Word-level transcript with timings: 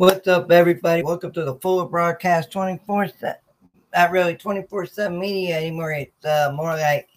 What's 0.00 0.26
up, 0.28 0.50
everybody? 0.50 1.02
Welcome 1.02 1.30
to 1.32 1.44
the 1.44 1.56
Fuller 1.56 1.84
broadcast 1.84 2.50
24 2.50 3.08
7. 3.08 3.34
Not 3.94 4.10
really 4.10 4.34
24 4.34 4.86
7 4.86 5.18
media 5.18 5.58
anymore. 5.58 5.92
It's 5.92 6.24
uh, 6.24 6.50
more 6.54 6.74
like 6.74 7.10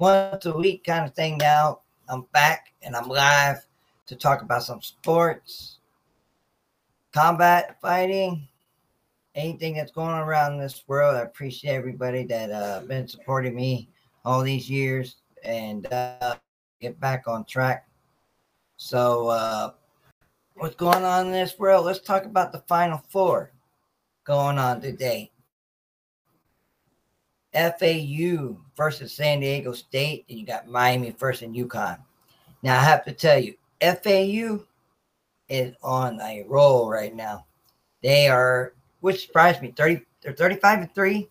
once 0.00 0.44
a 0.46 0.52
week 0.52 0.82
kind 0.82 1.04
of 1.04 1.14
thing 1.14 1.38
now. 1.38 1.82
I'm 2.08 2.22
back 2.32 2.72
and 2.82 2.96
I'm 2.96 3.06
live 3.08 3.64
to 4.06 4.16
talk 4.16 4.42
about 4.42 4.64
some 4.64 4.82
sports, 4.82 5.78
combat 7.14 7.80
fighting, 7.80 8.48
anything 9.36 9.74
that's 9.74 9.92
going 9.92 10.10
on 10.10 10.22
around 10.22 10.58
this 10.58 10.82
world. 10.88 11.14
I 11.14 11.20
appreciate 11.20 11.76
everybody 11.76 12.24
that 12.24 12.50
uh 12.50 12.80
been 12.80 13.06
supporting 13.06 13.54
me 13.54 13.88
all 14.24 14.42
these 14.42 14.68
years 14.68 15.18
and 15.44 15.86
uh, 15.92 16.34
get 16.80 16.98
back 16.98 17.28
on 17.28 17.44
track. 17.44 17.86
So, 18.76 19.28
uh, 19.28 19.70
what's 20.54 20.76
going 20.76 21.04
on 21.04 21.26
in 21.26 21.32
this 21.32 21.58
world? 21.58 21.86
Let's 21.86 22.00
talk 22.00 22.24
about 22.24 22.52
the 22.52 22.60
Final 22.60 23.02
Four 23.08 23.52
going 24.24 24.58
on 24.58 24.80
today. 24.80 25.30
FAU 27.54 28.56
versus 28.76 29.12
San 29.12 29.40
Diego 29.40 29.72
State, 29.72 30.24
and 30.28 30.38
you 30.38 30.46
got 30.46 30.68
Miami 30.68 31.10
versus 31.10 31.48
UConn. 31.48 31.98
Now, 32.62 32.78
I 32.78 32.82
have 32.82 33.04
to 33.04 33.12
tell 33.12 33.38
you, 33.38 33.54
FAU 33.80 34.64
is 35.48 35.74
on 35.82 36.20
a 36.20 36.44
roll 36.48 36.88
right 36.88 37.14
now. 37.14 37.44
They 38.02 38.28
are, 38.28 38.72
which 39.00 39.26
surprised 39.26 39.60
me, 39.60 39.72
30, 39.76 40.00
they're 40.22 40.32
35 40.32 40.78
and 40.80 40.94
3. 40.94 41.28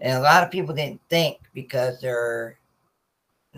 And 0.00 0.18
a 0.18 0.22
lot 0.22 0.42
of 0.42 0.50
people 0.50 0.74
didn't 0.74 1.00
think 1.08 1.38
because 1.54 2.00
they're 2.00 2.57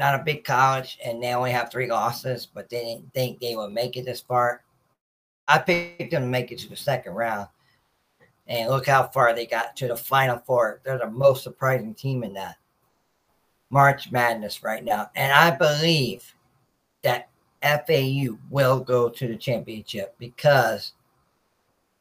not 0.00 0.18
a 0.18 0.24
big 0.24 0.44
college 0.44 0.98
and 1.04 1.22
they 1.22 1.34
only 1.34 1.52
have 1.52 1.70
three 1.70 1.86
losses, 1.86 2.46
but 2.46 2.70
they 2.70 2.82
didn't 2.82 3.12
think 3.12 3.38
they 3.38 3.54
would 3.54 3.70
make 3.70 3.98
it 3.98 4.06
this 4.06 4.22
far. 4.22 4.62
I 5.46 5.58
picked 5.58 6.10
them 6.10 6.22
to 6.22 6.28
make 6.28 6.50
it 6.50 6.58
to 6.60 6.70
the 6.70 6.76
second 6.76 7.12
round. 7.12 7.48
And 8.48 8.70
look 8.70 8.86
how 8.86 9.08
far 9.08 9.34
they 9.34 9.46
got 9.46 9.76
to 9.76 9.88
the 9.88 9.96
final 9.96 10.38
four. 10.38 10.80
They're 10.84 10.98
the 10.98 11.10
most 11.10 11.44
surprising 11.44 11.94
team 11.94 12.24
in 12.24 12.32
that 12.32 12.56
March 13.68 14.10
Madness 14.10 14.62
right 14.62 14.82
now. 14.82 15.10
And 15.14 15.32
I 15.32 15.50
believe 15.50 16.34
that 17.02 17.28
FAU 17.62 18.38
will 18.48 18.80
go 18.80 19.10
to 19.10 19.28
the 19.28 19.36
championship 19.36 20.14
because 20.18 20.94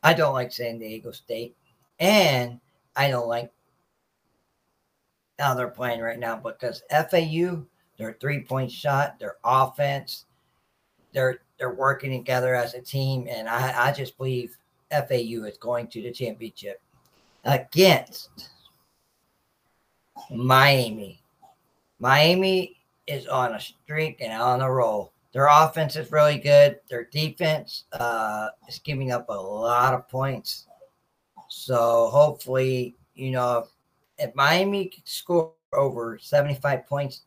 I 0.01 0.13
don't 0.13 0.33
like 0.33 0.53
San 0.53 0.79
Diego 0.79 1.11
State 1.11 1.53
and 1.99 2.61
I 2.95 3.09
don't 3.09 3.27
like 3.27 3.51
how 5.37 5.53
they're 5.53 5.67
playing 5.67 5.99
right 5.99 6.17
now 6.17 6.37
because 6.37 6.81
FAU, 6.89 7.65
their 7.99 8.17
three 8.19 8.41
point 8.41 8.71
shot, 8.71 9.19
their 9.19 9.35
offense, 9.43 10.25
they're 11.13 11.41
they're 11.59 11.75
working 11.75 12.11
together 12.11 12.55
as 12.55 12.73
a 12.73 12.81
team, 12.81 13.27
and 13.29 13.47
I, 13.47 13.89
I 13.89 13.91
just 13.91 14.17
believe 14.17 14.57
FAU 14.89 15.43
is 15.43 15.57
going 15.59 15.87
to 15.89 16.01
the 16.01 16.11
championship 16.11 16.81
against 17.43 18.29
Miami. 20.31 21.21
Miami 21.99 22.77
is 23.05 23.27
on 23.27 23.53
a 23.53 23.59
streak 23.59 24.21
and 24.21 24.41
on 24.41 24.61
a 24.61 24.71
roll. 24.71 25.11
Their 25.33 25.47
offense 25.47 25.95
is 25.95 26.11
really 26.11 26.37
good. 26.37 26.79
Their 26.89 27.03
defense 27.05 27.83
uh, 27.91 28.47
is 28.67 28.79
giving 28.79 29.11
up 29.11 29.27
a 29.29 29.33
lot 29.33 29.93
of 29.93 30.07
points. 30.07 30.67
So 31.49 32.09
hopefully, 32.11 32.95
you 33.13 33.31
know, 33.31 33.67
if 34.17 34.33
Miami 34.35 34.85
can 34.85 35.03
score 35.05 35.51
over 35.73 36.17
75 36.17 36.87
points, 36.87 37.23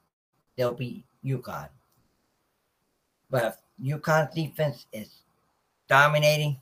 they'll 0.56 0.74
be 0.74 1.04
UConn. 1.24 1.68
But 3.30 3.44
if 3.44 3.96
UConn's 3.96 4.34
defense 4.34 4.86
is 4.92 5.22
dominating 5.88 6.60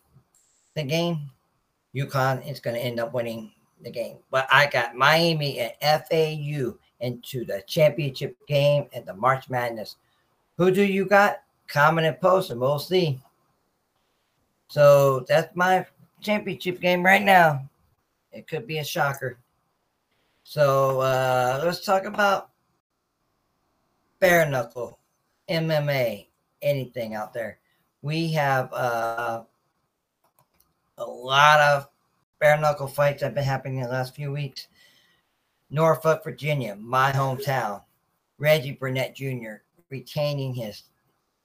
the 0.74 0.82
game, 0.82 1.30
UConn 1.94 2.48
is 2.48 2.60
going 2.60 2.76
to 2.76 2.82
end 2.82 3.00
up 3.00 3.12
winning 3.12 3.52
the 3.82 3.90
game. 3.90 4.18
But 4.30 4.46
I 4.52 4.66
got 4.66 4.94
Miami 4.94 5.58
and 5.58 5.72
FAU 5.80 6.76
into 7.00 7.44
the 7.44 7.62
championship 7.66 8.36
game 8.46 8.86
at 8.94 9.06
the 9.06 9.14
March 9.14 9.48
Madness. 9.48 9.96
Who 10.56 10.70
do 10.70 10.82
you 10.82 11.06
got? 11.06 11.42
Comment 11.68 12.06
and 12.06 12.20
post, 12.20 12.50
and 12.50 12.60
we'll 12.60 12.78
see. 12.78 13.20
So 14.68 15.24
that's 15.28 15.54
my 15.56 15.86
championship 16.20 16.80
game 16.80 17.02
right 17.04 17.22
now. 17.22 17.68
It 18.32 18.46
could 18.46 18.66
be 18.66 18.78
a 18.78 18.84
shocker. 18.84 19.38
So 20.44 21.00
uh, 21.00 21.62
let's 21.64 21.84
talk 21.84 22.04
about 22.04 22.49
bare 24.20 24.48
knuckle, 24.48 24.98
MMA, 25.48 26.26
anything 26.62 27.14
out 27.14 27.32
there. 27.32 27.58
We 28.02 28.32
have 28.32 28.72
uh, 28.72 29.42
a 30.98 31.04
lot 31.04 31.60
of 31.60 31.88
bare 32.38 32.58
knuckle 32.58 32.86
fights 32.86 33.20
that 33.20 33.26
have 33.26 33.34
been 33.34 33.44
happening 33.44 33.78
in 33.78 33.84
the 33.84 33.90
last 33.90 34.14
few 34.14 34.32
weeks. 34.32 34.68
Norfolk, 35.70 36.24
Virginia, 36.24 36.76
my 36.76 37.12
hometown. 37.12 37.82
Reggie 38.38 38.72
Barnett 38.72 39.14
Jr. 39.14 39.62
retaining 39.90 40.54
his 40.54 40.84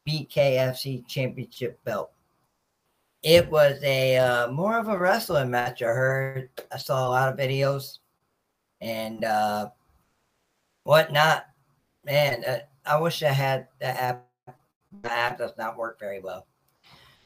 BKFC 0.07 1.05
championship 1.07 1.83
belt. 1.83 2.11
It 3.21 3.49
was 3.49 3.79
a 3.83 4.17
uh, 4.17 4.51
more 4.51 4.77
of 4.79 4.87
a 4.87 4.97
wrestling 4.97 5.49
match. 5.49 5.81
I 5.81 5.87
heard. 5.87 6.49
I 6.71 6.77
saw 6.77 7.07
a 7.07 7.09
lot 7.09 7.33
of 7.33 7.37
videos 7.37 7.99
and 8.81 9.25
uh, 9.25 9.69
whatnot. 10.83 11.47
Man, 12.05 12.43
uh, 12.45 12.59
I 12.85 12.99
wish 12.99 13.23
I 13.23 13.31
had 13.31 13.67
the 13.79 13.88
app. 13.88 14.27
The 15.01 15.11
app 15.11 15.39
does 15.39 15.51
not 15.57 15.75
work 15.75 15.99
very 15.99 16.21
well. 16.21 16.45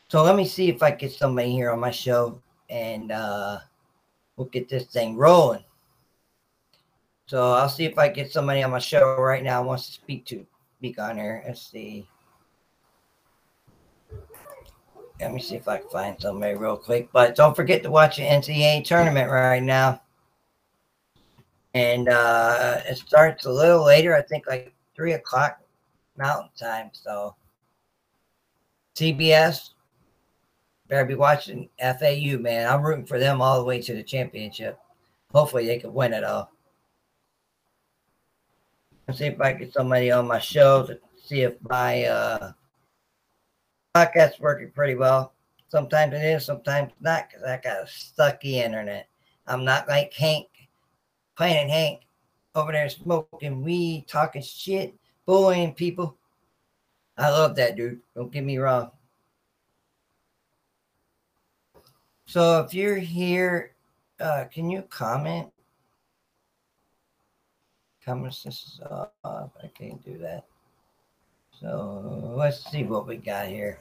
So 0.08 0.24
let 0.24 0.36
me 0.36 0.46
see 0.46 0.70
if 0.70 0.82
I 0.82 0.92
get 0.92 1.12
somebody 1.12 1.52
here 1.52 1.70
on 1.70 1.80
my 1.80 1.92
show, 1.92 2.42
and 2.70 3.12
uh, 3.12 3.60
we'll 4.38 4.48
get 4.48 4.70
this 4.70 4.86
thing 4.86 5.18
rolling. 5.18 5.64
So 7.28 7.52
I'll 7.52 7.70
see 7.70 7.86
if 7.86 8.00
I 8.00 8.08
get 8.08 8.32
somebody 8.32 8.64
on 8.64 8.72
my 8.72 8.80
show 8.80 9.18
right 9.18 9.44
now 9.44 9.62
wants 9.62 9.86
to 9.88 9.92
speak 9.92 10.26
to 10.28 10.46
speak 10.78 10.98
on 10.98 11.18
here. 11.18 11.44
Let's 11.46 11.70
see. 11.70 12.08
Let 15.20 15.34
me 15.34 15.42
see 15.42 15.56
if 15.56 15.68
I 15.68 15.78
can 15.78 15.90
find 15.90 16.20
somebody 16.20 16.56
real 16.56 16.78
quick. 16.78 17.10
But 17.12 17.36
don't 17.36 17.56
forget 17.56 17.84
to 17.84 17.92
watch 17.92 18.16
the 18.16 18.24
NCAA 18.24 18.86
tournament 18.86 19.30
right 19.30 19.62
now 19.62 20.02
and 21.74 22.10
uh, 22.10 22.78
it 22.88 22.98
starts 22.98 23.46
a 23.46 23.52
little 23.52 23.86
later. 23.86 24.16
I 24.16 24.22
think 24.22 24.48
like 24.48 24.74
three 24.96 25.14
o'clock 25.14 25.60
Mountain 26.18 26.50
Time. 26.60 26.90
So 26.94 27.36
CBS 28.96 29.70
better 30.88 31.06
be 31.06 31.16
watching 31.16 31.70
FAU, 31.80 32.38
man. 32.40 32.68
I'm 32.68 32.82
rooting 32.82 33.06
for 33.06 33.20
them 33.20 33.42
all 33.42 33.60
the 33.60 33.66
way 33.66 33.82
to 33.82 33.94
the 33.94 34.04
championship. 34.04 34.80
Hopefully, 35.32 35.68
they 35.68 35.78
can 35.78 35.94
win 35.94 36.14
it 36.14 36.24
all. 36.24 36.52
Let's 39.08 39.20
see 39.20 39.26
if 39.26 39.40
I 39.40 39.54
get 39.54 39.74
somebody 39.74 40.12
on 40.12 40.28
my 40.28 40.40
show 40.40 40.86
to 40.86 41.00
see 41.24 41.42
if 41.42 41.54
my 41.62 42.06
uh, 42.06 42.52
podcast's 43.96 44.40
working 44.40 44.72
pretty 44.72 44.96
well. 44.96 45.34
Sometimes 45.70 46.14
it 46.14 46.24
is, 46.24 46.46
sometimes 46.46 46.92
not, 47.00 47.30
because 47.30 47.44
I 47.44 47.58
got 47.58 47.84
a 47.84 47.86
sucky 47.86 48.54
internet. 48.54 49.08
I'm 49.48 49.64
not 49.64 49.88
like 49.88 50.14
Hank 50.14 50.48
Planet 51.40 51.70
Hank 51.70 52.02
over 52.54 52.74
there 52.74 52.90
smoking 52.90 53.64
weed, 53.64 54.04
talking 54.10 54.42
shit, 54.42 54.94
bullying 55.26 55.74
people. 55.74 56.18
I 57.18 57.30
love 57.30 57.56
that 57.56 57.78
dude. 57.78 58.02
Don't 58.14 58.30
get 58.30 58.44
me 58.44 58.58
wrong. 58.58 58.92
So 62.26 62.60
if 62.60 62.74
you're 62.74 62.98
here, 62.98 63.72
uh, 64.20 64.48
can 64.52 64.70
you 64.70 64.82
comment? 64.82 65.48
Comments 68.04 68.44
this 68.44 68.62
is 68.62 68.82
off. 68.92 69.52
I 69.64 69.68
can't 69.68 70.04
do 70.04 70.18
that. 70.18 70.44
So 71.58 72.34
let's 72.36 72.70
see 72.70 72.84
what 72.84 73.08
we 73.08 73.16
got 73.16 73.48
here. 73.48 73.80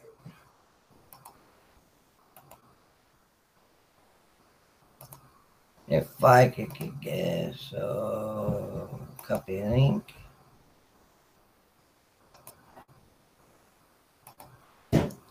If 5.90 6.22
I 6.22 6.48
could 6.48 7.00
get 7.00 7.54
so 7.54 9.00
copy 9.22 9.62
link. 9.62 10.14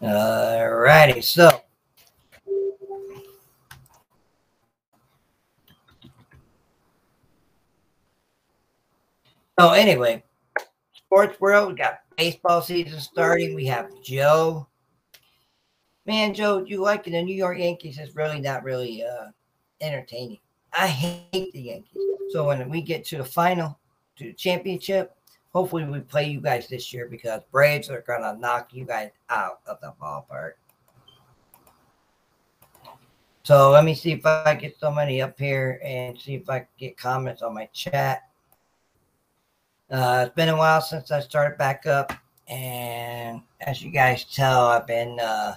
Alrighty, 0.02 1.24
so 1.24 1.50
so 9.60 9.72
anyway, 9.72 10.24
sports 10.94 11.40
world, 11.42 11.70
we 11.70 11.76
got 11.76 12.02
baseball 12.16 12.62
season 12.62 13.00
starting. 13.00 13.56
We 13.56 13.66
have 13.66 13.90
Joe. 14.04 14.68
Man, 16.06 16.34
Joe, 16.34 16.64
you 16.66 16.82
like 16.82 17.04
the 17.04 17.22
New 17.22 17.36
York 17.36 17.58
Yankees 17.58 17.98
is 18.00 18.16
really 18.16 18.40
not 18.40 18.64
really 18.64 19.04
uh 19.04 19.32
entertaining. 19.82 20.40
I 20.78 20.88
hate 20.88 21.52
the 21.54 21.60
Yankees. 21.60 22.02
So 22.30 22.46
when 22.46 22.70
we 22.70 22.82
get 22.82 23.04
to 23.06 23.18
the 23.18 23.26
final, 23.26 23.80
to 24.18 24.26
the 24.26 24.34
championship, 24.34 25.16
hopefully 25.52 25.86
we 25.86 26.02
play 26.02 26.30
you 26.30 26.40
guys 26.40 26.68
this 26.68 26.94
year 26.94 27.08
because 27.08 27.42
Braves 27.52 27.90
are 27.90 28.04
gonna 28.06 28.38
knock 28.38 28.74
you 28.74 28.86
guys 28.86 29.10
out 29.30 29.62
of 29.66 29.82
the 29.82 29.94
ballpark. 30.00 30.54
So 33.44 33.72
let 33.72 33.86
me 33.86 33.96
see 33.96 34.12
if 34.12 34.26
I 34.26 34.54
get 34.54 34.78
somebody 34.80 35.22
up 35.22 35.40
here 35.40 35.80
and 35.84 36.20
see 36.20 36.36
if 36.36 36.50
I 36.50 36.60
can 36.60 36.68
get 36.78 36.98
comments 36.98 37.42
on 37.42 37.56
my 37.56 37.66
chat. 37.74 38.24
Uh, 39.90 40.26
it's 40.28 40.36
been 40.36 40.50
a 40.50 40.56
while 40.56 40.82
since 40.82 41.12
I 41.12 41.22
started 41.22 41.58
back 41.58 41.88
up, 41.88 42.12
and 42.50 43.42
as 43.62 43.82
you 43.82 43.90
guys 43.90 44.26
tell, 44.26 44.68
I've 44.68 44.86
been. 44.86 45.18
Uh, 45.20 45.56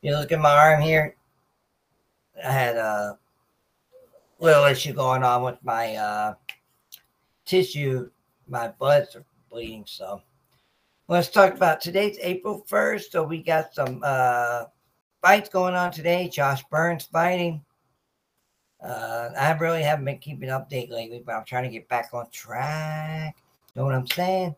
you 0.00 0.12
look 0.16 0.32
at 0.32 0.40
my 0.40 0.50
arm 0.50 0.80
here. 0.80 1.14
I 2.42 2.50
had 2.50 2.76
a 2.76 3.18
little 4.38 4.64
issue 4.64 4.92
going 4.92 5.22
on 5.22 5.42
with 5.42 5.58
my 5.62 5.96
uh, 5.96 6.34
tissue. 7.44 8.10
My 8.48 8.68
bloods 8.68 9.16
are 9.16 9.24
bleeding, 9.50 9.84
so 9.86 10.22
let's 11.08 11.28
talk 11.28 11.54
about 11.54 11.80
today's 11.80 12.18
April 12.20 12.64
first. 12.66 13.12
So 13.12 13.24
we 13.24 13.42
got 13.42 13.74
some 13.74 14.00
uh, 14.04 14.64
fights 15.22 15.48
going 15.48 15.74
on 15.74 15.90
today. 15.90 16.28
Josh 16.28 16.62
Burns 16.70 17.04
fighting. 17.04 17.62
Uh, 18.82 19.30
I 19.36 19.52
really 19.52 19.82
haven't 19.82 20.04
been 20.04 20.18
keeping 20.18 20.50
update 20.50 20.90
lately, 20.90 21.22
but 21.24 21.34
I'm 21.34 21.44
trying 21.44 21.64
to 21.64 21.70
get 21.70 21.88
back 21.88 22.10
on 22.12 22.28
track. 22.30 23.36
Know 23.74 23.84
what 23.84 23.94
I'm 23.94 24.06
saying? 24.06 24.54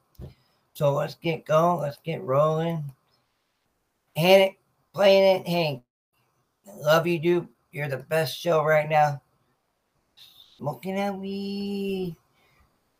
So 0.74 0.92
let's 0.94 1.14
get 1.14 1.44
going. 1.44 1.80
Let's 1.80 1.98
get 2.04 2.22
rolling. 2.22 2.84
Hank 4.16 4.58
playing 4.92 5.40
it. 5.40 5.46
Hank, 5.48 5.82
love 6.76 7.06
you, 7.06 7.18
dude. 7.18 7.48
You're 7.72 7.88
the 7.88 7.98
best 7.98 8.38
show 8.38 8.64
right 8.64 8.88
now. 8.88 9.20
Smoking 10.58 10.96
that 10.96 11.14
weed, 11.14 12.16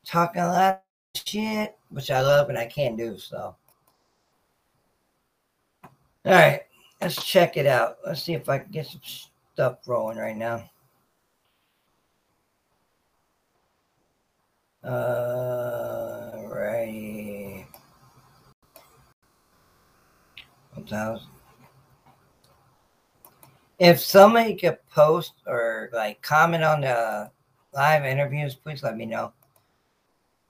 talking 0.06 0.42
a 0.42 0.46
lot 0.46 0.82
of 1.14 1.20
shit, 1.26 1.76
which 1.88 2.08
I 2.08 2.20
love 2.20 2.50
and 2.50 2.56
I 2.56 2.66
can't 2.66 2.96
do. 2.96 3.18
So, 3.18 3.56
all 5.84 5.90
right, 6.24 6.60
let's 7.00 7.24
check 7.24 7.56
it 7.56 7.66
out. 7.66 7.96
Let's 8.06 8.22
see 8.22 8.34
if 8.34 8.48
I 8.48 8.58
can 8.58 8.70
get 8.70 8.86
some 8.86 9.00
stuff 9.02 9.78
rolling 9.88 10.18
right 10.18 10.36
now. 10.36 10.70
Uh, 14.84 16.30
right. 16.46 17.66
If 23.80 23.98
somebody 23.98 24.54
could 24.54 24.78
post 24.90 25.32
or 25.44 25.90
like 25.92 26.22
comment 26.22 26.62
on 26.62 26.82
the 26.82 27.32
live 27.72 28.04
interviews, 28.04 28.54
please 28.54 28.82
let 28.82 28.96
me 28.96 29.06
know. 29.06 29.32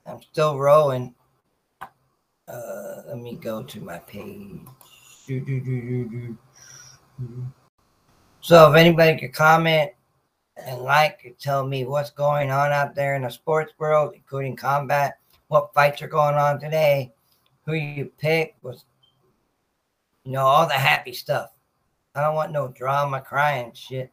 I'm 0.05 0.21
still 0.21 0.57
rolling. 0.57 1.13
Uh, 2.47 3.01
let 3.07 3.17
me 3.17 3.35
go 3.35 3.63
to 3.63 3.79
my 3.81 3.99
page. 3.99 4.61
So 8.41 8.71
if 8.71 8.75
anybody 8.75 9.19
could 9.19 9.33
comment 9.33 9.91
and 10.65 10.81
like 10.81 11.35
tell 11.39 11.65
me 11.65 11.85
what's 11.85 12.09
going 12.09 12.49
on 12.49 12.71
out 12.71 12.95
there 12.95 13.15
in 13.15 13.21
the 13.21 13.29
sports 13.29 13.73
world, 13.77 14.13
including 14.15 14.55
combat, 14.55 15.19
what 15.47 15.73
fights 15.73 16.01
are 16.01 16.07
going 16.07 16.35
on 16.35 16.59
today, 16.59 17.13
who 17.65 17.73
you 17.73 18.11
pick, 18.17 18.55
was 18.61 18.85
you 20.23 20.31
know, 20.31 20.45
all 20.45 20.67
the 20.67 20.73
happy 20.73 21.13
stuff. 21.13 21.51
I 22.15 22.21
don't 22.21 22.35
want 22.35 22.51
no 22.51 22.67
drama, 22.69 23.21
crying 23.21 23.71
shit. 23.73 24.11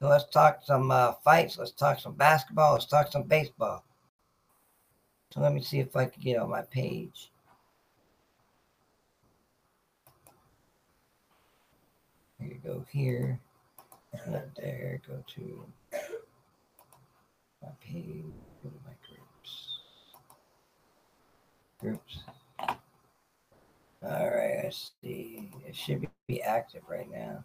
So 0.00 0.08
let's 0.08 0.26
talk 0.26 0.60
some 0.62 0.90
uh, 0.90 1.12
fights. 1.24 1.58
Let's 1.58 1.70
talk 1.70 2.00
some 2.00 2.14
basketball. 2.14 2.74
Let's 2.74 2.86
talk 2.86 3.10
some 3.10 3.22
baseball. 3.22 3.84
So 5.32 5.40
let 5.40 5.52
me 5.54 5.62
see 5.62 5.78
if 5.78 5.96
I 5.96 6.06
can 6.06 6.22
get 6.22 6.38
on 6.38 6.50
my 6.50 6.62
page. 6.62 7.30
You 12.40 12.58
go 12.62 12.84
here. 12.90 13.40
Right 14.26 14.42
there. 14.56 15.00
Go 15.06 15.22
to 15.34 15.64
my 17.62 17.68
page. 17.80 18.24
Go 18.62 18.70
to 18.70 18.76
my 18.84 18.92
groups. 19.08 19.78
Groups. 21.80 22.18
All 24.02 24.30
right, 24.30 24.60
let's 24.62 24.92
see. 25.02 25.50
It 25.66 25.74
should 25.74 26.06
be 26.28 26.42
active 26.42 26.82
right 26.88 27.10
now. 27.10 27.44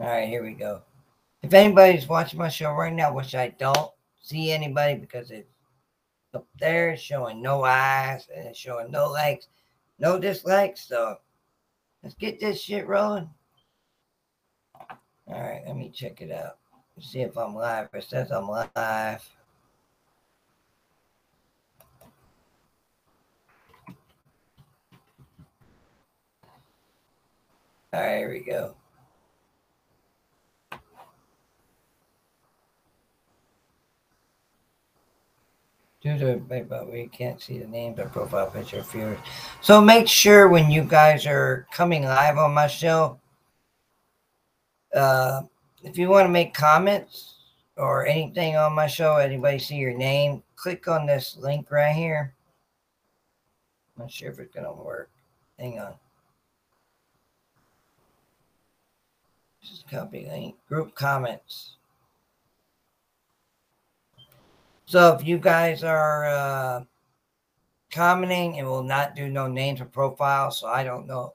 All 0.00 0.08
right, 0.08 0.28
here 0.28 0.42
we 0.42 0.54
go. 0.54 0.82
If 1.42 1.54
anybody's 1.54 2.08
watching 2.08 2.38
my 2.38 2.48
show 2.48 2.72
right 2.72 2.92
now, 2.92 3.12
which 3.12 3.34
I 3.36 3.48
don't 3.58 3.90
see 4.20 4.50
anybody 4.50 4.96
because 4.96 5.30
it's 5.30 5.48
up 6.34 6.46
there 6.58 6.96
showing 6.96 7.40
no 7.40 7.62
eyes 7.62 8.26
and 8.34 8.48
it's 8.48 8.58
showing 8.58 8.90
no 8.90 9.08
likes, 9.08 9.46
no 10.00 10.18
dislikes. 10.18 10.88
So 10.88 11.18
let's 12.02 12.16
get 12.16 12.40
this 12.40 12.60
shit 12.60 12.88
rolling. 12.88 13.30
All 14.80 15.40
right, 15.40 15.62
let 15.64 15.76
me 15.76 15.90
check 15.90 16.20
it 16.20 16.32
out. 16.32 16.58
Let's 16.96 17.10
see 17.10 17.20
if 17.20 17.38
I'm 17.38 17.54
live. 17.54 17.88
It 17.94 18.02
says 18.02 18.32
I'm 18.32 18.48
live. 18.48 19.30
All 27.92 28.00
right, 28.00 28.18
here 28.18 28.30
we 28.30 28.40
go. 28.40 28.74
Due 36.04 36.18
to 36.18 36.36
but 36.68 36.92
we 36.92 37.08
can't 37.08 37.40
see 37.40 37.58
the 37.58 37.66
names 37.66 37.98
or 37.98 38.10
profile 38.10 38.50
picture 38.50 38.82
viewers. 38.82 39.18
So 39.62 39.80
make 39.80 40.06
sure 40.06 40.48
when 40.48 40.70
you 40.70 40.84
guys 40.84 41.24
are 41.24 41.66
coming 41.72 42.04
live 42.04 42.36
on 42.36 42.52
my 42.52 42.66
show, 42.66 43.18
uh, 44.94 45.40
if 45.82 45.96
you 45.96 46.10
want 46.10 46.26
to 46.26 46.30
make 46.30 46.52
comments 46.52 47.36
or 47.78 48.06
anything 48.06 48.54
on 48.54 48.74
my 48.74 48.86
show, 48.86 49.16
anybody 49.16 49.58
see 49.58 49.76
your 49.76 49.96
name, 49.96 50.42
click 50.56 50.88
on 50.88 51.06
this 51.06 51.38
link 51.38 51.70
right 51.70 51.96
here. 51.96 52.34
I'm 53.96 54.02
not 54.02 54.12
sure 54.12 54.30
if 54.30 54.38
it's 54.38 54.54
gonna 54.54 54.74
work. 54.74 55.08
Hang 55.58 55.78
on. 55.78 55.94
Just 59.62 59.88
copy 59.88 60.26
link. 60.28 60.56
Group 60.68 60.94
comments. 60.94 61.76
So 64.86 65.14
if 65.14 65.26
you 65.26 65.38
guys 65.38 65.82
are 65.82 66.26
uh, 66.26 66.84
commenting, 67.90 68.56
it 68.56 68.64
will 68.64 68.82
not 68.82 69.16
do 69.16 69.28
no 69.28 69.46
names 69.46 69.80
or 69.80 69.86
profiles. 69.86 70.58
So 70.58 70.68
I 70.68 70.84
don't 70.84 71.06
know 71.06 71.34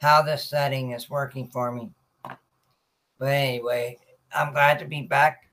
how 0.00 0.22
this 0.22 0.48
setting 0.48 0.90
is 0.90 1.08
working 1.08 1.48
for 1.48 1.70
me. 1.70 1.90
But 3.18 3.28
anyway, 3.28 3.98
I'm 4.34 4.52
glad 4.52 4.80
to 4.80 4.84
be 4.84 5.02
back. 5.02 5.48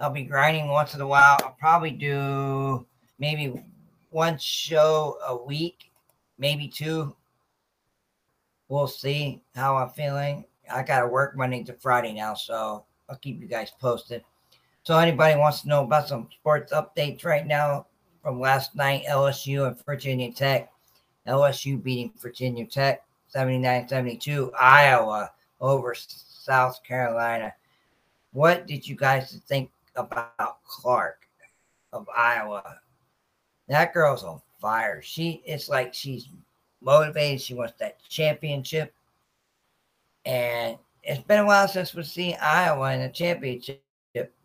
I'll 0.00 0.10
be 0.10 0.22
grinding 0.22 0.68
once 0.68 0.94
in 0.94 1.00
a 1.00 1.06
while. 1.06 1.38
I'll 1.42 1.56
probably 1.58 1.90
do 1.90 2.86
maybe 3.18 3.62
one 4.10 4.38
show 4.38 5.18
a 5.26 5.36
week, 5.36 5.90
maybe 6.38 6.68
two. 6.68 7.14
We'll 8.68 8.88
see 8.88 9.42
how 9.54 9.76
I'm 9.76 9.90
feeling. 9.90 10.44
I 10.72 10.82
got 10.82 11.00
to 11.00 11.06
work 11.06 11.36
Monday 11.36 11.62
to 11.64 11.74
Friday 11.74 12.12
now, 12.12 12.34
so 12.34 12.84
I'll 13.08 13.16
keep 13.18 13.40
you 13.40 13.46
guys 13.46 13.70
posted. 13.80 14.24
So 14.86 14.96
anybody 14.98 15.36
wants 15.36 15.62
to 15.62 15.68
know 15.68 15.82
about 15.82 16.06
some 16.06 16.28
sports 16.30 16.72
updates 16.72 17.24
right 17.24 17.44
now 17.44 17.86
from 18.22 18.38
last 18.38 18.76
night, 18.76 19.02
LSU 19.10 19.66
and 19.66 19.84
Virginia 19.84 20.32
Tech. 20.32 20.70
LSU 21.26 21.82
beating 21.82 22.12
Virginia 22.22 22.64
Tech 22.64 23.04
79-72. 23.34 24.52
Iowa 24.56 25.32
over 25.60 25.96
South 25.96 26.84
Carolina. 26.84 27.52
What 28.32 28.68
did 28.68 28.86
you 28.86 28.94
guys 28.94 29.42
think 29.48 29.72
about 29.96 30.62
Clark 30.64 31.26
of 31.92 32.08
Iowa? 32.16 32.78
That 33.66 33.92
girl's 33.92 34.22
on 34.22 34.40
fire. 34.60 35.02
She 35.02 35.42
it's 35.44 35.68
like 35.68 35.94
she's 35.94 36.28
motivated. 36.80 37.40
She 37.40 37.54
wants 37.54 37.74
that 37.80 37.98
championship. 38.08 38.94
And 40.24 40.78
it's 41.02 41.24
been 41.24 41.40
a 41.40 41.44
while 41.44 41.66
since 41.66 41.92
we've 41.92 42.06
seen 42.06 42.36
Iowa 42.40 42.92
in 42.92 43.00
a 43.00 43.10
championship 43.10 43.82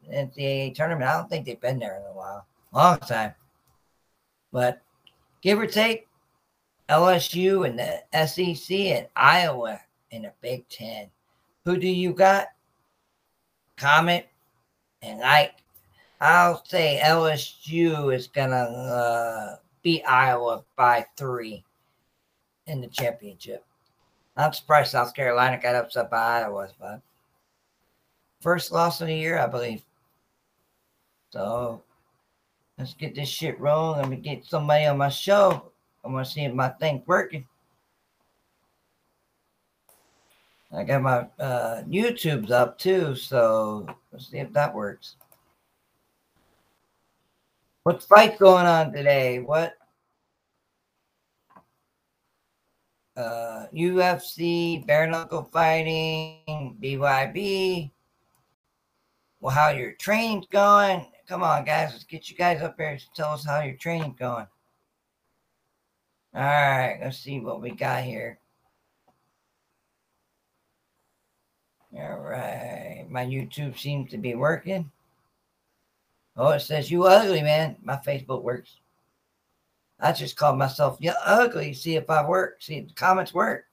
NCAA 0.09 0.75
tournament. 0.75 1.09
I 1.09 1.17
don't 1.17 1.29
think 1.29 1.45
they've 1.45 1.59
been 1.59 1.79
there 1.79 1.97
in 1.97 2.03
a 2.03 2.13
while, 2.13 2.45
long 2.73 2.99
time. 2.99 3.33
But 4.51 4.81
give 5.41 5.59
or 5.59 5.67
take, 5.67 6.07
LSU 6.89 7.65
and 7.65 7.79
the 7.79 8.27
SEC 8.27 8.75
and 8.77 9.07
Iowa 9.15 9.79
in 10.11 10.23
the 10.23 10.33
Big 10.41 10.67
Ten. 10.67 11.09
Who 11.65 11.77
do 11.77 11.87
you 11.87 12.13
got? 12.13 12.47
Comment 13.77 14.25
and 15.01 15.19
like. 15.19 15.53
I'll 16.19 16.63
say 16.65 17.01
LSU 17.03 18.13
is 18.13 18.27
gonna 18.27 18.55
uh, 18.55 19.55
beat 19.81 20.03
Iowa 20.03 20.63
by 20.75 21.05
three 21.17 21.63
in 22.67 22.79
the 22.79 22.87
championship. 22.87 23.65
I'm 24.37 24.53
surprised 24.53 24.91
South 24.91 25.15
Carolina 25.15 25.59
got 25.59 25.75
upset 25.75 26.11
by 26.11 26.41
Iowa, 26.41 26.67
but 26.79 27.01
first 28.39 28.71
loss 28.71 29.01
of 29.01 29.07
the 29.07 29.15
year, 29.15 29.39
I 29.39 29.47
believe. 29.47 29.81
So 31.31 31.81
let's 32.77 32.93
get 32.93 33.15
this 33.15 33.29
shit 33.29 33.59
rolling. 33.59 34.01
Let 34.01 34.09
me 34.09 34.17
get 34.17 34.45
somebody 34.45 34.85
on 34.85 34.97
my 34.97 35.09
show. 35.09 35.71
I 36.03 36.09
want 36.09 36.25
to 36.25 36.31
see 36.31 36.43
if 36.43 36.53
my 36.53 36.69
thing's 36.69 37.07
working. 37.07 37.47
I 40.73 40.83
got 40.83 41.01
my 41.01 41.27
uh, 41.39 41.83
YouTube's 41.83 42.51
up 42.51 42.77
too, 42.77 43.15
so 43.15 43.85
let's 44.11 44.29
see 44.29 44.37
if 44.37 44.53
that 44.53 44.73
works. 44.73 45.15
What 47.83 48.03
fight 48.03 48.37
going 48.37 48.65
on 48.65 48.93
today? 48.93 49.39
What 49.39 49.73
uh, 53.17 53.65
UFC, 53.73 54.85
bare 54.85 55.07
knuckle 55.07 55.43
fighting, 55.43 56.77
BYB. 56.81 57.91
Well, 59.41 59.53
how 59.53 59.69
your 59.69 59.93
training's 59.93 60.47
going? 60.47 61.05
Come 61.27 61.43
on, 61.43 61.63
guys, 61.63 61.91
let's 61.91 62.03
get 62.03 62.29
you 62.29 62.35
guys 62.35 62.61
up 62.61 62.75
here. 62.77 62.97
To 62.97 63.05
tell 63.15 63.33
us 63.33 63.45
how 63.45 63.61
your 63.61 63.75
training's 63.75 64.17
going. 64.19 64.47
All 66.33 66.41
right, 66.41 66.99
let's 67.01 67.17
see 67.17 67.39
what 67.39 67.61
we 67.61 67.71
got 67.71 68.03
here. 68.03 68.39
All 71.93 72.19
right, 72.19 73.05
my 73.09 73.25
YouTube 73.25 73.77
seems 73.77 74.11
to 74.11 74.17
be 74.17 74.35
working. 74.35 74.89
Oh, 76.37 76.49
it 76.49 76.61
says 76.61 76.89
you 76.89 77.03
ugly, 77.03 77.41
man. 77.41 77.75
My 77.83 77.97
Facebook 77.97 78.43
works. 78.43 78.77
I 79.99 80.13
just 80.13 80.35
called 80.35 80.57
myself 80.57 80.99
ugly, 81.25 81.73
see 81.73 81.95
if 81.95 82.09
I 82.09 82.25
work, 82.25 82.61
see 82.61 82.77
if 82.77 82.87
the 82.87 82.93
comments 82.93 83.33
work. 83.33 83.65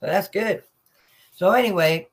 So 0.00 0.06
that's 0.06 0.28
good. 0.28 0.62
So 1.34 1.52
anyway, 1.52 2.08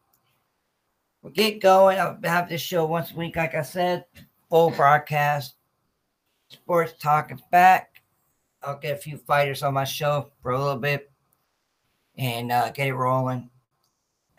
we'll 1.22 1.34
get 1.34 1.62
going. 1.62 2.00
I'll 2.00 2.18
have 2.24 2.48
this 2.48 2.62
show 2.62 2.86
once 2.86 3.12
a 3.12 3.16
week, 3.16 3.36
like 3.36 3.56
I 3.56 3.64
said, 3.64 4.06
Fuller 4.50 4.76
broadcast. 4.76 5.56
Sports 6.50 6.94
talk 7.00 7.32
is 7.34 7.42
back. 7.52 8.02
I'll 8.64 8.80
get 8.80 8.98
a 8.98 9.02
few 9.02 9.18
fighters 9.18 9.62
on 9.62 9.74
my 9.74 9.84
show 9.84 10.32
for 10.42 10.52
a 10.52 10.58
little 10.58 10.80
bit 10.80 11.12
and 12.18 12.52
uh, 12.52 12.70
get 12.70 12.88
it 12.88 12.94
rolling. 12.94 13.50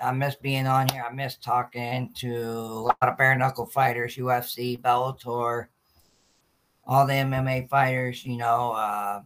I 0.01 0.13
miss 0.13 0.35
being 0.37 0.67
on 0.67 0.89
here. 0.89 1.05
I 1.09 1.13
miss 1.13 1.37
talking 1.37 2.13
to 2.17 2.29
a 2.37 2.81
lot 2.87 2.97
of 3.03 3.19
bare 3.19 3.37
knuckle 3.37 3.67
fighters, 3.67 4.17
UFC, 4.17 4.81
Bellator, 4.81 5.67
all 6.87 7.07
the 7.07 7.13
MMA 7.13 7.69
fighters, 7.69 8.25
you 8.25 8.39
know, 8.39 8.73
uh, 8.73 9.21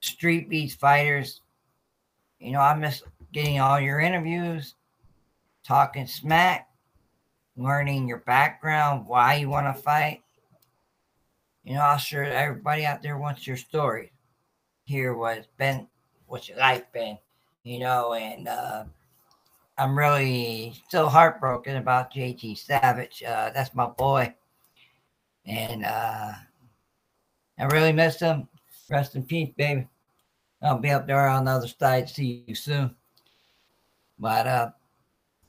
street 0.00 0.50
beats 0.50 0.74
fighters. 0.74 1.40
You 2.38 2.52
know, 2.52 2.60
I 2.60 2.74
miss 2.74 3.02
getting 3.32 3.60
all 3.60 3.80
your 3.80 4.00
interviews, 4.00 4.74
talking 5.64 6.06
smack, 6.06 6.68
learning 7.56 8.08
your 8.08 8.18
background, 8.18 9.06
why 9.06 9.34
you 9.34 9.48
want 9.48 9.74
to 9.74 9.82
fight. 9.82 10.22
You 11.64 11.74
know, 11.74 11.82
I'm 11.82 11.98
sure 11.98 12.24
everybody 12.24 12.84
out 12.84 13.02
there 13.02 13.18
wants 13.18 13.46
your 13.46 13.56
story. 13.56 14.12
Hear 14.84 15.14
what 15.14 15.38
it's 15.38 15.48
been, 15.58 15.86
what's 16.26 16.48
your 16.48 16.58
life 16.58 16.84
been, 16.92 17.18
you 17.62 17.78
know, 17.78 18.14
and 18.14 18.48
uh, 18.48 18.84
I'm 19.78 19.96
really 19.96 20.74
still 20.88 21.08
heartbroken 21.08 21.76
about 21.76 22.12
JT 22.12 22.58
Savage. 22.58 23.22
Uh, 23.22 23.50
that's 23.54 23.74
my 23.74 23.86
boy. 23.86 24.34
And 25.46 25.84
uh, 25.84 26.32
I 27.58 27.64
really 27.64 27.92
miss 27.92 28.20
him. 28.20 28.48
Rest 28.90 29.14
in 29.14 29.22
peace, 29.22 29.50
baby. 29.56 29.88
I'll 30.62 30.78
be 30.78 30.90
up 30.90 31.06
there 31.06 31.28
on 31.28 31.44
the 31.44 31.52
other 31.52 31.68
side. 31.68 32.08
See 32.08 32.44
you 32.46 32.54
soon. 32.54 32.94
But 34.18 34.46
uh, 34.46 34.70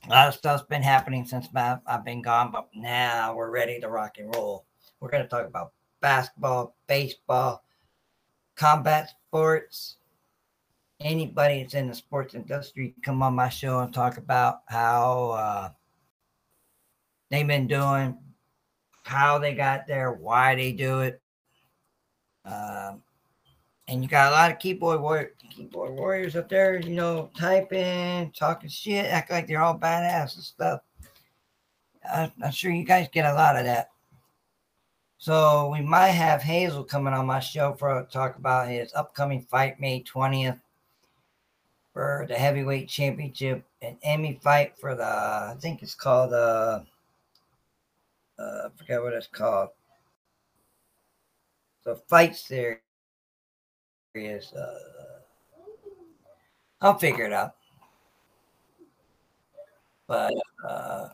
a 0.06 0.10
lot 0.10 0.28
of 0.28 0.34
stuff's 0.34 0.64
been 0.64 0.84
happening 0.84 1.26
since 1.26 1.48
my, 1.54 1.78
I've 1.88 2.04
been 2.04 2.22
gone, 2.22 2.52
but 2.52 2.68
now 2.76 3.36
we're 3.36 3.52
ready 3.52 3.80
to 3.80 3.90
rock 3.90 4.18
and 4.18 4.34
roll. 4.36 4.66
We're 5.00 5.10
going 5.10 5.24
to 5.24 5.30
talk 5.30 5.48
about 5.48 5.72
basketball, 6.02 6.76
baseball, 6.88 7.64
combat 8.56 9.12
sports. 9.28 9.98
Anybody 11.00 11.62
that's 11.62 11.74
in 11.74 11.88
the 11.88 11.96
sports 11.96 12.34
industry, 12.34 12.96
come 13.04 13.24
on 13.24 13.34
my 13.34 13.50
show 13.50 13.80
and 13.80 13.94
talk 13.94 14.18
about 14.18 14.62
how 14.68 15.32
uh, 15.32 15.70
they've 17.30 17.48
been 17.48 17.68
doing, 17.68 18.18
how 19.04 19.38
they 19.38 19.54
got 19.54 19.88
there, 19.88 20.14
why 20.14 20.56
they 20.56 20.72
do 20.72 21.02
it. 21.02 21.22
Um, 22.46 23.02
and 23.88 24.02
you 24.02 24.10
got 24.10 24.32
a 24.32 24.36
lot 24.36 24.52
of 24.52 24.60
keyboard 24.60 25.02
warrior, 25.02 25.34
keyboard 25.50 25.92
warriors 25.92 26.36
up 26.36 26.50
there, 26.50 26.80
you 26.80 26.96
know, 26.96 27.30
typing, 27.38 28.32
talking 28.32 28.70
shit, 28.70 29.06
act 29.06 29.30
like 29.30 29.48
they're 29.48 29.62
all 29.62 29.78
badass 29.78 30.36
and 30.36 30.44
stuff. 30.44 30.82
I, 32.10 32.32
I'm 32.44 32.52
sure 32.52 32.72
you 32.72 32.86
guys 32.86 33.08
get 33.12 33.26
a 33.26 33.34
lot 33.34 33.58
of 33.58 33.66
that. 33.66 33.90
So 35.18 35.70
we 35.72 35.82
might 35.82 36.08
have 36.10 36.42
Hazel 36.42 36.84
coming 36.84 37.14
on 37.14 37.26
my 37.26 37.40
show 37.40 37.74
for 37.74 38.00
a 38.00 38.04
talk 38.04 38.38
about 38.38 38.68
his 38.68 38.94
upcoming 38.94 39.42
fight 39.42 39.80
May 39.80 40.04
20th 40.04 40.60
for 41.94 42.26
the 42.28 42.36
heavyweight 42.36 42.90
championship 42.90 43.64
and 43.82 43.98
Emmy 44.04 44.40
fight 44.44 44.78
for 44.78 44.96
the 44.96 45.06
I 45.06 45.56
think 45.62 45.82
it's 45.82 45.96
called 45.96 46.34
uh, 46.34 46.82
uh 48.40 48.42
I 48.42 48.68
forget 48.76 49.02
what 49.02 49.14
it's 49.14 49.28
called. 49.28 49.70
The 51.86 51.96
fight 51.96 52.36
series 52.36 52.80
uh 54.16 55.20
I'll 56.82 56.98
figure 56.98 57.26
it 57.26 57.34
out. 57.34 57.56
But 60.08 60.34
uh 60.68 61.10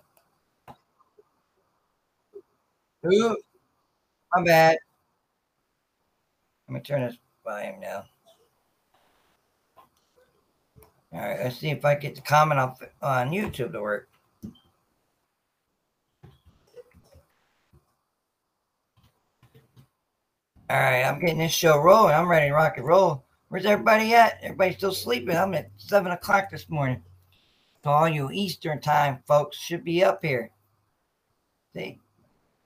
ooh, 3.06 3.38
my 4.36 4.44
bad. 4.44 4.78
Let 6.68 6.74
me 6.74 6.82
turn 6.82 7.08
this 7.08 7.18
volume 7.46 7.80
down. 7.80 8.04
All 11.14 11.20
right, 11.20 11.40
let's 11.40 11.58
see 11.58 11.70
if 11.70 11.86
I 11.86 11.96
get 11.96 12.16
the 12.16 12.22
comment 12.22 12.60
on 13.02 13.30
YouTube 13.32 13.72
to 13.72 13.82
work. 13.82 14.09
All 20.70 20.78
right, 20.78 21.02
I'm 21.02 21.20
getting 21.20 21.40
this 21.40 21.52
show 21.52 21.80
rolling. 21.80 22.14
I'm 22.14 22.28
ready 22.28 22.50
to 22.50 22.54
rock 22.54 22.78
and 22.78 22.86
roll. 22.86 23.26
Where's 23.48 23.66
everybody 23.66 24.14
at? 24.14 24.38
Everybody's 24.44 24.78
still 24.78 24.94
sleeping. 24.94 25.36
I'm 25.36 25.56
at 25.56 25.72
seven 25.78 26.12
o'clock 26.12 26.52
this 26.52 26.70
morning. 26.70 27.02
So 27.84 27.90
all 27.90 28.08
you 28.08 28.30
Eastern 28.30 28.80
time 28.80 29.24
folks 29.26 29.58
should 29.58 29.84
be 29.84 30.04
up 30.04 30.24
here. 30.24 30.52
See, 31.74 31.98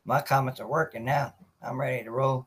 my 0.03 0.19
comments 0.19 0.59
are 0.59 0.67
working 0.67 1.05
now. 1.05 1.33
I'm 1.61 1.79
ready 1.79 2.03
to 2.03 2.11
roll. 2.11 2.45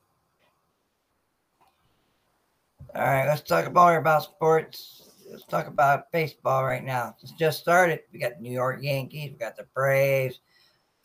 All 2.94 3.02
right, 3.02 3.26
let's 3.26 3.40
talk 3.40 3.72
more 3.72 3.96
about 3.96 4.24
sports. 4.24 5.08
Let's 5.26 5.46
talk 5.46 5.68
about 5.68 6.12
baseball 6.12 6.66
right 6.66 6.84
now. 6.84 7.16
It's 7.22 7.32
just 7.32 7.60
started. 7.60 8.00
We 8.12 8.18
got 8.18 8.36
the 8.36 8.42
New 8.42 8.52
York 8.52 8.80
Yankees. 8.82 9.30
We 9.30 9.38
got 9.38 9.56
the 9.56 9.66
Braves. 9.74 10.38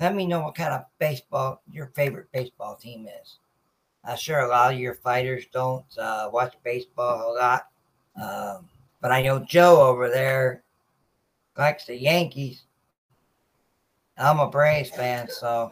Let 0.01 0.13
me 0.13 0.27
know 0.27 0.41
what 0.41 0.55
kind 0.55 0.73
of 0.73 0.83
baseball 0.99 1.61
your 1.71 1.87
favorite 1.95 2.27
baseball 2.33 2.75
team 2.75 3.07
is. 3.07 3.37
I'm 4.03 4.17
sure 4.17 4.39
a 4.39 4.47
lot 4.47 4.73
of 4.73 4.79
your 4.79 4.95
fighters 4.95 5.45
don't 5.53 5.85
uh, 5.97 6.29
watch 6.33 6.55
baseball 6.63 7.31
a 7.31 7.37
lot. 7.37 7.67
Um, 8.21 8.67
but 8.99 9.11
I 9.11 9.21
know 9.21 9.39
Joe 9.39 9.81
over 9.81 10.09
there 10.09 10.63
likes 11.57 11.85
the 11.85 11.95
Yankees. 11.95 12.63
I'm 14.17 14.39
a 14.39 14.49
Braves 14.49 14.89
fan, 14.89 15.29
so 15.29 15.71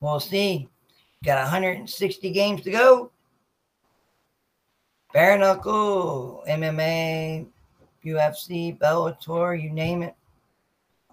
we'll 0.00 0.20
see. 0.20 0.68
Got 1.24 1.42
160 1.42 2.30
games 2.30 2.62
to 2.62 2.70
go. 2.70 3.12
Bare 5.12 5.38
knuckle, 5.38 6.42
MMA, 6.48 7.46
UFC, 8.04 8.78
Bellator, 8.78 9.60
you 9.60 9.70
name 9.70 10.02
it. 10.02 10.14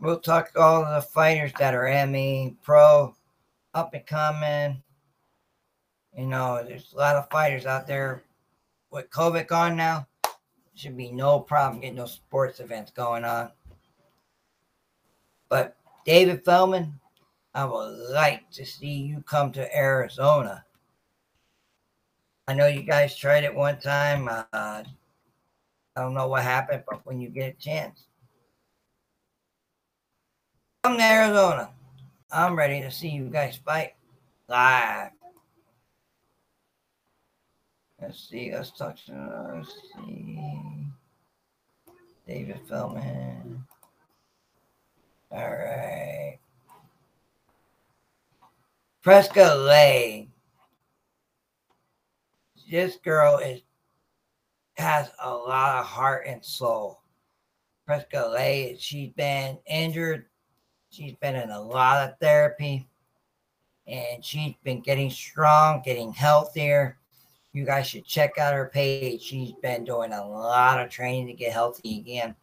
We'll 0.02 0.20
talk 0.20 0.54
to 0.54 0.60
all 0.60 0.86
of 0.86 0.96
the 0.96 1.10
fighters 1.10 1.52
that 1.60 1.76
are 1.76 1.88
Emmy, 1.88 2.56
pro, 2.64 3.14
up 3.74 3.94
and 3.94 4.06
coming 4.06 4.82
you 6.18 6.26
know, 6.26 6.64
there's 6.68 6.94
a 6.94 6.98
lot 6.98 7.16
of 7.16 7.30
fighters 7.30 7.66
out 7.66 7.88
there 7.88 8.24
with 8.92 9.10
COVID 9.10 9.48
gone 9.48 9.76
now. 9.76 10.08
Should 10.76 10.98
be 10.98 11.12
no 11.12 11.40
problem 11.40 11.82
getting 11.82 11.98
those 11.98 12.14
sports 12.14 12.60
events 12.60 12.92
going 12.92 13.26
on. 13.26 13.52
But 15.50 15.76
David 16.06 16.46
Feldman, 16.46 17.00
I 17.54 17.66
would 17.66 17.98
like 18.12 18.50
to 18.52 18.66
see 18.66 18.94
you 18.94 19.22
come 19.28 19.52
to 19.54 19.78
Arizona. 19.78 20.64
I 22.48 22.54
know 22.54 22.68
you 22.68 22.84
guys 22.84 23.16
tried 23.16 23.44
it 23.44 23.54
one 23.54 23.80
time. 23.80 24.28
Uh, 24.28 24.44
I 24.54 24.84
don't 25.96 26.14
know 26.14 26.28
what 26.28 26.44
happened, 26.44 26.84
but 26.90 27.06
when 27.06 27.20
you 27.20 27.30
get 27.30 27.56
a 27.56 27.62
chance, 27.62 28.06
come 30.84 30.98
to 30.98 31.04
Arizona. 31.04 31.72
I'm 32.32 32.56
ready 32.56 32.82
to 32.82 32.90
see 32.90 33.10
you 33.10 33.26
guys 33.26 33.60
fight 33.66 33.96
live. 34.48 35.12
Let's 38.02 38.30
see. 38.30 38.52
Let's 38.54 38.72
talk 38.72 38.96
to. 39.06 39.54
Let's 39.56 39.74
see. 39.96 40.40
David 42.28 42.60
Feldman. 42.68 43.66
All 45.32 45.40
right. 45.40 46.40
Fresca 49.02 49.56
Lay. 49.56 50.30
This 52.70 52.98
girl 52.98 53.38
is 53.38 53.62
has 54.78 55.10
a 55.22 55.30
lot 55.30 55.78
of 55.78 55.86
heart 55.86 56.26
and 56.28 56.44
soul. 56.44 57.02
Prescott 57.86 58.32
Lay, 58.32 58.78
she's 58.80 59.10
been 59.14 59.58
injured. 59.66 60.26
She's 60.92 61.16
been 61.16 61.36
in 61.36 61.50
a 61.50 61.60
lot 61.60 62.08
of 62.08 62.20
therapy 62.20 62.88
and 63.88 64.24
she's 64.24 64.54
been 64.64 64.82
getting 64.82 65.10
strong, 65.10 65.82
getting 65.84 66.14
healthier. 66.14 66.99
You 67.54 67.66
guys 67.66 67.88
should 67.88 68.06
check 68.06 68.38
out 68.38 68.54
her 68.54 68.70
page. 68.72 69.22
She's 69.22 69.54
been 69.62 69.84
doing 69.84 70.14
a 70.14 70.28
lot 70.28 70.80
of 70.80 70.90
training 70.90 71.28
to 71.28 71.34
get 71.34 71.52
healthy 71.52 72.00
again. 72.00 72.36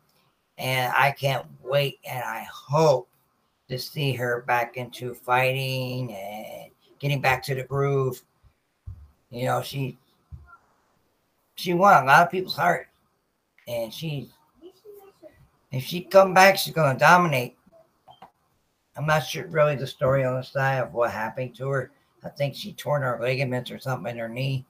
And 0.58 0.92
I 0.96 1.12
can't 1.12 1.46
wait 1.62 2.00
and 2.08 2.24
I 2.24 2.46
hope 2.52 3.08
to 3.68 3.78
see 3.78 4.12
her 4.14 4.42
back 4.46 4.76
into 4.76 5.14
fighting 5.14 6.12
and 6.12 6.70
getting 6.98 7.20
back 7.20 7.42
to 7.44 7.54
the 7.54 7.62
groove. 7.62 8.22
You 9.30 9.44
know, 9.44 9.62
she 9.62 9.98
she 11.56 11.72
won 11.74 12.02
a 12.02 12.06
lot 12.06 12.22
of 12.22 12.30
people's 12.30 12.56
heart. 12.56 12.88
And 13.68 13.92
she 13.92 14.30
if 15.70 15.84
she 15.84 16.02
come 16.02 16.34
back, 16.34 16.56
she's 16.56 16.74
gonna 16.74 16.98
dominate. 16.98 17.56
I'm 18.96 19.06
not 19.06 19.20
sure 19.20 19.46
really 19.48 19.76
the 19.76 19.86
story 19.86 20.24
on 20.24 20.34
the 20.34 20.42
side 20.42 20.78
of 20.78 20.94
what 20.94 21.10
happened 21.10 21.54
to 21.56 21.68
her. 21.68 21.90
I 22.24 22.30
think 22.30 22.54
she 22.54 22.72
torn 22.72 23.02
her 23.02 23.18
ligaments 23.20 23.70
or 23.70 23.78
something 23.78 24.10
in 24.10 24.18
her 24.18 24.28
knee. 24.28 24.64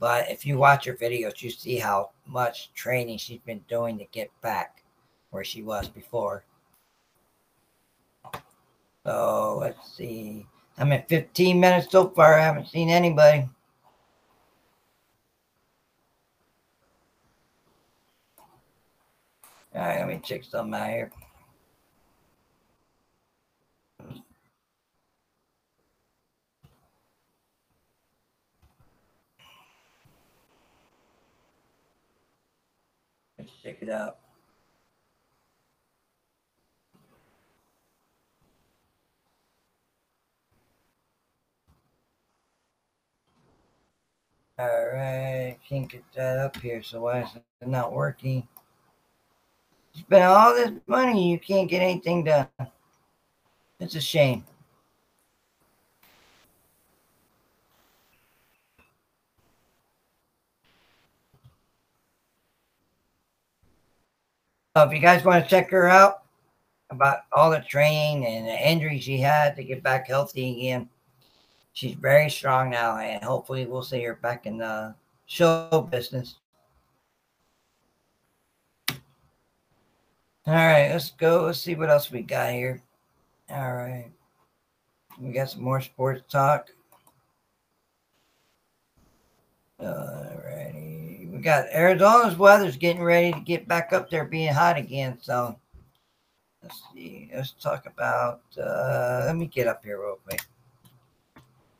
But 0.00 0.30
if 0.30 0.46
you 0.46 0.56
watch 0.56 0.86
her 0.86 0.94
videos, 0.94 1.42
you 1.42 1.50
see 1.50 1.76
how 1.76 2.10
much 2.26 2.72
training 2.72 3.18
she's 3.18 3.40
been 3.40 3.62
doing 3.68 3.98
to 3.98 4.06
get 4.06 4.30
back 4.40 4.82
where 5.28 5.44
she 5.44 5.62
was 5.62 5.88
before. 5.88 6.42
So 9.04 9.58
let's 9.60 9.92
see. 9.94 10.46
I'm 10.78 10.92
at 10.92 11.08
15 11.08 11.60
minutes 11.60 11.92
so 11.92 12.08
far. 12.08 12.38
I 12.38 12.42
haven't 12.42 12.68
seen 12.68 12.88
anybody. 12.88 13.48
All 19.74 19.82
right, 19.82 19.98
let 19.98 20.08
me 20.08 20.20
check 20.24 20.44
something 20.44 20.74
out 20.74 20.88
here. 20.88 21.12
Out. 33.90 34.18
All 44.58 44.86
right, 44.92 45.56
can't 45.66 45.88
get 45.88 46.04
that 46.14 46.38
up 46.38 46.56
here, 46.58 46.82
so 46.82 47.00
why 47.00 47.22
is 47.22 47.28
it 47.34 47.68
not 47.68 47.92
working? 47.92 48.46
You 49.94 50.02
spend 50.02 50.24
all 50.24 50.54
this 50.54 50.72
money, 50.86 51.30
you 51.30 51.38
can't 51.38 51.68
get 51.68 51.82
anything 51.82 52.24
done. 52.24 52.46
It's 53.80 53.94
a 53.94 54.00
shame. 54.00 54.44
So 64.76 64.84
if 64.84 64.92
you 64.92 65.00
guys 65.00 65.24
want 65.24 65.42
to 65.42 65.50
check 65.50 65.70
her 65.70 65.88
out 65.88 66.22
about 66.90 67.20
all 67.32 67.50
the 67.50 67.60
training 67.60 68.24
and 68.24 68.46
the 68.46 68.68
injuries 68.68 69.02
she 69.02 69.18
had 69.18 69.56
to 69.56 69.64
get 69.64 69.82
back 69.82 70.06
healthy 70.06 70.58
again, 70.58 70.88
she's 71.72 71.94
very 71.94 72.30
strong 72.30 72.70
now, 72.70 72.98
and 72.98 73.22
hopefully 73.22 73.66
we'll 73.66 73.82
see 73.82 74.02
her 74.02 74.14
back 74.14 74.46
in 74.46 74.58
the 74.58 74.94
show 75.26 75.88
business. 75.90 76.36
All 80.46 80.54
right, 80.54 80.90
let's 80.90 81.10
go. 81.10 81.44
Let's 81.44 81.60
see 81.60 81.74
what 81.74 81.90
else 81.90 82.10
we 82.10 82.22
got 82.22 82.52
here. 82.52 82.82
All 83.50 83.74
right. 83.74 84.10
We 85.20 85.32
got 85.32 85.50
some 85.50 85.62
more 85.62 85.80
sports 85.80 86.22
talk. 86.30 86.70
All 89.78 90.40
righty. 90.44 90.99
We 91.40 91.44
got 91.44 91.72
Arizona's 91.72 92.36
weather's 92.36 92.76
getting 92.76 93.02
ready 93.02 93.32
to 93.32 93.40
get 93.40 93.66
back 93.66 93.94
up 93.94 94.10
there 94.10 94.26
being 94.26 94.52
hot 94.52 94.76
again. 94.76 95.16
So 95.22 95.58
let's 96.62 96.82
see. 96.92 97.30
Let's 97.34 97.52
talk 97.52 97.86
about 97.86 98.42
uh 98.62 99.22
let 99.24 99.36
me 99.36 99.46
get 99.46 99.66
up 99.66 99.82
here 99.82 100.02
real 100.02 100.18
quick. 100.22 100.42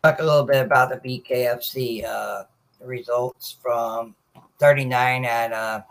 Talk 0.03 0.18
a 0.18 0.25
little 0.25 0.44
bit 0.44 0.64
about 0.64 0.88
the 0.88 0.96
BKFC 0.96 2.07
uh 2.07 2.44
results 2.81 3.59
from 3.62 4.14
39 4.61 5.27
at 5.27 5.53
uh 5.53 5.83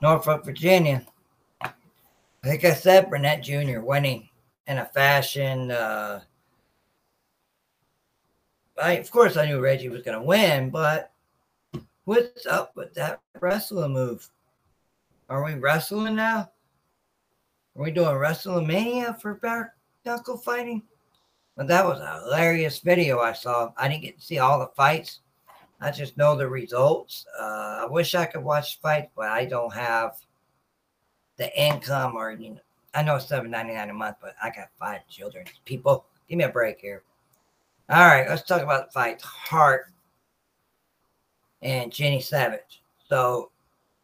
Norfolk, 0.00 0.46
Virginia. 0.46 1.04
Like 2.46 2.64
I 2.64 2.72
said, 2.72 3.10
Barnett 3.10 3.42
Jr. 3.42 3.80
winning 3.80 4.30
in 4.66 4.78
a 4.78 4.86
fashion. 4.86 5.70
Uh, 5.70 6.20
I, 8.82 8.92
of 8.92 9.10
course, 9.10 9.36
I 9.36 9.44
knew 9.44 9.60
Reggie 9.60 9.90
was 9.90 10.00
going 10.00 10.18
to 10.18 10.24
win, 10.24 10.70
but 10.70 11.12
what's 12.08 12.46
up 12.46 12.74
with 12.74 12.94
that 12.94 13.20
wrestling 13.38 13.92
move? 13.92 14.26
Are 15.28 15.44
we 15.44 15.56
wrestling 15.56 16.16
now? 16.16 16.50
Are 17.76 17.82
we 17.82 17.90
doing 17.90 18.08
WrestleMania 18.08 19.20
for 19.20 19.34
bare 19.34 19.74
knuckle 20.06 20.38
fighting? 20.38 20.82
But 21.54 21.68
that 21.68 21.84
was 21.84 22.00
a 22.00 22.22
hilarious 22.24 22.78
video 22.78 23.20
I 23.20 23.34
saw. 23.34 23.72
I 23.76 23.88
didn't 23.88 24.04
get 24.04 24.18
to 24.18 24.24
see 24.24 24.38
all 24.38 24.58
the 24.58 24.70
fights. 24.74 25.20
I 25.82 25.90
just 25.90 26.16
know 26.16 26.34
the 26.34 26.48
results. 26.48 27.26
Uh, 27.38 27.82
I 27.82 27.86
wish 27.90 28.14
I 28.14 28.24
could 28.24 28.42
watch 28.42 28.80
fights, 28.80 29.10
but 29.14 29.28
I 29.28 29.44
don't 29.44 29.74
have 29.74 30.16
the 31.36 31.54
income 31.62 32.16
or 32.16 32.32
you 32.32 32.52
know. 32.52 32.60
I 32.94 33.02
know 33.02 33.16
it's 33.16 33.28
seven 33.28 33.50
ninety 33.50 33.74
nine 33.74 33.90
a 33.90 33.92
month, 33.92 34.16
but 34.22 34.34
I 34.42 34.48
got 34.48 34.70
five 34.78 35.06
children. 35.08 35.44
People, 35.66 36.06
give 36.26 36.38
me 36.38 36.44
a 36.44 36.48
break 36.48 36.80
here. 36.80 37.02
All 37.90 38.06
right, 38.06 38.26
let's 38.26 38.44
talk 38.44 38.62
about 38.62 38.86
the 38.86 38.92
fights. 38.92 39.22
Hart 39.22 39.92
and 41.62 41.92
Jenny 41.92 42.20
Savage. 42.20 42.82
So 43.08 43.50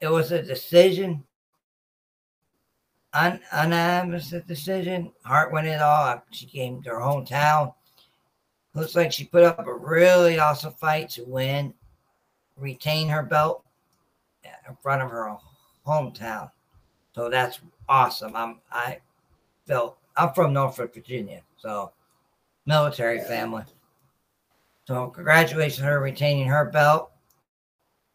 it 0.00 0.08
was 0.08 0.32
a 0.32 0.42
decision, 0.42 1.24
un- 3.12 3.40
unanimous 3.52 4.30
decision. 4.46 5.12
Hart 5.24 5.52
won 5.52 5.66
it 5.66 5.80
all. 5.80 6.22
She 6.30 6.46
came 6.46 6.82
to 6.82 6.90
her 6.90 7.00
hometown. 7.00 7.74
Looks 8.74 8.96
like 8.96 9.12
she 9.12 9.24
put 9.24 9.44
up 9.44 9.66
a 9.66 9.74
really 9.74 10.38
awesome 10.38 10.72
fight 10.72 11.10
to 11.10 11.24
win, 11.24 11.72
retain 12.56 13.08
her 13.08 13.22
belt 13.22 13.64
in 14.68 14.76
front 14.82 15.02
of 15.02 15.10
her 15.10 15.36
hometown. 15.86 16.50
So 17.14 17.30
that's 17.30 17.60
awesome. 17.88 18.34
I'm 18.34 18.60
I 18.72 18.98
felt 19.66 19.98
I'm 20.16 20.32
from 20.32 20.52
Norfolk, 20.52 20.94
Virginia, 20.94 21.42
so 21.56 21.92
military 22.66 23.20
family. 23.20 23.64
So 24.86 25.08
congratulations 25.08 25.84
her 25.84 26.00
retaining 26.00 26.46
her 26.46 26.64
belt. 26.66 27.10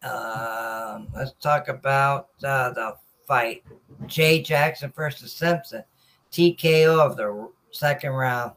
Um, 0.02 1.08
let's 1.14 1.32
talk 1.40 1.68
about 1.68 2.28
uh, 2.42 2.70
the 2.70 2.96
fight. 3.26 3.62
Jay 4.06 4.42
Jackson 4.42 4.92
versus 4.94 5.32
Simpson. 5.32 5.84
TKO 6.32 6.98
of 6.98 7.16
the 7.16 7.50
second 7.70 8.12
round. 8.12 8.52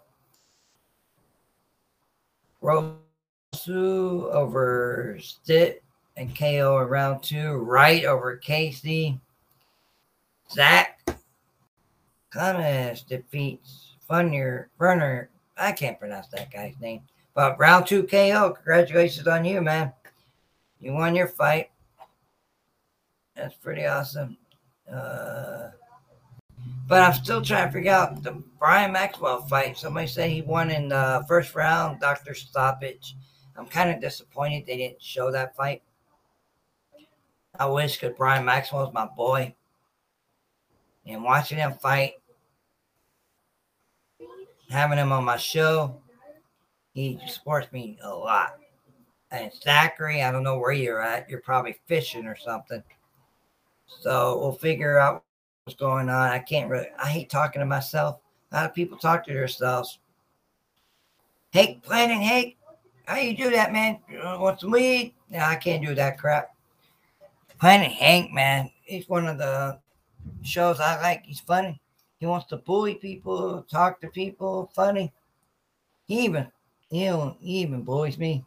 Rosu 2.61 3.03
over 3.55 5.17
Stitt 5.19 5.83
and 6.15 6.37
KO 6.37 6.79
in 6.79 6.87
round 6.87 7.23
two. 7.23 7.55
Wright 7.55 8.05
over 8.05 8.37
Casey. 8.37 9.19
Zach 10.49 11.05
Cummins 12.29 13.01
defeats 13.03 13.95
Funnier 14.07 14.69
Burner. 14.77 15.29
I 15.57 15.71
can't 15.71 15.99
pronounce 15.99 16.27
that 16.27 16.51
guy's 16.51 16.75
name. 16.79 17.01
But 17.33 17.59
round 17.59 17.87
two 17.87 18.03
KO. 18.03 18.51
Congratulations 18.51 19.27
on 19.27 19.43
you, 19.43 19.61
man. 19.61 19.91
You 20.83 20.91
won 20.91 21.15
your 21.15 21.29
fight. 21.29 21.69
That's 23.37 23.55
pretty 23.55 23.85
awesome. 23.85 24.35
Uh, 24.91 25.69
but 26.89 27.01
I'm 27.01 27.13
still 27.13 27.41
trying 27.41 27.67
to 27.67 27.71
figure 27.71 27.93
out 27.93 28.21
the 28.21 28.43
Brian 28.59 28.91
Maxwell 28.91 29.43
fight. 29.43 29.77
Somebody 29.77 30.07
said 30.07 30.29
he 30.29 30.41
won 30.41 30.69
in 30.69 30.89
the 30.89 31.23
first 31.25 31.55
round, 31.55 32.01
Dr. 32.01 32.33
Stoppage. 32.33 33.15
I'm 33.55 33.65
kind 33.65 33.91
of 33.91 34.01
disappointed 34.01 34.65
they 34.65 34.75
didn't 34.75 35.01
show 35.01 35.31
that 35.31 35.55
fight. 35.55 35.83
I 37.57 37.65
wish 37.67 37.97
because 37.97 38.17
Brian 38.17 38.43
Maxwell's 38.43 38.93
my 38.93 39.05
boy. 39.05 39.55
And 41.05 41.23
watching 41.23 41.59
him 41.59 41.75
fight, 41.81 42.15
having 44.69 44.97
him 44.97 45.13
on 45.13 45.23
my 45.23 45.37
show, 45.37 46.01
he 46.93 47.21
supports 47.25 47.71
me 47.71 47.97
a 48.03 48.13
lot. 48.13 48.57
And 49.33 49.51
Zachary, 49.51 50.21
I 50.21 50.31
don't 50.31 50.43
know 50.43 50.59
where 50.59 50.71
you're 50.71 51.01
at. 51.01 51.27
You're 51.27 51.41
probably 51.41 51.75
fishing 51.87 52.27
or 52.27 52.35
something. 52.35 52.83
So 54.01 54.37
we'll 54.39 54.53
figure 54.53 54.99
out 54.99 55.23
what's 55.63 55.77
going 55.77 56.07
on. 56.07 56.29
I 56.29 56.37
can't 56.37 56.69
really, 56.69 56.87
I 57.01 57.07
hate 57.07 57.31
talking 57.31 57.59
to 57.59 57.65
myself. 57.65 58.19
A 58.51 58.55
lot 58.55 58.65
of 58.65 58.75
people 58.75 58.95
talk 58.95 59.25
to 59.25 59.33
themselves. 59.33 59.97
Hey, 61.51 61.81
Planet 61.83 62.21
Hank, 62.21 62.57
how 63.05 63.17
you 63.17 63.35
do 63.35 63.49
that, 63.49 63.73
man? 63.73 63.97
Want 64.11 64.59
some 64.59 64.69
weed? 64.69 65.15
No, 65.31 65.39
I 65.39 65.55
can't 65.55 65.83
do 65.83 65.95
that 65.95 66.19
crap. 66.19 66.55
Planet 67.59 67.91
Hank, 67.91 68.31
man, 68.31 68.69
he's 68.83 69.09
one 69.09 69.25
of 69.25 69.39
the 69.39 69.79
shows 70.43 70.79
I 70.79 71.01
like. 71.01 71.23
He's 71.25 71.39
funny. 71.39 71.81
He 72.19 72.27
wants 72.27 72.47
to 72.47 72.57
bully 72.57 72.95
people, 72.95 73.65
talk 73.69 73.99
to 74.01 74.09
people, 74.09 74.69
funny. 74.75 75.11
He 76.05 76.19
even 76.25 76.47
he 76.89 77.09
even 77.43 77.81
bullies 77.81 78.19
me. 78.19 78.45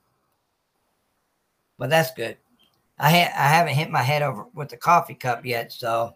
But 1.79 1.91
that's 1.91 2.13
good. 2.13 2.37
I 2.99 3.11
ha- 3.11 3.35
I 3.37 3.49
haven't 3.49 3.75
hit 3.75 3.91
my 3.91 4.03
head 4.03 4.23
over 4.23 4.47
with 4.55 4.71
the 4.71 4.77
coffee 4.77 5.15
cup 5.15 5.45
yet, 5.45 5.73
so 5.73 6.15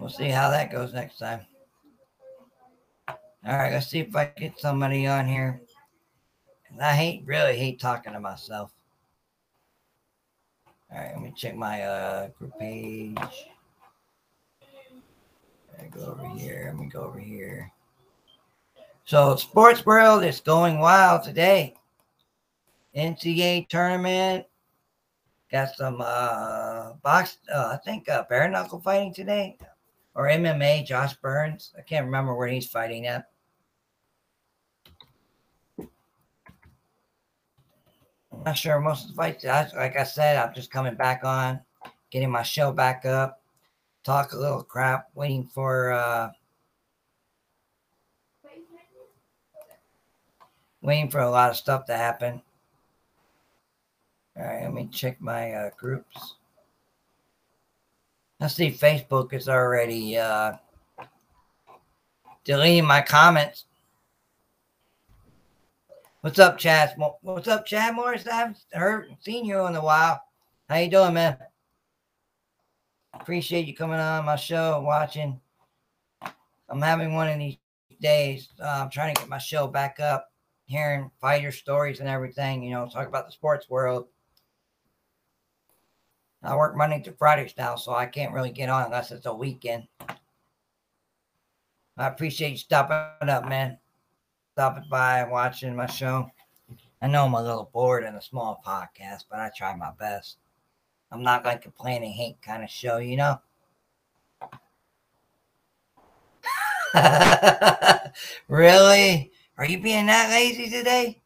we'll 0.00 0.08
see 0.08 0.28
how 0.28 0.50
that 0.50 0.72
goes 0.72 0.92
next 0.92 1.18
time. 1.18 1.46
All 3.08 3.56
right, 3.56 3.72
let's 3.72 3.86
see 3.86 4.00
if 4.00 4.16
I 4.16 4.32
get 4.36 4.58
somebody 4.58 5.06
on 5.06 5.28
here. 5.28 5.60
I 6.80 6.94
hate 6.94 7.22
really 7.24 7.56
hate 7.56 7.80
talking 7.80 8.12
to 8.12 8.20
myself. 8.20 8.72
All 10.90 10.98
right, 10.98 11.12
let 11.12 11.22
me 11.22 11.32
check 11.36 11.54
my 11.54 11.82
uh, 11.82 12.28
group 12.28 12.58
page. 12.58 13.16
I 15.78 15.86
go 15.90 16.06
over 16.06 16.26
here. 16.26 16.72
Let 16.72 16.80
me 16.80 16.86
go 16.86 17.02
over 17.02 17.18
here. 17.18 17.72
So, 19.04 19.36
sports 19.36 19.86
world 19.86 20.24
is 20.24 20.40
going 20.40 20.80
wild 20.80 21.22
today. 21.22 21.74
NCAA 22.96 23.68
tournament. 23.68 24.46
Got 25.52 25.76
some 25.76 26.00
uh, 26.00 26.94
box. 27.02 27.38
Uh, 27.52 27.70
I 27.72 27.76
think 27.84 28.08
uh, 28.08 28.24
bare 28.28 28.48
knuckle 28.48 28.80
fighting 28.80 29.14
today, 29.14 29.56
or 30.14 30.26
MMA. 30.28 30.84
Josh 30.84 31.14
Burns. 31.16 31.72
I 31.78 31.82
can't 31.82 32.06
remember 32.06 32.34
where 32.34 32.48
he's 32.48 32.68
fighting 32.68 33.06
at. 33.06 33.26
I'm 38.32 38.42
not 38.44 38.56
sure 38.56 38.80
most 38.80 39.04
of 39.04 39.10
the 39.10 39.14
fights. 39.14 39.44
Like 39.44 39.96
I 39.96 40.04
said, 40.04 40.36
I'm 40.36 40.54
just 40.54 40.70
coming 40.70 40.94
back 40.94 41.24
on, 41.24 41.60
getting 42.10 42.30
my 42.30 42.42
show 42.42 42.72
back 42.72 43.04
up, 43.04 43.40
talk 44.04 44.32
a 44.32 44.38
little 44.38 44.62
crap, 44.62 45.08
waiting 45.14 45.46
for 45.46 45.92
uh, 45.92 46.30
waiting 50.82 51.10
for 51.10 51.20
a 51.20 51.30
lot 51.30 51.50
of 51.50 51.56
stuff 51.56 51.84
to 51.86 51.96
happen. 51.96 52.40
All 54.38 54.44
right, 54.44 54.64
let 54.64 54.74
me 54.74 54.86
check 54.92 55.18
my 55.18 55.52
uh, 55.52 55.70
groups. 55.78 56.34
I 58.38 58.48
see 58.48 58.70
Facebook 58.70 59.32
is 59.32 59.48
already 59.48 60.18
uh, 60.18 60.52
deleting 62.44 62.84
my 62.84 63.00
comments. 63.00 63.64
What's 66.20 66.38
up, 66.38 66.58
Chad? 66.58 66.94
What's 67.22 67.48
up, 67.48 67.64
Chad 67.64 67.94
Morris? 67.94 68.26
I 68.26 68.34
haven't 68.34 68.58
heard, 68.72 69.16
seen 69.20 69.46
you 69.46 69.64
in 69.66 69.76
a 69.76 69.82
while. 69.82 70.20
How 70.68 70.76
you 70.76 70.90
doing, 70.90 71.14
man? 71.14 71.38
Appreciate 73.14 73.66
you 73.66 73.74
coming 73.74 74.00
on 74.00 74.26
my 74.26 74.36
show, 74.36 74.82
watching. 74.84 75.40
I'm 76.68 76.82
having 76.82 77.14
one 77.14 77.28
of 77.28 77.38
these 77.38 77.56
days. 78.02 78.50
Uh, 78.60 78.82
I'm 78.82 78.90
trying 78.90 79.14
to 79.14 79.20
get 79.22 79.30
my 79.30 79.38
show 79.38 79.66
back 79.66 79.98
up, 79.98 80.30
hearing 80.66 81.10
fighter 81.22 81.52
stories 81.52 82.00
and 82.00 82.08
everything. 82.08 82.62
You 82.62 82.72
know, 82.72 82.86
talk 82.86 83.08
about 83.08 83.24
the 83.24 83.32
sports 83.32 83.70
world. 83.70 84.08
I 86.46 86.56
work 86.56 86.76
Monday 86.76 87.00
to 87.02 87.12
Fridays 87.12 87.54
now, 87.58 87.76
so 87.76 87.94
I 87.94 88.06
can't 88.06 88.32
really 88.32 88.50
get 88.50 88.68
on 88.68 88.84
unless 88.84 89.10
it's 89.10 89.26
a 89.26 89.34
weekend. 89.34 89.88
I 91.98 92.06
appreciate 92.06 92.50
you 92.50 92.56
stopping 92.58 93.28
up, 93.28 93.48
man 93.48 93.78
stopping 94.56 94.84
by 94.90 95.22
watching 95.24 95.76
my 95.76 95.84
show. 95.84 96.30
I 97.02 97.08
know 97.08 97.26
I'm 97.26 97.34
a 97.34 97.42
little 97.42 97.68
bored 97.74 98.04
in 98.04 98.14
a 98.14 98.22
small 98.22 98.62
podcast, 98.66 99.24
but 99.30 99.38
I 99.38 99.50
try 99.54 99.76
my 99.76 99.90
best. 100.00 100.38
I'm 101.12 101.22
not 101.22 101.44
like 101.44 101.58
a 101.58 101.62
complaining 101.64 102.12
hate 102.12 102.40
kind 102.40 102.64
of 102.64 102.70
show, 102.70 102.96
you 102.96 103.18
know? 103.18 103.38
really? 108.48 109.30
Are 109.58 109.66
you 109.66 109.78
being 109.78 110.06
that 110.06 110.30
lazy 110.30 110.70
today? 110.70 111.20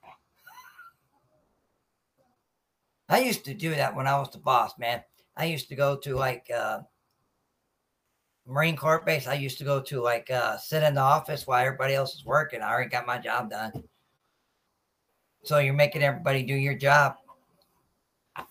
I 3.09 3.21
used 3.21 3.45
to 3.45 3.55
do 3.55 3.71
that 3.77 3.95
when 3.95 4.09
I 4.09 4.19
was 4.19 4.31
the 4.31 4.39
boss, 4.39 4.73
man. 4.77 5.05
I 5.41 5.45
used 5.45 5.71
to 5.71 5.75
go 5.75 5.97
to 5.97 6.15
like 6.17 6.51
uh, 6.55 6.81
Marine 8.47 8.77
Corps 8.77 9.03
base, 9.07 9.27
I 9.27 9.35
used 9.35 9.57
to 9.57 9.65
go 9.65 9.81
to 9.81 10.03
like 10.03 10.31
uh, 10.31 10.59
sit 10.59 10.83
in 10.83 10.95
the 10.95 11.01
office 11.01 11.47
while 11.47 11.65
everybody 11.65 11.95
else 11.95 12.15
is 12.15 12.27
working. 12.27 12.61
I 12.61 12.71
already 12.71 12.91
got 12.91 13.07
my 13.07 13.17
job 13.17 13.49
done. 13.49 13.73
So 15.43 15.59
you're 15.59 15.73
making 15.73 16.03
everybody 16.03 16.43
do 16.43 16.53
your 16.55 16.75
job. 16.75 17.15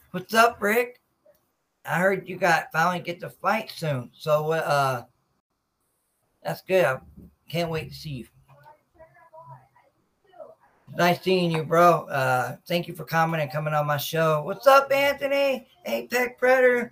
What's 0.09 0.33
up, 0.33 0.59
Rick? 0.63 0.99
I 1.85 1.99
heard 1.99 2.27
you 2.27 2.37
got 2.37 2.71
finally 2.73 3.01
get 3.03 3.19
to 3.19 3.29
fight 3.29 3.71
soon. 3.75 4.09
So 4.13 4.53
uh 4.53 5.03
that's 6.41 6.61
good. 6.63 6.85
I 6.85 6.97
can't 7.47 7.69
wait 7.69 7.89
to 7.89 7.95
see 7.95 8.09
you. 8.09 8.27
Nice 10.97 11.21
seeing 11.21 11.51
you, 11.51 11.63
bro. 11.63 12.05
Uh 12.05 12.57
thank 12.67 12.87
you 12.87 12.95
for 12.95 13.05
coming 13.05 13.41
and 13.41 13.51
coming 13.51 13.73
on 13.73 13.87
my 13.87 13.97
show. 13.97 14.41
What's 14.43 14.67
up, 14.67 14.91
Anthony? 14.91 15.67
Apex 15.85 16.33
Predator. 16.37 16.91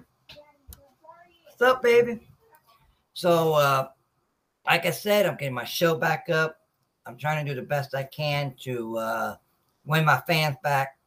What's 1.46 1.62
up, 1.74 1.82
baby? 1.82 2.20
So, 3.14 3.54
uh, 3.56 3.88
like 4.68 4.86
I 4.86 4.92
said, 4.92 5.26
I'm 5.26 5.38
getting 5.38 5.56
my 5.56 5.64
show 5.64 5.96
back 5.96 6.30
up. 6.30 6.60
I'm 7.08 7.18
trying 7.18 7.44
to 7.44 7.52
do 7.52 7.60
the 7.60 7.66
best 7.66 7.96
I 7.96 8.04
can 8.04 8.54
to 8.60 8.98
uh, 9.00 9.36
win 9.84 10.06
my 10.06 10.22
fans 10.28 10.56
back. 10.62 11.00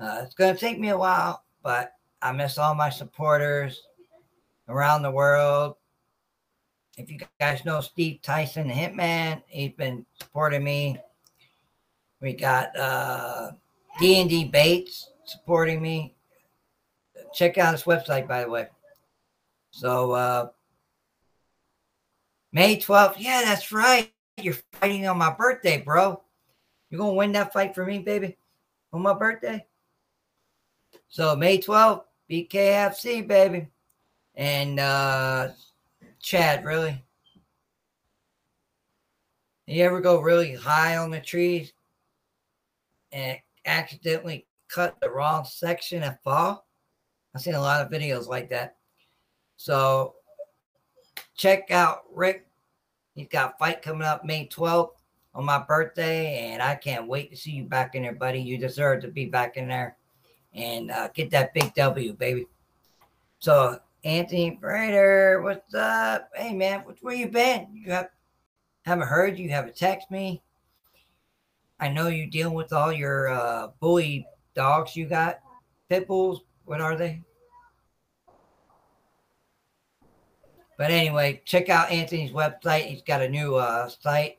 Uh, 0.00 0.22
it's 0.24 0.34
going 0.34 0.52
to 0.52 0.58
take 0.58 0.80
me 0.80 0.88
a 0.88 0.98
while, 0.98 1.44
but 1.62 1.92
I 2.20 2.32
miss 2.32 2.58
all 2.58 2.74
my 2.74 2.90
supporters 2.90 3.82
around 4.68 5.02
the 5.02 5.12
world. 5.12 5.76
If 6.98 7.08
you 7.08 7.20
guys 7.38 7.64
know 7.64 7.80
Steve 7.80 8.20
Tyson, 8.22 8.66
the 8.66 8.74
Hitman, 8.74 9.44
he's 9.46 9.74
been 9.74 10.04
supporting 10.20 10.64
me. 10.64 10.98
We 12.20 12.34
got 12.34 12.76
uh, 12.78 13.52
D&D 13.98 14.46
Bates 14.46 15.10
supporting 15.24 15.80
me. 15.80 16.14
Check 17.32 17.58
out 17.58 17.72
his 17.72 17.84
website, 17.84 18.28
by 18.28 18.44
the 18.44 18.50
way. 18.50 18.68
So, 19.70 20.12
uh, 20.12 20.48
May 22.52 22.76
12th. 22.76 23.14
Yeah, 23.18 23.42
that's 23.44 23.70
right. 23.72 24.12
You're 24.36 24.56
fighting 24.72 25.06
on 25.06 25.18
my 25.18 25.32
birthday, 25.32 25.80
bro. 25.80 26.20
You're 26.90 26.98
going 26.98 27.12
to 27.12 27.16
win 27.16 27.32
that 27.32 27.52
fight 27.52 27.74
for 27.74 27.86
me, 27.86 28.00
baby, 28.00 28.36
on 28.92 29.02
my 29.02 29.14
birthday. 29.14 29.64
So 31.08 31.34
May 31.36 31.58
12th, 31.58 32.04
BKFC, 32.30 33.26
baby. 33.26 33.68
And 34.34 34.78
uh 34.78 35.48
Chad, 36.20 36.64
really? 36.64 37.02
You 39.66 39.84
ever 39.84 40.00
go 40.00 40.20
really 40.20 40.54
high 40.54 40.96
on 40.96 41.10
the 41.10 41.20
trees 41.20 41.72
and 43.12 43.38
accidentally 43.66 44.46
cut 44.68 44.98
the 45.00 45.10
wrong 45.10 45.44
section 45.44 46.02
and 46.02 46.16
fall? 46.22 46.66
I've 47.34 47.40
seen 47.40 47.54
a 47.54 47.60
lot 47.60 47.80
of 47.80 47.90
videos 47.90 48.26
like 48.26 48.50
that. 48.50 48.76
So 49.56 50.14
check 51.36 51.70
out 51.70 52.04
Rick. 52.12 52.46
He's 53.14 53.28
got 53.28 53.54
a 53.54 53.58
fight 53.58 53.82
coming 53.82 54.06
up 54.06 54.24
May 54.24 54.48
12th 54.48 54.92
on 55.34 55.44
my 55.44 55.58
birthday, 55.58 56.50
and 56.50 56.62
I 56.62 56.74
can't 56.74 57.06
wait 57.06 57.30
to 57.30 57.36
see 57.36 57.52
you 57.52 57.64
back 57.64 57.94
in 57.94 58.02
there, 58.02 58.14
buddy. 58.14 58.40
You 58.40 58.58
deserve 58.58 59.02
to 59.02 59.08
be 59.08 59.26
back 59.26 59.56
in 59.56 59.68
there 59.68 59.96
and 60.54 60.90
uh, 60.90 61.08
get 61.14 61.30
that 61.30 61.54
big 61.54 61.74
W, 61.74 62.12
baby. 62.14 62.46
So, 63.38 63.78
Anthony 64.04 64.52
Prater, 64.52 65.40
what's 65.42 65.74
up? 65.74 66.30
Hey, 66.34 66.52
man, 66.52 66.84
where 67.00 67.14
you 67.14 67.28
been? 67.28 67.68
You 67.72 67.92
have, 67.92 68.08
haven't 68.84 69.08
heard 69.08 69.38
you, 69.38 69.48
haven't 69.50 69.76
texted 69.76 70.10
me. 70.10 70.42
I 71.80 71.88
know 71.88 72.08
you 72.08 72.26
dealing 72.26 72.54
with 72.54 72.72
all 72.72 72.92
your 72.92 73.28
uh, 73.28 73.68
bully 73.80 74.26
dogs 74.54 74.94
you 74.94 75.06
got. 75.06 75.40
Pit 75.88 76.06
bulls, 76.06 76.42
what 76.66 76.80
are 76.80 76.94
they? 76.94 77.22
But 80.76 80.90
anyway, 80.90 81.42
check 81.44 81.68
out 81.68 81.90
Anthony's 81.90 82.32
website. 82.32 82.86
He's 82.86 83.02
got 83.02 83.22
a 83.22 83.28
new 83.28 83.54
uh, 83.56 83.88
site. 83.88 84.38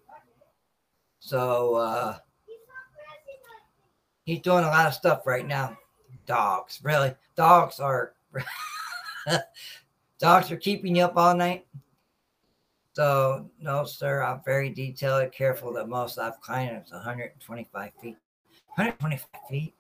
So 1.20 1.76
uh, 1.76 2.18
he's 4.26 4.40
doing 4.40 4.64
a 4.64 4.68
lot 4.68 4.88
of 4.88 4.94
stuff 4.94 5.28
right 5.28 5.48
now. 5.48 5.78
Dogs, 6.26 6.80
really. 6.84 7.14
Dogs 7.36 7.80
are 7.80 8.14
dogs 10.20 10.52
are 10.52 10.58
keeping 10.58 10.96
you 10.96 11.04
up 11.04 11.18
all 11.18 11.36
night. 11.36 11.66
So 12.94 13.50
no, 13.60 13.86
sir. 13.86 14.22
I'm 14.22 14.42
very 14.44 14.70
detailed, 14.70 15.32
careful. 15.32 15.74
The 15.74 15.86
most 15.86 16.18
I've 16.18 16.40
climbed 16.42 16.84
is 16.86 16.92
125 16.92 17.92
feet. 18.02 18.18
125 18.76 19.42
feet. 19.50 19.76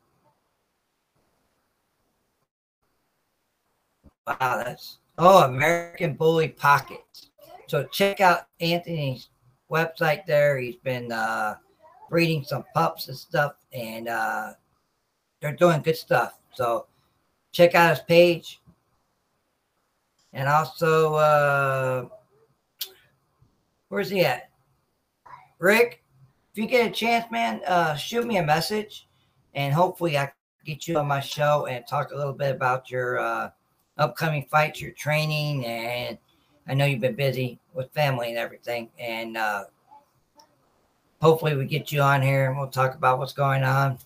Wow, 4.27 4.37
that's 4.63 4.97
Oh, 5.17 5.43
American 5.43 6.13
Bully 6.13 6.47
Pockets. 6.47 7.29
So 7.67 7.83
check 7.83 8.21
out 8.21 8.47
Anthony's 8.59 9.29
website 9.69 10.25
there. 10.25 10.57
He's 10.57 10.77
been 10.77 11.11
uh, 11.11 11.55
breeding 12.09 12.43
some 12.43 12.63
pups 12.73 13.07
and 13.07 13.17
stuff, 13.17 13.53
and 13.71 14.07
uh, 14.07 14.53
they're 15.41 15.55
doing 15.55 15.81
good 15.81 15.97
stuff. 15.97 16.39
So 16.55 16.87
check 17.51 17.75
out 17.75 17.91
his 17.91 17.99
page. 18.05 18.61
And 20.33 20.47
also, 20.47 21.13
uh, 21.15 22.07
where's 23.91 24.09
he 24.09 24.21
at? 24.21 24.49
Rick, 25.59 26.01
if 26.53 26.57
you 26.57 26.65
get 26.65 26.89
a 26.89 26.91
chance, 26.91 27.29
man, 27.29 27.61
uh, 27.67 27.93
shoot 27.95 28.25
me 28.25 28.37
a 28.37 28.43
message 28.43 29.07
and 29.53 29.73
hopefully 29.73 30.17
I 30.17 30.27
can 30.27 30.33
get 30.65 30.87
you 30.87 30.97
on 30.97 31.07
my 31.07 31.19
show 31.19 31.65
and 31.65 31.85
talk 31.85 32.11
a 32.11 32.15
little 32.15 32.31
bit 32.31 32.55
about 32.55 32.89
your 32.89 33.19
uh, 33.19 33.49
upcoming 33.97 34.45
fights, 34.49 34.79
your 34.79 34.91
training, 34.91 35.65
and 35.65 36.17
I 36.67 36.73
know 36.73 36.85
you've 36.85 37.01
been 37.01 37.15
busy 37.15 37.59
with 37.73 37.91
family 37.91 38.29
and 38.29 38.37
everything. 38.37 38.89
And 38.97 39.35
uh, 39.35 39.65
hopefully 41.21 41.57
we 41.57 41.65
get 41.65 41.91
you 41.91 42.01
on 42.01 42.21
here 42.21 42.49
and 42.49 42.57
we'll 42.57 42.69
talk 42.69 42.95
about 42.95 43.19
what's 43.19 43.33
going 43.33 43.63
on. 43.63 43.99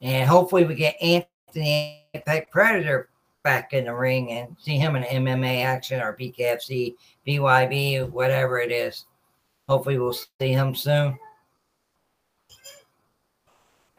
And 0.00 0.28
hopefully 0.28 0.64
we 0.64 0.74
get 0.74 1.00
Anthony 1.00 2.04
Apex 2.14 2.48
Predator 2.50 3.10
back 3.44 3.74
in 3.74 3.84
the 3.84 3.94
ring 3.94 4.32
and 4.32 4.56
see 4.58 4.76
him 4.76 4.96
in 4.96 5.04
MMA 5.04 5.64
action 5.64 6.00
or 6.00 6.16
BKFC, 6.16 6.96
BYB, 7.26 8.10
whatever 8.10 8.58
it 8.58 8.72
is. 8.72 9.06
Hopefully 9.70 10.00
we'll 10.00 10.12
see 10.12 10.48
him 10.48 10.74
soon. 10.74 11.16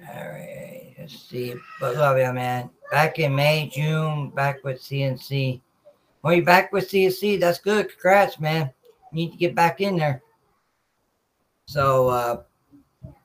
All 0.01 0.29
right, 0.29 0.93
let's 0.99 1.17
see. 1.17 1.55
But 1.79 1.95
love 1.95 2.17
you, 2.17 2.33
man. 2.33 2.69
Back 2.91 3.19
in 3.19 3.33
May, 3.33 3.71
June, 3.73 4.31
back 4.31 4.65
with 4.65 4.81
CNC. 4.81 5.61
Well, 6.21 6.33
you 6.33 6.43
back 6.43 6.73
with 6.73 6.89
CNC. 6.89 7.39
That's 7.39 7.59
good. 7.59 7.89
Congrats, 7.89 8.37
man. 8.37 8.69
You 9.13 9.15
need 9.15 9.31
to 9.31 9.37
get 9.37 9.55
back 9.55 9.79
in 9.79 9.95
there. 9.95 10.21
So 11.67 12.09
uh 12.09 12.41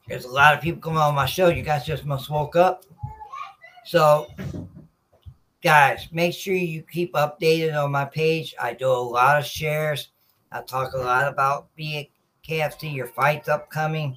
there's 0.06 0.26
a 0.26 0.30
lot 0.30 0.54
of 0.54 0.60
people 0.60 0.80
coming 0.80 1.00
on 1.00 1.16
my 1.16 1.26
show. 1.26 1.48
You 1.48 1.64
guys 1.64 1.84
just 1.84 2.04
must 2.04 2.30
woke 2.30 2.54
up. 2.54 2.84
So 3.84 4.28
guys, 5.64 6.06
make 6.12 6.32
sure 6.32 6.54
you 6.54 6.82
keep 6.82 7.12
updated 7.14 7.76
on 7.76 7.90
my 7.90 8.04
page. 8.04 8.54
I 8.62 8.72
do 8.72 8.86
a 8.86 8.92
lot 8.92 9.36
of 9.36 9.44
shares. 9.44 10.10
I 10.52 10.62
talk 10.62 10.92
a 10.92 10.98
lot 10.98 11.26
about 11.26 11.74
BKFC, 12.46 12.94
your 12.94 13.06
fights 13.06 13.48
upcoming. 13.48 14.16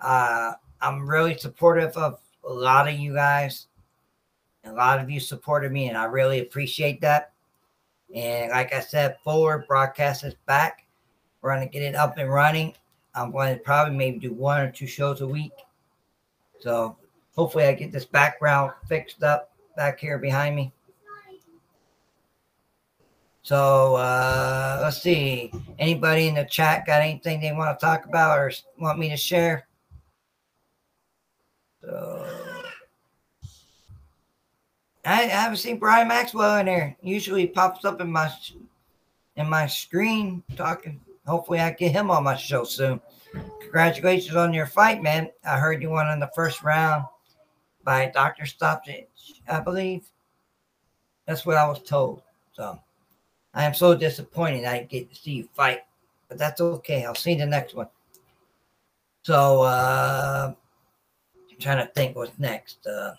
Uh, 0.00 0.52
I'm 0.80 1.08
really 1.08 1.36
supportive 1.36 1.96
of 1.96 2.20
a 2.44 2.52
lot 2.52 2.88
of 2.88 2.94
you 2.94 3.14
guys. 3.14 3.68
A 4.64 4.72
lot 4.72 4.98
of 4.98 5.08
you 5.08 5.20
supported 5.20 5.70
me, 5.70 5.88
and 5.88 5.96
I 5.96 6.04
really 6.04 6.40
appreciate 6.40 7.00
that. 7.00 7.32
And 8.14 8.50
like 8.50 8.74
I 8.74 8.80
said, 8.80 9.16
Fuller 9.22 9.64
broadcast 9.68 10.24
is 10.24 10.34
back. 10.46 10.86
We're 11.40 11.54
going 11.54 11.66
to 11.66 11.72
get 11.72 11.82
it 11.82 11.94
up 11.94 12.18
and 12.18 12.32
running. 12.32 12.74
I'm 13.14 13.30
going 13.30 13.56
to 13.56 13.62
probably 13.62 13.96
maybe 13.96 14.18
do 14.18 14.32
one 14.32 14.60
or 14.60 14.70
two 14.70 14.86
shows 14.86 15.20
a 15.20 15.26
week. 15.26 15.52
So 16.58 16.96
hopefully 17.36 17.64
I 17.64 17.74
get 17.74 17.92
this 17.92 18.04
background 18.04 18.72
fixed 18.88 19.22
up 19.22 19.52
back 19.76 20.00
here 20.00 20.18
behind 20.18 20.56
me. 20.56 20.72
So 23.46 23.94
uh, 23.94 24.80
let's 24.82 25.00
see. 25.00 25.52
Anybody 25.78 26.26
in 26.26 26.34
the 26.34 26.44
chat 26.46 26.84
got 26.84 27.00
anything 27.00 27.40
they 27.40 27.52
want 27.52 27.78
to 27.78 27.86
talk 27.86 28.04
about 28.04 28.36
or 28.40 28.50
want 28.76 28.98
me 28.98 29.08
to 29.10 29.16
share? 29.16 29.68
So 31.80 32.26
I, 35.04 35.22
I 35.22 35.26
haven't 35.26 35.58
seen 35.58 35.78
Brian 35.78 36.08
Maxwell 36.08 36.58
in 36.58 36.66
there. 36.66 36.96
Usually 37.00 37.42
he 37.42 37.46
pops 37.46 37.84
up 37.84 38.00
in 38.00 38.10
my 38.10 38.28
in 39.36 39.48
my 39.48 39.68
screen 39.68 40.42
talking. 40.56 41.00
Hopefully 41.24 41.60
I 41.60 41.70
get 41.70 41.92
him 41.92 42.10
on 42.10 42.24
my 42.24 42.34
show 42.34 42.64
soon. 42.64 43.00
Congratulations 43.60 44.34
on 44.34 44.52
your 44.52 44.66
fight, 44.66 45.04
man. 45.04 45.30
I 45.44 45.56
heard 45.56 45.82
you 45.82 45.90
won 45.90 46.10
in 46.10 46.18
the 46.18 46.32
first 46.34 46.64
round 46.64 47.04
by 47.84 48.10
Dr. 48.12 48.44
Stoppage, 48.44 49.40
I 49.48 49.60
believe. 49.60 50.04
That's 51.28 51.46
what 51.46 51.56
I 51.56 51.68
was 51.68 51.80
told. 51.84 52.22
So 52.52 52.80
I 53.56 53.64
am 53.64 53.74
so 53.74 53.96
disappointed 53.96 54.64
I 54.64 54.78
didn't 54.78 54.90
get 54.90 55.10
to 55.10 55.16
see 55.16 55.32
you 55.32 55.48
fight, 55.54 55.80
but 56.28 56.38
that's 56.38 56.60
okay. 56.60 57.04
I'll 57.04 57.16
see 57.16 57.34
the 57.34 57.44
next 57.44 57.74
one. 57.74 57.88
So 59.24 59.62
uh, 59.62 60.52
I'm 61.34 61.58
trying 61.58 61.84
to 61.84 61.92
think 61.92 62.14
what's 62.14 62.38
next. 62.38 62.86
Uh, 62.86 63.14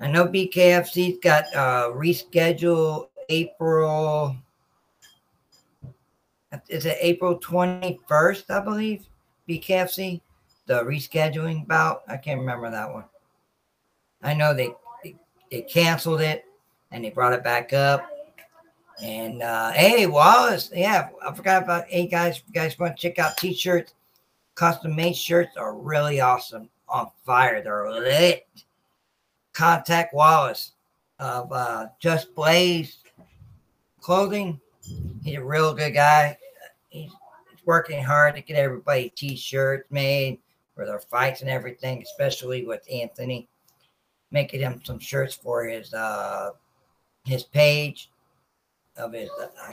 I 0.00 0.10
know 0.10 0.26
BKFC's 0.26 1.18
got 1.22 1.44
uh, 1.54 1.90
rescheduled 1.94 3.08
April. 3.28 4.36
Is 6.68 6.86
it 6.86 6.98
April 7.00 7.38
21st, 7.38 8.50
I 8.50 8.60
believe? 8.60 9.06
BKFC? 9.48 10.20
the 10.66 10.82
rescheduling 10.84 11.66
bout. 11.66 12.02
I 12.08 12.16
can't 12.16 12.40
remember 12.40 12.70
that 12.70 12.92
one. 12.92 13.04
I 14.22 14.34
know 14.34 14.54
they 14.54 14.70
they, 15.02 15.16
they 15.50 15.62
canceled 15.62 16.20
it 16.20 16.44
and 16.90 17.04
they 17.04 17.10
brought 17.10 17.32
it 17.32 17.44
back 17.44 17.72
up. 17.72 18.08
And 19.02 19.42
uh, 19.42 19.72
hey, 19.72 20.06
Wallace, 20.06 20.70
yeah, 20.72 21.08
I 21.26 21.34
forgot 21.34 21.64
about. 21.64 21.88
Hey 21.88 22.06
guys, 22.06 22.36
if 22.36 22.44
you 22.46 22.54
guys 22.54 22.78
want 22.78 22.96
to 22.96 23.02
check 23.02 23.18
out 23.18 23.36
t-shirts, 23.36 23.94
custom 24.54 24.94
made 24.94 25.16
shirts 25.16 25.56
are 25.56 25.74
really 25.74 26.20
awesome, 26.20 26.68
on 26.88 27.10
fire. 27.26 27.60
They're 27.60 27.90
lit. 27.90 28.46
Contact 29.54 30.14
Wallace 30.14 30.72
of 31.18 31.50
uh, 31.52 31.88
Just 31.98 32.32
Blaze 32.36 32.98
Clothing. 34.00 34.60
He's 35.24 35.36
a 35.36 35.44
real 35.44 35.74
good 35.74 35.94
guy. 35.94 36.38
He's 36.88 37.10
working 37.64 38.04
hard 38.04 38.36
to 38.36 38.40
get 38.40 38.56
everybody 38.56 39.12
t-shirts 39.16 39.90
made 39.90 40.38
for 40.76 40.86
their 40.86 41.00
fights 41.00 41.40
and 41.40 41.50
everything, 41.50 42.02
especially 42.02 42.64
with 42.66 42.86
Anthony, 42.90 43.48
making 44.30 44.60
him 44.60 44.80
some 44.84 45.00
shirts 45.00 45.34
for 45.34 45.64
his 45.64 45.92
uh 45.92 46.50
his 47.24 47.42
page 47.42 48.11
of. 48.96 49.14
Uh, 49.14 49.72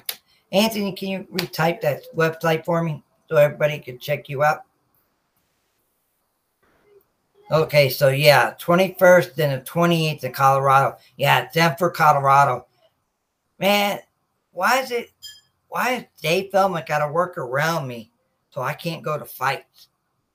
Anthony, 0.51 0.93
can 0.93 1.09
you 1.09 1.27
retype 1.31 1.81
that 1.81 2.03
website 2.15 2.65
for 2.65 2.83
me 2.83 3.03
so 3.29 3.37
everybody 3.37 3.79
can 3.79 3.99
check 3.99 4.29
you 4.29 4.43
out? 4.43 4.63
Okay, 7.51 7.89
so 7.89 8.09
yeah, 8.09 8.53
21st 8.61 9.37
and 9.39 9.61
the 9.61 9.65
28th 9.65 10.23
in 10.23 10.31
Colorado. 10.31 10.97
Yeah, 11.17 11.47
Denver, 11.51 11.89
Colorado. 11.89 12.67
Man, 13.57 13.99
why 14.51 14.79
is 14.81 14.91
it, 14.91 15.09
why 15.67 15.93
is 15.93 16.05
Dave 16.21 16.51
Feldman 16.51 16.83
got 16.87 17.05
to 17.05 17.11
work 17.11 17.37
around 17.37 17.87
me 17.87 18.11
so 18.51 18.61
I 18.61 18.73
can't 18.73 19.03
go 19.03 19.17
to 19.17 19.25
fights? 19.25 19.87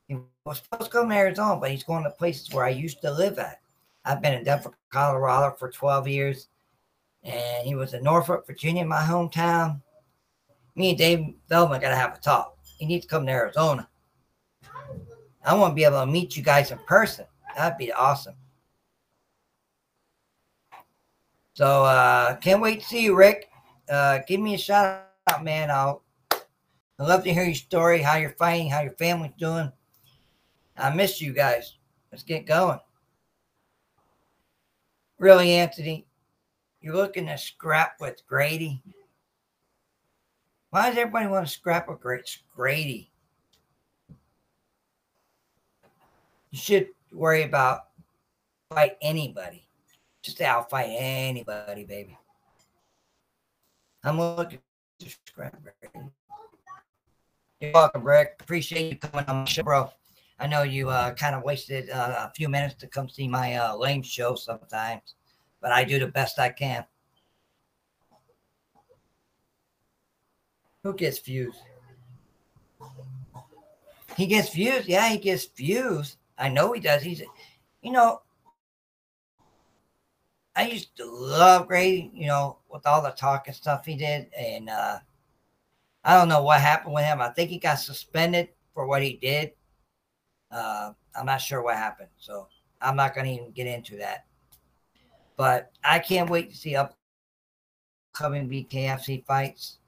He 0.09 0.17
was 0.45 0.59
supposed 0.59 0.91
to 0.91 0.97
come 0.97 1.09
to 1.09 1.15
Arizona, 1.15 1.59
but 1.61 1.71
he's 1.71 1.85
going 1.85 2.03
to 2.03 2.11
places 2.11 2.53
where 2.53 2.65
I 2.65 2.71
used 2.71 3.01
to 3.03 3.13
live 3.13 3.39
at. 3.39 3.61
I've 4.05 4.21
been 4.21 4.35
in 4.35 4.45
Denver, 4.45 4.73
Colorado 4.91 5.55
for 5.57 5.71
12 5.71 6.09
years, 6.09 6.49
and 7.25 7.67
he 7.67 7.75
was 7.75 7.95
in 7.95 8.03
Norfolk, 8.03 8.47
Virginia, 8.47 8.85
my 8.85 9.01
hometown. 9.01 9.81
Me 10.77 10.91
and 10.91 10.99
Dave 10.99 11.35
Feldman 11.49 11.81
got 11.81 11.91
to 11.91 11.97
have 11.97 12.15
a 12.15 12.21
talk. 12.21 12.57
He 12.79 12.87
needs 12.87 13.07
to 13.07 13.11
come 13.11 13.27
to 13.27 13.33
Arizona. 13.33 13.89
I 15.45 15.55
want 15.55 15.73
to 15.73 15.75
be 15.75 15.85
able 15.85 16.01
to 16.01 16.07
meet 16.07 16.37
you 16.37 16.43
guys 16.43 16.71
in 16.71 16.79
person. 16.79 17.27
That'd 17.57 17.79
be 17.79 17.93
awesome. 17.93 18.35
So 21.55 21.85
uh 21.85 22.37
can't 22.37 22.61
wait 22.61 22.81
to 22.81 22.87
see 22.87 23.05
you, 23.05 23.15
Rick. 23.15 23.49
Uh 23.89 24.19
give 24.27 24.41
me 24.41 24.55
a 24.55 24.59
shout 24.59 25.05
out, 25.29 25.45
man. 25.45 25.71
I'll 25.71 26.03
I'd 26.33 27.09
love 27.09 27.25
to 27.25 27.33
hear 27.33 27.45
your 27.45 27.55
story, 27.55 28.01
how 28.01 28.17
you're 28.17 28.31
fighting, 28.31 28.71
how 28.71 28.81
your 28.81 28.93
family's 28.93 29.33
doing. 29.39 29.71
I 30.77 30.93
miss 30.95 31.21
you 31.21 31.33
guys. 31.33 31.77
Let's 32.11 32.25
get 32.25 32.47
going. 32.47 32.81
Really, 35.19 35.53
Anthony, 35.53 36.07
you're 36.85 36.95
looking 36.95 37.27
to 37.29 37.39
scrap 37.39 37.99
with 37.99 38.21
Grady. 38.27 38.83
Why 40.69 40.91
does 40.91 40.99
everybody 40.99 41.29
want 41.29 41.47
to 41.47 41.53
scrap 41.53 41.89
with 41.89 41.99
Grady? 42.55 43.11
You 46.51 46.59
should 46.59 46.89
worry 47.11 47.43
about 47.43 47.87
fight 48.71 48.99
anybody. 49.01 49.67
Just 50.23 50.37
say 50.37 50.45
I'll 50.45 50.63
outfight 50.65 50.95
anybody, 50.99 51.85
baby. 51.85 52.19
I'm 54.03 54.19
looking 54.19 54.59
to 54.99 55.09
scrap 55.27 55.57
Grady. 55.63 56.11
You're 57.61 57.73
welcome, 57.73 58.05
Rick. 58.05 58.41
Appreciate 58.41 58.93
you 58.93 58.99
coming 58.99 59.25
on 59.25 59.37
my 59.37 59.45
show, 59.47 59.63
bro. 59.63 59.91
I 60.39 60.47
know 60.47 60.65
you 60.65 60.91
uh, 60.91 61.15
kind 61.15 61.35
of 61.35 61.45
wasted 61.45 61.89
uh, 61.89 62.29
a 62.29 62.33
few 62.37 62.51
minutes 62.51 62.75
to 62.75 62.89
come 62.89 63.09
see 63.09 63.27
my 63.27 63.55
uh, 63.55 63.75
lame 63.75 64.03
show 64.03 64.35
sometimes, 64.35 65.15
but 65.65 65.73
I 65.73 65.83
do 65.83 65.99
the 65.99 66.07
best 66.07 66.39
I 66.39 66.51
can. 66.51 66.85
Who 70.83 70.93
gets 70.93 71.19
views? 71.21 71.55
He 74.15 74.27
gets 74.27 74.51
views. 74.51 74.87
Yeah, 74.87 75.09
he 75.09 75.17
gets 75.17 75.47
views. 75.47 76.19
I 76.37 76.51
know 76.51 76.75
he 76.75 76.81
does. 76.81 77.03
He's, 77.03 77.23
you 77.81 77.93
know, 77.93 78.21
I 80.55 80.67
used 80.67 80.95
to 80.99 81.07
love 81.07 81.67
Grady, 81.67 82.11
you 82.13 82.27
know, 82.27 82.59
with 82.69 82.87
all 82.87 83.01
the 83.01 83.13
talk 83.13 83.47
and 83.47 83.57
stuff 83.57 83.87
he 83.87 83.97
did. 83.97 84.29
And 84.39 84.69
uh, 84.69 84.99
I 86.05 86.19
don't 86.19 86.29
know 86.29 86.43
what 86.43 86.61
happened 86.61 86.93
with 86.93 87.05
him. 87.05 87.23
I 87.23 87.31
think 87.31 87.49
he 87.49 87.59
got 87.59 87.77
suspended 87.77 88.51
for 88.75 88.87
what 88.87 89.03
he 89.03 89.15
did. 89.15 89.53
Uh, 90.51 90.93
I'm 91.19 91.25
not 91.25 91.41
sure 91.41 91.63
what 91.63 91.77
happened, 91.77 92.11
so 92.19 92.49
I'm 92.83 92.97
not 92.97 93.15
going 93.15 93.29
to 93.29 93.33
even 93.33 93.53
get 93.53 93.67
into 93.67 93.97
that. 93.97 94.27
But 95.37 95.73
I 95.83 95.99
can't 95.99 96.31
wait 96.31 96.51
to 96.51 96.57
see 96.57 96.77
upcoming 96.77 98.49
BKFC 98.49 99.25
fights. 99.25 99.79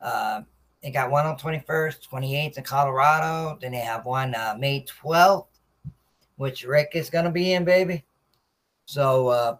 Uh, 0.00 0.42
they 0.82 0.90
got 0.90 1.10
one 1.10 1.26
on 1.26 1.38
21st, 1.38 2.08
28th 2.08 2.58
in 2.58 2.64
Colorado. 2.64 3.58
Then 3.60 3.72
they 3.72 3.78
have 3.78 4.04
one 4.04 4.34
uh, 4.34 4.56
May 4.58 4.84
12th, 4.84 5.46
which 6.36 6.64
Rick 6.64 6.90
is 6.94 7.10
going 7.10 7.24
to 7.24 7.30
be 7.30 7.52
in, 7.52 7.64
baby. 7.64 8.04
So 8.84 9.28
uh, 9.28 9.56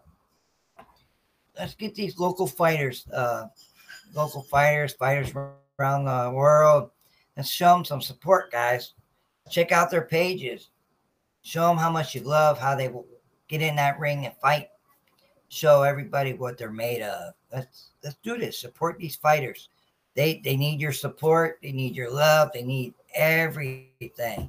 let's 1.59 1.75
get 1.75 1.95
these 1.95 2.19
local 2.19 2.47
fighters, 2.47 3.07
uh, 3.13 3.47
local 4.15 4.43
fighters, 4.43 4.95
fighters 4.95 5.31
from 5.31 5.51
around 5.79 6.05
the 6.05 6.31
world. 6.35 6.91
Let's 7.37 7.49
show 7.49 7.75
them 7.75 7.85
some 7.85 8.01
support, 8.01 8.51
guys. 8.51 8.95
Check 9.51 9.73
out 9.73 9.91
their 9.91 10.07
pages. 10.07 10.71
Show 11.43 11.67
them 11.69 11.77
how 11.77 11.91
much 11.91 12.15
you 12.15 12.23
love, 12.23 12.59
how 12.59 12.75
they 12.75 12.91
get 13.49 13.63
in 13.63 13.77
that 13.77 13.99
ring 13.99 14.27
and 14.27 14.35
fight. 14.41 14.69
Show 15.53 15.83
everybody 15.83 16.33
what 16.33 16.57
they're 16.57 16.73
made 16.73 17.03
of. 17.03 17.35
Let's 17.53 17.91
let's 18.03 18.17
do 18.23 18.39
this. 18.39 18.59
Support 18.59 18.99
these 18.99 19.17
fighters. 19.17 19.69
They 20.15 20.41
they 20.43 20.57
need 20.57 20.81
your 20.81 20.93
support. 20.93 21.59
They 21.63 21.73
need 21.73 21.95
your 21.95 22.11
love. 22.11 22.53
They 22.55 22.63
need 22.63 22.95
everything. 23.15 24.49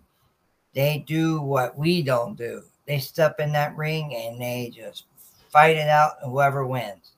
They 0.73 1.03
do 1.05 1.41
what 1.41 1.77
we 1.77 2.03
don't 2.03 2.37
do. 2.37 2.63
They 2.87 2.99
step 2.99 3.41
in 3.41 3.51
that 3.51 3.75
ring 3.75 4.15
and 4.15 4.41
they 4.41 4.71
just 4.73 5.03
fight 5.49 5.75
it 5.75 5.89
out, 5.89 6.13
and 6.21 6.31
whoever 6.31 6.65
wins 6.65 7.11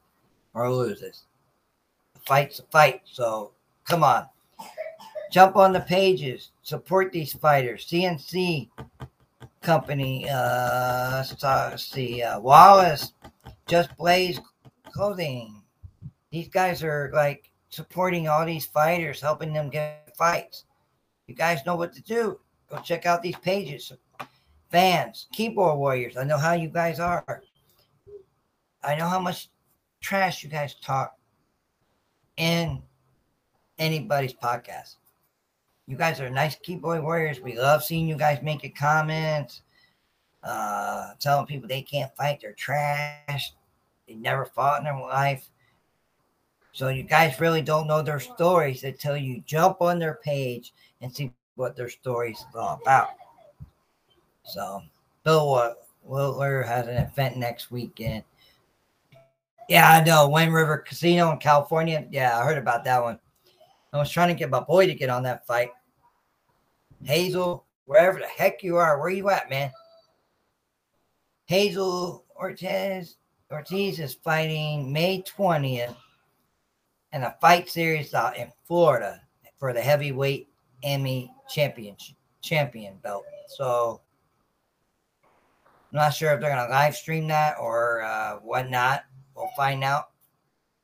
or 0.56 0.72
loses, 0.72 1.26
the 2.16 2.22
fight's 2.22 2.58
a 2.58 2.64
fight. 2.64 3.02
So 3.06 3.52
come 3.86 4.04
on, 4.04 4.26
jump 5.32 5.58
on 5.58 5.74
the 5.74 5.82
pages, 5.82 6.50
support 6.64 7.12
these 7.12 7.34
fighters. 7.34 7.86
CNC 7.86 8.68
company, 9.62 10.28
uh, 10.28 11.24
let's 11.44 11.84
see, 11.84 12.24
uh, 12.24 12.40
Wallace, 12.40 13.14
Just 13.68 13.96
Blaze 13.98 14.40
Clothing. 14.92 15.62
These 16.32 16.50
guys 16.50 16.84
are 16.84 17.12
like 17.14 17.52
supporting 17.70 18.28
all 18.28 18.46
these 18.46 18.66
fighters, 18.66 19.22
helping 19.22 19.54
them 19.54 19.70
get 19.70 20.16
fights. 20.18 20.66
You 21.28 21.36
guys 21.36 21.66
know 21.66 21.76
what 21.76 21.94
to 21.94 22.02
do. 22.02 22.40
Go 22.70 22.78
check 22.80 23.06
out 23.06 23.22
these 23.22 23.38
pages. 23.38 23.92
Fans, 24.72 25.28
keyboard 25.32 25.78
warriors. 25.78 26.18
I 26.18 26.24
know 26.24 26.38
how 26.38 26.54
you 26.54 26.70
guys 26.70 27.00
are. 27.00 27.44
I 28.84 28.96
know 28.96 29.08
how 29.08 29.20
much 29.20 29.50
trash 30.02 30.44
you 30.44 30.50
guys 30.50 30.76
talk 30.76 31.16
in 32.38 32.82
anybody's 33.80 34.34
podcast. 34.34 34.98
You 35.88 35.98
guys 35.98 36.20
are 36.20 36.30
nice 36.30 36.56
keyboard 36.56 37.04
warriors. 37.04 37.40
We 37.40 37.58
love 37.58 37.84
seeing 37.84 38.08
you 38.08 38.16
guys 38.16 38.40
making 38.42 38.74
comments, 38.74 39.62
uh, 40.46 41.14
telling 41.20 41.46
people 41.46 41.68
they 41.68 41.82
can't 41.82 42.16
fight, 42.16 42.40
they're 42.42 42.54
trash, 42.54 43.54
they 44.08 44.16
never 44.16 44.46
fought 44.46 44.80
in 44.80 44.86
their 44.86 45.00
life. 45.00 45.50
So 46.72 46.90
you 46.90 47.04
guys 47.04 47.40
really 47.40 47.62
don't 47.62 47.88
know 47.88 48.02
their 48.02 48.20
stories 48.20 48.84
until 48.84 49.18
you 49.18 49.42
jump 49.46 49.82
on 49.82 49.98
their 49.98 50.20
page 50.24 50.74
and 51.02 51.14
see 51.14 51.32
what 51.56 51.76
their 51.76 51.90
stories 51.90 52.40
is 52.40 52.56
all 52.56 52.80
about. 52.82 53.10
So 54.44 54.82
Bill 55.24 55.76
Wilder 56.04 56.64
has 56.64 56.88
an 56.88 56.98
event 56.98 57.38
next 57.38 57.72
weekend 57.72 58.24
yeah, 59.68 59.90
I 59.90 60.04
know. 60.04 60.30
Wind 60.30 60.54
River 60.54 60.78
Casino 60.78 61.32
in 61.32 61.40
California. 61.40 62.06
Yeah, 62.12 62.38
I 62.38 62.44
heard 62.44 62.58
about 62.58 62.84
that 62.84 63.02
one. 63.02 63.20
I 63.94 63.98
was 63.98 64.12
trying 64.12 64.28
to 64.28 64.36
get 64.36 64.50
my 64.50 64.60
boy 64.60 64.86
to 64.88 64.94
get 64.94 65.10
on 65.10 65.24
that 65.24 65.48
fight. 65.48 65.70
Hazel, 67.04 67.66
wherever 67.86 68.20
the 68.20 68.28
heck 68.28 68.62
you 68.62 68.78
are, 68.78 69.00
where 69.00 69.10
you 69.10 69.30
at, 69.30 69.50
man? 69.50 69.72
Hazel 71.46 72.26
Ortiz 72.36 73.18
Ortiz 73.52 74.00
is 74.00 74.16
fighting 74.16 74.92
May 74.92 75.22
20th 75.22 75.96
in 77.14 77.24
a 77.24 77.36
fight 77.40 77.70
series 77.70 78.14
out 78.16 78.36
in 78.36 78.52
Florida 78.68 79.22
for 79.58 79.72
the 79.72 79.82
heavyweight 79.82 80.50
Emmy 80.84 81.32
champion 81.48 81.96
champion 82.42 82.98
belt. 83.04 83.26
So 83.48 84.02
I'm 85.24 85.98
not 86.00 86.16
sure 86.16 86.34
if 86.34 86.42
they're 86.42 86.50
gonna 86.50 86.70
live 86.70 86.96
stream 86.96 87.28
that 87.28 87.58
or 87.60 88.02
uh, 88.02 88.38
whatnot. 88.38 89.04
We'll 89.36 89.50
find 89.56 89.84
out. 89.84 90.10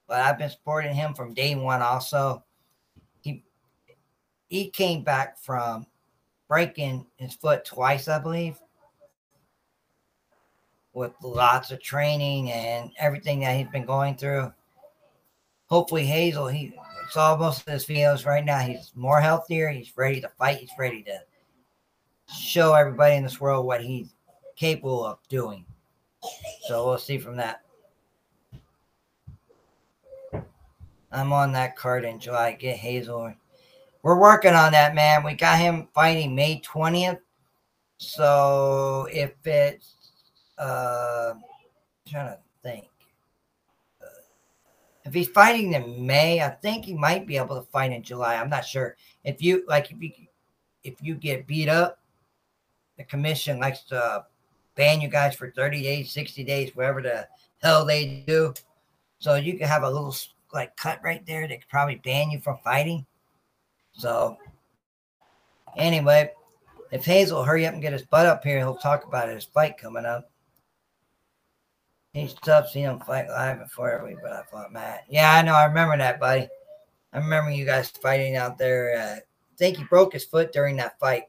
But 0.08 0.22
I've 0.22 0.38
been 0.38 0.50
supporting 0.50 0.94
him 0.94 1.16
from 1.16 1.34
day 1.34 1.56
one 1.56 1.82
also. 1.82 2.44
He 3.22 3.44
he 4.48 4.70
came 4.70 5.04
back 5.04 5.40
from 5.40 5.88
breaking 6.48 7.08
his 7.16 7.34
foot 7.34 7.66
twice, 7.66 8.08
I 8.08 8.20
believe. 8.20 8.60
With 10.94 11.14
lots 11.22 11.72
of 11.72 11.82
training 11.82 12.52
and 12.52 12.92
everything 13.00 13.40
that 13.42 13.56
he's 13.58 13.70
been 13.70 13.86
going 13.86 14.16
through. 14.16 14.52
Hopefully 15.68 16.06
Hazel, 16.06 16.48
he 16.48 16.74
saw 17.10 17.38
most 17.38 17.62
of 17.62 17.72
his 17.72 17.86
videos 17.86 18.26
right 18.26 18.44
now. 18.44 18.60
He's 18.60 18.92
more 18.94 19.22
healthier. 19.22 19.70
He's 19.70 19.96
ready 19.96 20.20
to 20.20 20.30
fight. 20.30 20.58
He's 20.58 20.72
ready 20.78 21.02
to 21.04 21.20
show 22.34 22.74
everybody 22.74 23.16
in 23.16 23.24
this 23.24 23.40
world 23.40 23.66
what 23.66 23.82
he's 23.82 24.14
capable 24.56 25.06
of 25.06 25.20
doing. 25.30 25.66
So 26.68 26.86
we'll 26.86 26.98
see 26.98 27.18
from 27.18 27.38
that. 27.38 27.62
I'm 31.12 31.34
on 31.34 31.52
that 31.54 31.76
card 31.76 32.06
in 32.06 32.20
July. 32.20 32.54
Get 32.54 32.78
Hazel. 32.78 33.34
We're 34.04 34.20
working 34.20 34.54
on 34.54 34.72
that, 34.72 34.96
man. 34.96 35.24
We 35.24 35.34
got 35.36 35.60
him 35.60 35.88
fighting 35.94 36.34
May 36.34 36.62
20th. 36.62 37.20
So 37.98 39.08
if 39.12 39.34
it's, 39.46 40.01
uh, 40.62 41.34
trying 42.08 42.30
to 42.30 42.38
think. 42.64 42.88
Uh, 44.02 44.06
if 45.06 45.14
he's 45.14 45.28
fighting 45.28 45.74
in 45.74 46.06
May, 46.06 46.42
I 46.42 46.50
think 46.50 46.86
he 46.86 46.94
might 46.94 47.26
be 47.26 47.38
able 47.38 47.56
to 47.56 47.70
fight 47.70 47.92
in 47.92 48.04
July. 48.04 48.36
I'm 48.36 48.50
not 48.50 48.66
sure. 48.66 48.96
If 49.24 49.42
you 49.42 49.66
like, 49.68 49.92
if 49.92 50.02
you 50.02 50.12
if 50.84 50.96
you 51.02 51.16
get 51.16 51.48
beat 51.48 51.68
up, 51.68 52.00
the 52.98 53.04
commission 53.04 53.60
likes 53.60 53.82
to 53.84 54.26
ban 54.76 55.02
you 55.02 55.08
guys 55.08 55.36
for 55.36 55.52
30 55.52 55.82
days, 55.82 56.12
60 56.12 56.44
days, 56.44 56.76
whatever 56.76 57.02
the 57.02 57.28
hell 57.62 57.86
they 57.86 58.24
do. 58.28 58.54
So 59.20 59.36
you 59.36 59.58
can 59.58 59.68
have 59.68 59.84
a 59.84 59.90
little 59.90 60.16
like 60.54 60.76
cut 60.76 61.00
right 61.04 61.26
there 61.26 61.48
that 61.48 61.60
could 61.62 61.70
probably 61.70 61.96
ban 61.96 62.32
you 62.32 62.40
from 62.40 62.58
fighting. 62.64 63.06
So 63.94 64.38
anyway, 65.78 66.32
if 66.92 67.06
Hazel 67.06 67.44
hurry 67.44 67.66
up 67.66 67.74
and 67.74 67.82
get 67.82 67.94
his 67.94 68.04
butt 68.04 68.26
up 68.26 68.44
here, 68.44 68.60
he'll 68.60 68.76
talk 68.76 69.06
about 69.06 69.30
his 69.30 69.46
fight 69.46 69.78
coming 69.78 70.06
up. 70.06 70.31
He's 72.14 72.34
tough 72.34 72.70
seeing 72.70 72.86
him 72.86 73.00
fight 73.00 73.30
live 73.30 73.60
before 73.60 74.04
we, 74.06 74.16
but 74.22 74.34
I 74.34 74.44
fought 74.52 74.74
Matt. 74.74 75.06
Yeah, 75.10 75.34
I 75.34 75.42
know. 75.42 75.54
I 75.54 75.66
remember 75.66 75.98
that, 75.98 76.20
buddy. 76.20 76.48
I 77.14 77.18
remember 77.18 77.52
you 77.52 77.66
guys 77.66 77.90
fighting 77.90 78.36
out 78.36 78.58
there. 78.58 78.98
Uh, 78.98 79.16
I 79.18 79.58
think 79.58 79.78
he 79.78 79.84
broke 79.86 80.14
his 80.14 80.26
foot 80.26 80.52
during 80.52 80.76
that 80.78 81.00
fight. 81.00 81.24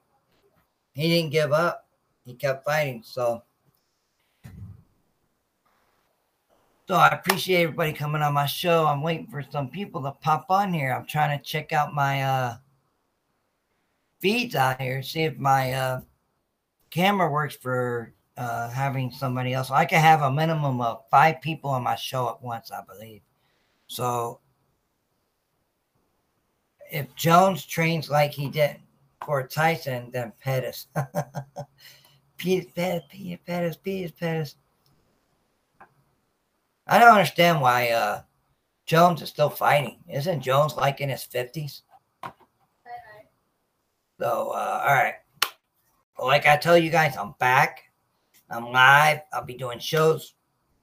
He 0.93 1.09
didn't 1.09 1.33
give 1.33 1.53
up. 1.53 1.87
He 2.25 2.35
kept 2.35 2.65
fighting. 2.65 3.03
So 3.05 3.43
So 6.89 6.97
I 6.97 7.09
appreciate 7.09 7.63
everybody 7.63 7.93
coming 7.93 8.23
on 8.23 8.35
my 8.35 8.45
show. 8.45 8.87
I'm 8.87 9.03
waiting 9.03 9.29
for 9.29 9.43
some 9.51 9.71
people 9.71 10.03
to 10.03 10.11
pop 10.11 10.47
on 10.51 10.73
here. 10.75 10.93
I'm 10.93 11.07
trying 11.07 11.39
to 11.39 11.45
check 11.45 11.73
out 11.73 11.95
my 11.95 12.23
uh, 12.23 12.57
feeds 14.21 14.55
out 14.57 14.81
here, 14.81 15.03
see 15.03 15.23
if 15.23 15.39
my 15.39 15.73
uh, 15.73 16.01
camera 16.91 17.31
works 17.31 17.57
for 17.57 18.13
uh, 18.37 18.69
having 18.71 19.11
somebody 19.11 19.53
else. 19.53 19.71
I 19.71 19.85
can 19.85 20.01
have 20.01 20.23
a 20.23 20.31
minimum 20.31 20.81
of 20.81 21.05
five 21.11 21.41
people 21.41 21.71
on 21.71 21.83
my 21.83 21.97
show 21.97 22.29
at 22.29 22.43
once, 22.43 22.71
I 22.71 22.83
believe. 22.85 23.23
So 23.87 24.41
if 26.91 27.15
Jones 27.15 27.65
trains 27.65 28.11
like 28.11 28.33
he 28.33 28.49
did 28.49 28.77
for 29.25 29.47
Tyson, 29.47 30.11
then 30.13 30.33
Pettis. 30.41 30.89
Peter 32.37 32.67
Pettis, 32.75 33.05
Peter 33.11 33.41
Pettis, 33.47 33.77
Peter 33.77 34.13
Pettis. 34.19 34.57
I 36.87 36.99
don't 36.99 37.13
understand 37.13 37.61
why 37.61 37.91
uh, 37.91 38.23
Jones 38.87 39.23
is 39.23 39.29
still 39.29 39.51
fighting. 39.51 39.99
Isn't 40.09 40.41
Jones 40.41 40.77
like 40.77 41.01
in 41.01 41.09
his 41.09 41.27
50s? 41.33 41.83
So, 44.21 44.51
uh, 44.51 44.85
all 44.87 44.95
right. 44.95 45.15
Like 46.19 46.47
I 46.47 46.57
tell 46.57 46.79
you 46.79 46.91
guys, 46.91 47.17
I'm 47.17 47.35
back. 47.39 47.92
I'm 48.53 48.71
live. 48.71 49.21
I'll 49.33 49.45
be 49.45 49.55
doing 49.55 49.79
shows 49.79 50.35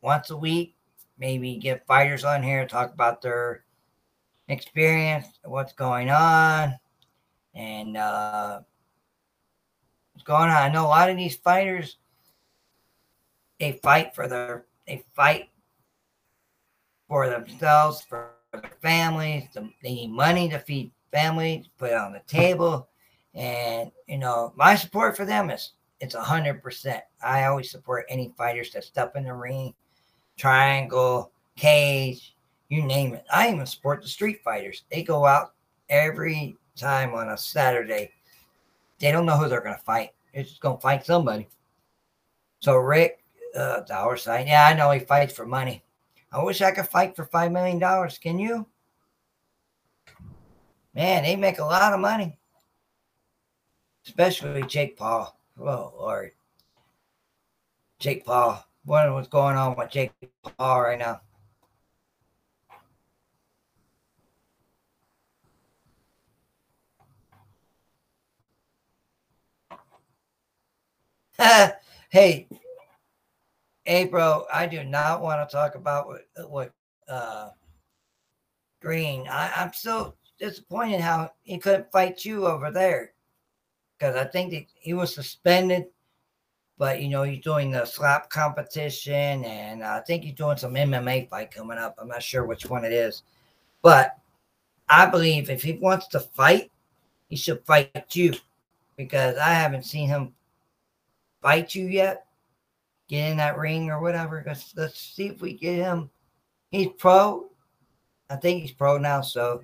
once 0.02 0.32
a 0.32 0.38
week. 0.38 0.76
Maybe 1.20 1.56
get 1.58 1.86
fighters 1.86 2.24
on 2.24 2.42
here, 2.42 2.66
talk 2.66 2.92
about 2.92 3.22
their 3.22 3.64
experience, 4.48 5.28
what's 5.44 5.74
going 5.74 6.10
on, 6.10 6.74
and 7.54 7.96
uh, 7.96 8.62
what's 10.14 10.24
going 10.24 10.50
on. 10.50 10.58
I 10.58 10.70
know 10.70 10.86
a 10.86 10.88
lot 10.88 11.12
of 11.12 11.18
these 11.18 11.36
fighters, 11.36 11.98
they 13.60 13.74
fight 13.84 14.16
for 14.16 14.28
their, 14.28 14.66
they 14.88 15.04
fight 15.14 15.50
for 17.08 17.30
themselves, 17.30 18.02
for 18.02 18.32
their 18.52 18.72
families. 18.82 19.44
They 19.54 19.94
need 19.94 20.12
money 20.12 20.50
to 20.50 20.58
feed 20.58 20.92
families, 21.12 21.68
put 21.78 21.92
it 21.92 21.98
on 21.98 22.14
the 22.14 22.22
table. 22.26 22.90
And, 23.36 23.92
you 24.08 24.18
know, 24.18 24.54
my 24.56 24.76
support 24.76 25.16
for 25.16 25.26
them 25.26 25.52
is 25.52 25.74
it's 26.00 26.16
a 26.16 26.22
hundred 26.22 26.62
percent. 26.64 27.04
I 27.24 27.46
always 27.46 27.72
support 27.72 28.06
any 28.10 28.34
fighters 28.38 28.72
that 28.72 28.84
step 28.84 29.16
in 29.16 29.26
the 29.26 29.34
ring, 29.34 29.74
triangle, 30.38 31.32
cage, 31.56 32.36
you 32.70 32.84
name 32.84 33.14
it. 33.14 33.26
I 33.32 33.52
even 33.52 33.66
support 33.66 34.02
the 34.02 34.08
street 34.08 34.42
fighters. 34.44 34.84
They 34.92 35.04
go 35.04 35.26
out 35.26 35.54
every 35.90 36.56
time 36.76 37.14
on 37.14 37.30
a 37.30 37.38
Saturday. 37.38 38.12
They 39.00 39.12
don't 39.12 39.26
know 39.26 39.38
who 39.38 39.50
they're 39.50 39.62
to 39.62 39.84
fight. 39.84 40.12
They're 40.34 40.44
just 40.44 40.62
to 40.62 40.78
fight 40.78 41.06
somebody. 41.06 41.48
So 42.60 42.76
Rick, 42.76 43.24
uh, 43.56 43.82
dollar 43.82 44.18
sign. 44.18 44.48
Yeah, 44.48 44.68
I 44.68 44.74
know 44.74 44.92
he 44.92 45.00
fights 45.00 45.34
for 45.34 45.46
money. 45.46 45.84
I 46.32 46.44
wish 46.44 46.62
I 46.62 46.72
could 46.72 46.88
fight 46.88 47.16
for 47.16 47.26
five 47.26 47.52
million 47.52 47.80
dollars. 47.80 48.18
Can 48.18 48.38
you? 48.38 48.68
Man, 50.94 51.24
they 51.24 51.36
make 51.36 51.60
a 51.60 51.64
lot 51.64 51.94
of 51.94 52.00
money. 52.00 52.38
Especially 54.06 54.64
Jake 54.64 54.98
Paul. 54.98 55.39
Oh 55.62 55.94
Lord. 55.98 56.32
Jake 58.00 58.26
Paul. 58.26 58.64
What's 58.86 59.28
going 59.28 59.58
on 59.58 59.76
with 59.78 59.90
Jake 59.90 60.12
Paul 60.58 60.82
right 60.82 60.98
now. 60.98 61.22
hey, 72.10 72.48
bro, 74.06 74.46
I 74.52 74.66
do 74.66 74.84
not 74.84 75.22
want 75.22 75.48
to 75.48 75.54
talk 75.54 75.76
about 75.76 76.08
what, 76.08 76.22
what 76.50 76.74
uh, 77.08 77.50
Green. 78.82 79.28
I, 79.28 79.52
I'm 79.58 79.74
so 79.74 80.16
disappointed 80.40 81.02
how 81.02 81.32
he 81.44 81.58
couldn't 81.58 81.92
fight 81.92 82.24
you 82.24 82.48
over 82.48 82.72
there 82.72 83.14
because 84.00 84.16
I 84.16 84.26
think 84.26 84.52
that 84.52 84.66
he 84.80 84.94
was 84.94 85.14
suspended, 85.14 85.86
but 86.78 87.02
you 87.02 87.10
know 87.10 87.24
he's 87.24 87.44
doing 87.44 87.72
the 87.72 87.86
slap 87.86 88.30
competition, 88.30 89.44
and 89.44 89.84
I 89.84 90.00
think 90.00 90.24
he's 90.24 90.34
doing 90.34 90.58
some 90.58 90.74
MMA 90.74 91.30
fight 91.30 91.52
coming 91.52 91.78
up. 91.78 91.96
I'm 91.98 92.08
not 92.08 92.24
sure 92.24 92.46
which 92.46 92.66
one 92.66 92.86
it 92.86 92.94
is, 92.94 93.24
but 93.82 94.18
I 94.88 95.06
believe 95.06 95.50
if 95.50 95.62
he 95.62 95.74
wants 95.74 96.08
to 96.10 96.20
fight, 96.20 96.72
he 97.28 97.36
should 97.36 97.66
fight 97.66 98.16
you 98.16 98.34
because 98.96 99.38
I 99.38 99.50
haven't 99.50 99.86
seen 99.86 100.08
him 100.08 100.34
fight 101.42 101.76
you 101.76 101.86
yet. 101.86 102.26
Get 103.10 103.32
in 103.32 103.38
that 103.38 103.58
ring 103.58 103.90
or 103.90 104.02
whatever. 104.02 104.44
Let's 104.46 104.74
let's 104.78 105.00
see 105.00 105.28
if 105.28 105.42
we 105.42 105.54
get 105.54 105.76
him. 105.76 106.10
He's 106.72 106.90
pro. 106.98 107.50
I 108.30 108.36
think 108.36 108.62
he's 108.62 108.72
pro 108.72 108.98
now, 108.98 109.22
so 109.22 109.62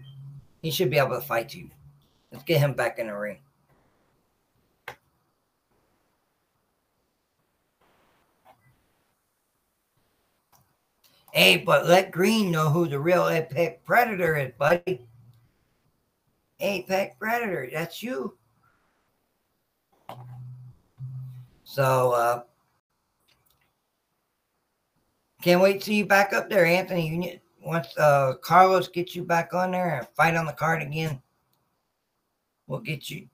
he 0.61 0.71
should 0.71 0.89
be 0.89 0.97
able 0.97 1.15
to 1.15 1.21
fight 1.21 1.53
you. 1.53 1.69
Let's 2.31 2.43
get 2.43 2.59
him 2.59 2.73
back 2.73 2.97
in 2.97 3.07
the 3.07 3.15
ring. 3.15 3.37
Hey, 11.35 11.57
but 11.57 11.85
let 11.85 12.11
Green 12.11 12.49
know 12.49 12.69
who 12.69 12.87
the 12.87 12.97
real 12.97 13.27
apex 13.27 13.81
predator 13.83 14.37
is, 14.37 14.53
buddy. 14.57 15.05
Apex 16.61 17.13
predator, 17.19 17.67
that's 17.73 18.01
you. 18.01 18.37
So 21.65 22.11
uh 22.13 22.43
can't 25.41 25.61
wait 25.61 25.79
to 25.81 25.85
see 25.87 25.95
you 25.95 26.05
back 26.05 26.31
up 26.31 26.49
there, 26.49 26.65
Anthony. 26.65 27.09
You 27.09 27.17
need, 27.17 27.41
once 27.61 27.89
uh 27.97 28.35
Carlos 28.41 28.87
gets 28.87 29.13
you 29.13 29.23
back 29.23 29.53
on 29.53 29.71
there 29.71 29.97
and 29.97 30.07
fight 30.15 30.37
on 30.37 30.45
the 30.45 30.53
card 30.53 30.81
again, 30.81 31.21
we'll 32.65 32.79
get 32.79 33.09
you 33.09 33.27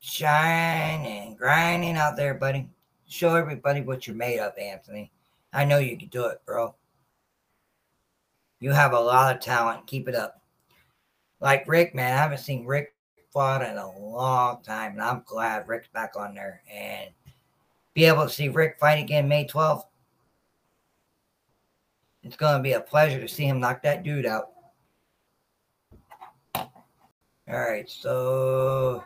shining 0.00 1.36
grinding 1.36 1.96
out 1.96 2.16
there, 2.16 2.34
buddy. 2.34 2.68
Show 3.06 3.36
everybody 3.36 3.82
what 3.82 4.08
you're 4.08 4.16
made 4.16 4.40
of, 4.40 4.58
Anthony. 4.58 5.12
I 5.52 5.64
know 5.64 5.78
you 5.78 5.96
can 5.96 6.08
do 6.08 6.26
it, 6.26 6.42
bro. 6.44 6.74
You 8.60 8.72
have 8.72 8.92
a 8.92 9.00
lot 9.00 9.34
of 9.34 9.42
talent. 9.42 9.86
Keep 9.86 10.08
it 10.08 10.14
up. 10.14 10.42
Like 11.40 11.66
Rick, 11.66 11.94
man, 11.94 12.12
I 12.12 12.16
haven't 12.16 12.38
seen 12.38 12.66
Rick 12.66 12.94
fought 13.32 13.62
in 13.62 13.76
a 13.76 13.98
long 13.98 14.62
time, 14.62 14.92
and 14.92 15.02
I'm 15.02 15.22
glad 15.24 15.66
Rick's 15.66 15.88
back 15.88 16.12
on 16.16 16.34
there 16.34 16.62
and 16.70 17.08
be 17.94 18.04
able 18.04 18.24
to 18.24 18.30
see 18.30 18.48
Rick 18.48 18.76
fight 18.78 19.02
again 19.02 19.28
May 19.28 19.46
12th. 19.46 19.84
It's 22.22 22.36
going 22.36 22.58
to 22.58 22.62
be 22.62 22.72
a 22.72 22.80
pleasure 22.80 23.20
to 23.20 23.28
see 23.28 23.46
him 23.46 23.60
knock 23.60 23.82
that 23.82 24.02
dude 24.02 24.26
out. 24.26 24.50
All 26.54 26.68
right, 27.48 27.88
so 27.88 29.02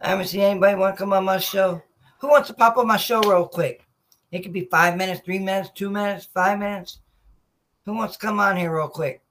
I 0.00 0.08
haven't 0.08 0.26
seen 0.26 0.40
anybody 0.40 0.74
want 0.74 0.96
to 0.96 0.98
come 0.98 1.12
on 1.12 1.24
my 1.24 1.38
show. 1.38 1.80
Who 2.18 2.28
wants 2.28 2.48
to 2.48 2.54
pop 2.54 2.76
on 2.76 2.88
my 2.88 2.96
show 2.96 3.20
real 3.20 3.46
quick? 3.46 3.86
It 4.32 4.42
could 4.42 4.52
be 4.52 4.64
five 4.70 4.96
minutes, 4.96 5.22
three 5.24 5.38
minutes, 5.38 5.70
two 5.74 5.88
minutes, 5.88 6.28
five 6.34 6.58
minutes. 6.58 6.98
Who 7.84 7.94
wants 7.94 8.16
to 8.16 8.24
come 8.24 8.38
on 8.38 8.56
here 8.56 8.74
real 8.74 8.88
quick? 8.88 9.22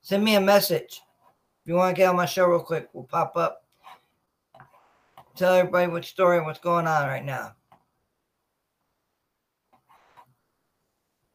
Send 0.00 0.24
me 0.24 0.36
a 0.36 0.40
message. 0.40 1.02
If 1.62 1.68
you 1.68 1.74
want 1.74 1.94
to 1.94 2.00
get 2.00 2.08
on 2.08 2.16
my 2.16 2.26
show 2.26 2.46
real 2.46 2.60
quick, 2.60 2.88
we'll 2.92 3.04
pop 3.04 3.36
up. 3.36 3.64
Tell 5.34 5.54
everybody 5.54 5.90
what 5.90 6.04
story 6.04 6.40
what's 6.40 6.60
going 6.60 6.86
on 6.86 7.08
right 7.08 7.24
now. 7.24 7.54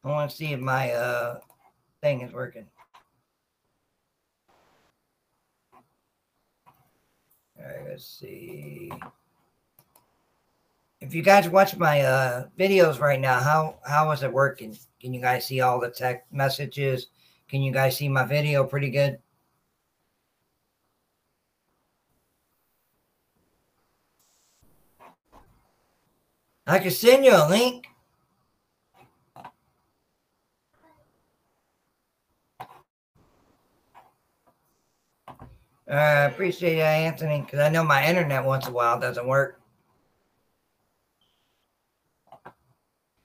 I 0.04 0.08
want 0.08 0.30
to 0.30 0.36
see 0.36 0.52
if 0.52 0.60
my 0.60 0.92
uh 0.92 1.40
thing 2.00 2.22
is 2.22 2.32
working. 2.32 2.66
All 7.58 7.64
right, 7.64 7.88
let's 7.88 8.06
see 8.06 8.90
if 11.00 11.14
you 11.14 11.22
guys 11.22 11.48
watch 11.48 11.76
my 11.76 12.00
uh, 12.00 12.46
videos 12.58 13.00
right 13.00 13.20
now, 13.20 13.38
how 13.40 13.78
how 13.86 14.10
is 14.10 14.22
it 14.22 14.32
working? 14.32 14.76
Can 15.00 15.14
you 15.14 15.20
guys 15.20 15.46
see 15.46 15.60
all 15.60 15.80
the 15.80 15.90
text 15.90 16.26
messages? 16.32 17.08
Can 17.48 17.62
you 17.62 17.72
guys 17.72 17.96
see 17.96 18.08
my 18.08 18.24
video 18.24 18.64
pretty 18.64 18.90
good? 18.90 19.18
I 26.66 26.78
can 26.78 26.90
send 26.90 27.24
you 27.24 27.32
a 27.32 27.48
link. 27.48 27.86
Uh, 35.90 35.94
I 35.94 36.24
appreciate 36.24 36.76
that, 36.76 36.96
Anthony, 36.98 37.40
because 37.40 37.60
I 37.60 37.70
know 37.70 37.82
my 37.82 38.06
internet 38.06 38.44
once 38.44 38.66
in 38.66 38.72
a 38.72 38.74
while 38.74 39.00
doesn't 39.00 39.26
work. 39.26 39.57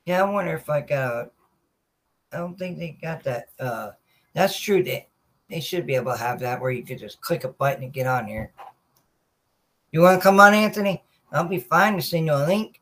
Yeah, 0.05 0.21
I 0.23 0.29
wonder 0.29 0.53
if 0.53 0.69
I 0.69 0.81
got. 0.81 1.31
I 2.31 2.37
don't 2.37 2.57
think 2.57 2.77
they 2.77 2.97
got 3.01 3.23
that. 3.23 3.49
Uh, 3.59 3.91
that's 4.33 4.59
true. 4.59 4.83
They 4.83 5.07
they 5.49 5.59
should 5.59 5.85
be 5.85 5.95
able 5.95 6.11
to 6.11 6.17
have 6.17 6.39
that 6.39 6.59
where 6.59 6.71
you 6.71 6.83
could 6.83 6.99
just 6.99 7.21
click 7.21 7.43
a 7.43 7.49
button 7.49 7.83
and 7.83 7.93
get 7.93 8.07
on 8.07 8.27
here. 8.27 8.51
You 9.91 10.01
want 10.01 10.19
to 10.19 10.23
come 10.23 10.39
on, 10.39 10.53
Anthony? 10.53 11.03
I'll 11.31 11.47
be 11.47 11.59
fine 11.59 11.95
to 11.95 12.01
send 12.01 12.25
you 12.25 12.33
a 12.33 12.45
link. 12.45 12.81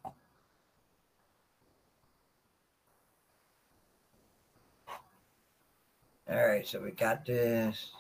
All 6.30 6.48
right, 6.48 6.66
so 6.66 6.82
we 6.82 6.92
got 6.92 7.26
this. 7.26 7.92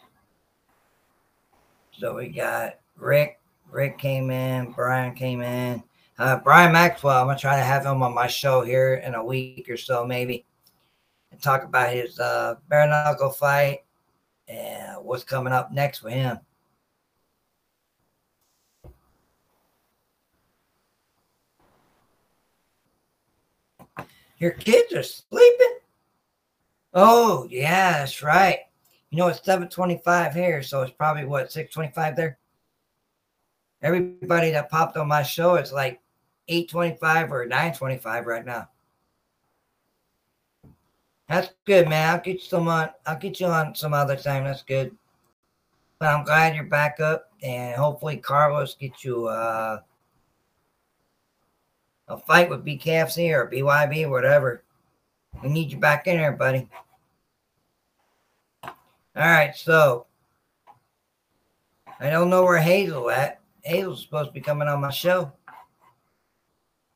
So 1.92 2.16
we 2.16 2.30
got 2.30 2.80
Rick. 2.96 3.40
Rick 3.70 3.98
came 3.98 4.32
in. 4.32 4.72
Brian 4.72 5.14
came 5.14 5.42
in. 5.42 5.84
Uh, 6.18 6.38
Brian 6.38 6.72
Maxwell, 6.72 7.20
I'm 7.20 7.28
gonna 7.28 7.40
try 7.40 7.56
to 7.56 7.64
have 7.64 7.86
him 7.86 8.04
on 8.04 8.14
my 8.14 8.28
show 8.28 8.62
here 8.62 8.96
in 8.96 9.16
a 9.16 9.24
week 9.24 9.68
or 9.70 9.78
so, 9.78 10.06
maybe, 10.06 10.46
and 11.32 11.42
talk 11.42 11.64
about 11.64 11.94
his 11.94 12.20
uh, 12.20 12.56
bare 12.70 12.88
knuckle 12.88 13.32
fight 13.32 13.80
and 14.48 15.04
what's 15.04 15.24
coming 15.24 15.54
up 15.54 15.72
next 15.72 16.00
for 16.00 16.10
him. 16.10 16.40
Your 24.38 24.52
kids 24.52 24.94
are 24.94 25.04
sleeping? 25.04 25.78
Oh, 26.94 27.48
yeah, 27.50 28.00
that's 28.00 28.22
right. 28.22 28.60
You 29.12 29.18
know, 29.18 29.28
it's 29.28 29.44
725 29.46 30.34
here, 30.34 30.64
so 30.64 30.82
it's 30.82 30.92
probably 30.92 31.26
what, 31.26 31.52
625 31.52 32.16
there? 32.16 32.38
Everybody 33.82 34.52
that 34.52 34.70
popped 34.70 34.98
on 34.98 35.08
my 35.08 35.24
show, 35.24 35.56
it's 35.56 35.72
like 35.72 36.00
825 36.48 37.32
or 37.32 37.46
925 37.46 38.26
right 38.28 38.46
now. 38.46 38.70
That's 41.28 41.50
good, 41.66 41.88
man. 41.88 42.10
I'll 42.10 42.22
get 42.22 42.34
you 42.34 42.40
some 42.42 42.68
on. 42.68 42.90
I'll 43.06 43.18
get 43.18 43.40
you 43.40 43.48
on 43.48 43.74
some 43.74 43.94
other 43.94 44.18
time. 44.18 44.44
That's 44.44 44.64
good. 44.64 44.96
But 45.98 46.10
I'm 46.10 46.26
glad 46.26 46.56
you're 46.56 46.66
back 46.66 47.00
up, 47.00 47.32
and 47.42 47.76
hopefully 47.76 48.18
Carlos 48.18 48.76
gets 48.76 49.06
you 49.06 49.28
uh, 49.28 49.80
a 52.08 52.18
fight 52.18 52.50
with 52.50 52.66
BKFC 52.66 53.34
or 53.34 53.50
BYB, 53.50 54.10
whatever. 54.10 54.64
We 55.42 55.50
need 55.50 55.72
you 55.72 55.78
back 55.78 56.08
in 56.08 56.18
there, 56.18 56.34
buddy. 56.34 56.68
All 58.64 58.74
right, 59.16 59.56
so 59.56 60.08
I 62.00 62.10
don't 62.10 62.30
know 62.30 62.44
where 62.44 62.60
Hazel 62.60 63.10
at. 63.10 63.41
Hazel's 63.64 64.02
supposed 64.02 64.30
to 64.30 64.34
be 64.34 64.42
coming 64.42 64.68
on 64.68 64.82
my 64.82 64.90
show. 64.90 65.32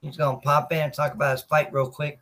He's 0.01 0.18
to 0.18 0.39
pop 0.43 0.72
in 0.72 0.80
and 0.80 0.93
talk 0.93 1.13
about 1.13 1.32
his 1.32 1.41
fight 1.41 1.74
real 1.74 1.89
quick. 1.89 2.20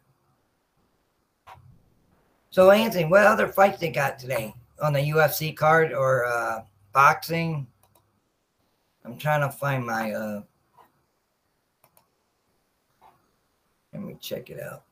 So 2.49 2.71
Anthony, 2.71 3.05
what 3.05 3.25
other 3.25 3.47
fights 3.47 3.79
they 3.79 3.89
got 3.89 4.19
today 4.19 4.53
on 4.81 4.93
the 4.93 4.99
UFC 4.99 5.55
card 5.55 5.91
or 5.91 6.25
uh, 6.25 6.61
boxing? 6.93 7.67
I'm 9.03 9.17
trying 9.17 9.41
to 9.41 9.49
find 9.49 9.85
my. 9.85 10.11
Uh, 10.11 10.41
let 13.91 14.01
me 14.01 14.15
check 14.21 14.49
it 14.49 14.61
out. 14.61 14.83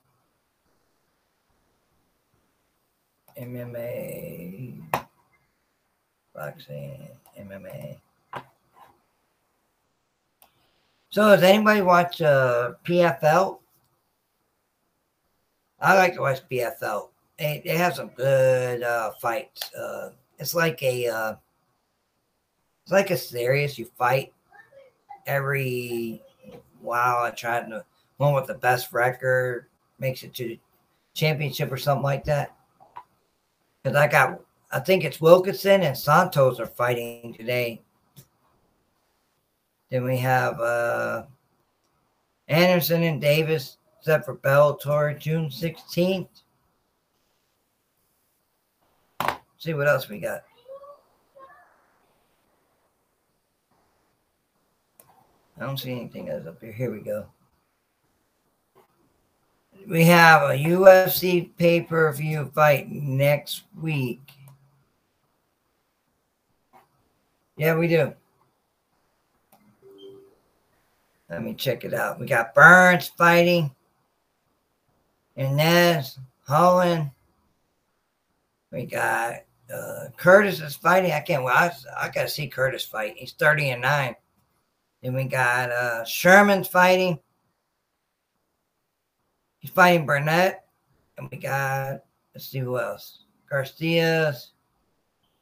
MMA, 3.40 4.82
boxing, 6.34 7.08
MMA. 7.40 8.00
So, 11.12 11.36
does 11.36 11.44
anybody 11.44 11.82
watch 11.82 12.22
uh, 12.22 12.72
PFL? 12.86 13.60
I 15.82 15.96
like 15.96 16.14
to 16.14 16.22
watch 16.22 16.40
PFL. 16.50 17.10
They, 17.38 17.62
have 17.66 17.96
some 17.96 18.12
good 18.16 18.82
uh, 18.82 19.12
fights. 19.22 19.74
Uh, 19.74 20.12
it's 20.40 20.56
like 20.56 20.82
a 20.84 21.08
uh, 21.08 21.36
it's 22.84 22.94
like 22.94 23.10
a 23.10 23.18
series. 23.18 23.78
You 23.78 23.86
fight 23.98 24.32
every 25.26 26.22
while. 26.80 27.24
I 27.26 27.32
tried 27.32 27.68
to 27.70 27.84
one 28.16 28.34
with 28.34 28.48
the 28.48 28.54
best 28.54 28.94
record 28.94 29.66
makes 30.00 30.24
it 30.24 30.34
to 30.36 30.48
the 30.48 30.60
championship 31.14 31.72
or 31.72 31.78
something 31.78 32.04
like 32.04 32.24
that. 32.26 32.56
Because 33.84 33.98
I 33.98 34.08
got, 34.08 34.40
I 34.72 34.80
think 34.80 35.04
it's 35.04 35.20
Wilkinson 35.20 35.82
and 35.82 35.98
Santos 35.98 36.60
are 36.60 36.68
fighting 36.68 37.34
today. 37.38 37.82
Then 39.92 40.06
we 40.06 40.18
have 40.18 40.60
uh, 40.60 41.24
Anderson 42.48 43.04
and 43.04 43.20
Davis 43.20 43.78
set 44.00 44.26
for 44.26 44.38
Bellator 44.38 45.20
June 45.20 45.50
16th. 45.50 46.30
see 49.58 49.76
what 49.76 49.88
else 49.88 50.10
we 50.10 50.18
got. 50.20 50.42
I 55.60 55.66
don't 55.66 55.78
see 55.78 55.92
anything 55.92 56.30
else 56.30 56.48
up 56.48 56.60
here. 56.60 56.72
Here 56.72 56.92
we 56.92 57.02
go. 57.02 57.28
We 59.88 60.06
have 60.06 60.50
a 60.50 60.54
UFC 60.54 61.50
pay 61.58 61.82
per 61.82 62.12
view 62.14 62.50
fight 62.56 62.90
next 62.90 63.64
week. 63.80 64.22
Yeah, 67.58 67.76
we 67.76 67.88
do. 67.88 68.14
Let 71.32 71.44
me 71.44 71.54
check 71.56 71.86
it 71.86 71.94
out. 71.94 72.20
We 72.20 72.28
got 72.28 72.54
Burns 72.54 73.08
fighting. 73.08 73.74
Inez, 75.38 76.20
Holland. 76.46 77.10
We 78.72 78.86
got 78.86 79.36
uh, 79.74 80.10
Curtis 80.18 80.60
is 80.60 80.76
fighting. 80.76 81.14
I 81.14 81.22
can't. 81.22 81.44
Well, 81.44 81.56
I, 81.56 81.72
I 82.00 82.10
got 82.10 82.24
to 82.24 82.30
see 82.30 82.48
Curtis 82.48 82.84
fight. 82.84 83.16
He's 83.16 83.32
thirty 83.32 83.70
and 83.70 83.82
nine. 83.82 84.16
Then 85.02 85.14
we 85.14 85.24
got 85.24 85.72
uh, 85.72 86.04
Sherman's 86.04 86.68
fighting. 86.68 87.18
He's 89.60 89.72
fighting 89.72 90.06
Burnett. 90.06 90.66
And 91.18 91.30
we 91.32 91.38
got, 91.38 92.04
let's 92.34 92.48
see 92.48 92.60
who 92.60 92.78
else. 92.78 93.24
Garcia's, 93.50 94.52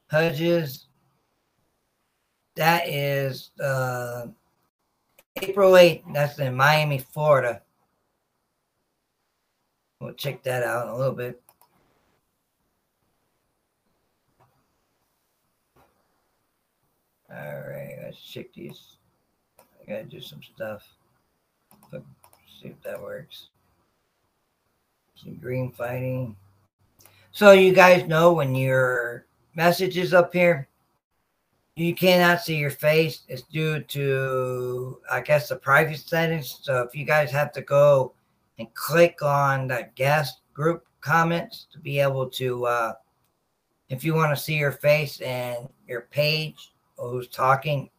Hudges. 0.07 0.87
That 2.55 2.87
is 2.87 3.51
uh, 3.63 4.27
April 5.41 5.71
8th. 5.73 6.13
That's 6.13 6.39
in 6.39 6.55
Miami, 6.55 6.99
Florida. 6.99 7.61
We'll 9.99 10.13
check 10.13 10.43
that 10.43 10.63
out 10.63 10.87
in 10.87 10.93
a 10.93 10.97
little 10.97 11.13
bit. 11.13 11.41
All 17.29 17.59
right, 17.59 17.95
let's 18.01 18.19
check 18.19 18.53
these 18.53 18.97
I 19.59 19.91
gotta 19.91 20.03
do 20.03 20.21
some 20.21 20.41
stuff. 20.55 20.87
But 21.91 22.03
see 22.61 22.69
if 22.69 22.81
that 22.83 23.01
works. 23.01 23.49
Some 25.15 25.35
green 25.35 25.71
fighting. 25.71 26.35
So 27.31 27.51
you 27.51 27.73
guys 27.73 28.07
know 28.07 28.33
when 28.33 28.55
your 28.55 29.25
message 29.55 29.97
is 29.97 30.13
up 30.13 30.31
here, 30.33 30.68
you 31.79 31.95
cannot 31.95 32.41
see 32.41 32.55
your 32.55 32.71
face. 32.71 33.21
It's 33.27 33.43
due 33.43 33.81
to, 33.81 34.99
I 35.09 35.21
guess, 35.21 35.49
the 35.49 35.55
private 35.55 35.99
settings. 35.99 36.59
So 36.61 36.81
if 36.81 36.95
you 36.95 37.05
guys 37.05 37.31
have 37.31 37.51
to 37.53 37.61
go 37.61 38.13
and 38.57 38.73
click 38.73 39.21
on 39.21 39.67
that 39.67 39.95
guest 39.95 40.41
group 40.53 40.85
comments 41.01 41.67
to 41.71 41.79
be 41.79 41.99
able 41.99 42.29
to, 42.31 42.65
uh, 42.65 42.93
if 43.89 44.03
you 44.03 44.13
want 44.13 44.35
to 44.35 44.41
see 44.41 44.55
your 44.55 44.73
face 44.73 45.21
and 45.21 45.69
your 45.87 46.01
page, 46.11 46.73
who's 46.97 47.29
talking, 47.29 47.89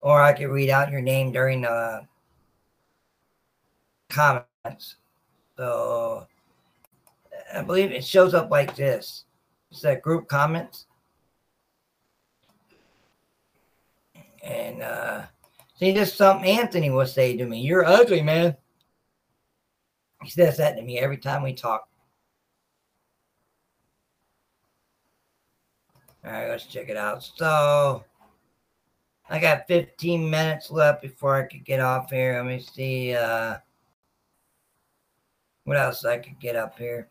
or 0.00 0.20
I 0.20 0.32
could 0.32 0.48
read 0.48 0.70
out 0.70 0.90
your 0.90 1.00
name 1.00 1.32
during 1.32 1.62
the 1.62 2.06
comments. 4.08 4.96
So 5.56 6.26
I 7.54 7.62
believe 7.62 7.92
it 7.92 8.04
shows 8.04 8.34
up 8.34 8.50
like 8.50 8.74
this. 8.74 9.24
It's 9.70 9.80
that 9.82 10.02
group 10.02 10.28
comments. 10.28 10.86
And 14.46 14.82
uh 14.82 15.22
see 15.76 15.92
this 15.92 16.10
is 16.10 16.14
something 16.14 16.48
Anthony 16.48 16.90
will 16.90 17.06
say 17.06 17.36
to 17.36 17.44
me. 17.44 17.60
You're 17.60 17.84
ugly, 17.84 18.22
man. 18.22 18.56
He 20.22 20.30
says 20.30 20.56
that 20.56 20.76
to 20.76 20.82
me 20.82 20.98
every 20.98 21.18
time 21.18 21.42
we 21.42 21.52
talk. 21.52 21.88
All 26.24 26.32
right, 26.32 26.48
let's 26.48 26.66
check 26.66 26.88
it 26.88 26.96
out. 26.96 27.22
So 27.22 28.04
I 29.28 29.38
got 29.38 29.68
15 29.68 30.28
minutes 30.28 30.70
left 30.70 31.02
before 31.02 31.36
I 31.36 31.46
could 31.46 31.64
get 31.64 31.80
off 31.80 32.10
here. 32.10 32.34
Let 32.34 32.46
me 32.46 32.60
see 32.60 33.14
uh, 33.14 33.58
what 35.64 35.76
else 35.76 36.04
I 36.04 36.18
could 36.18 36.40
get 36.40 36.56
up 36.56 36.78
here. 36.78 37.08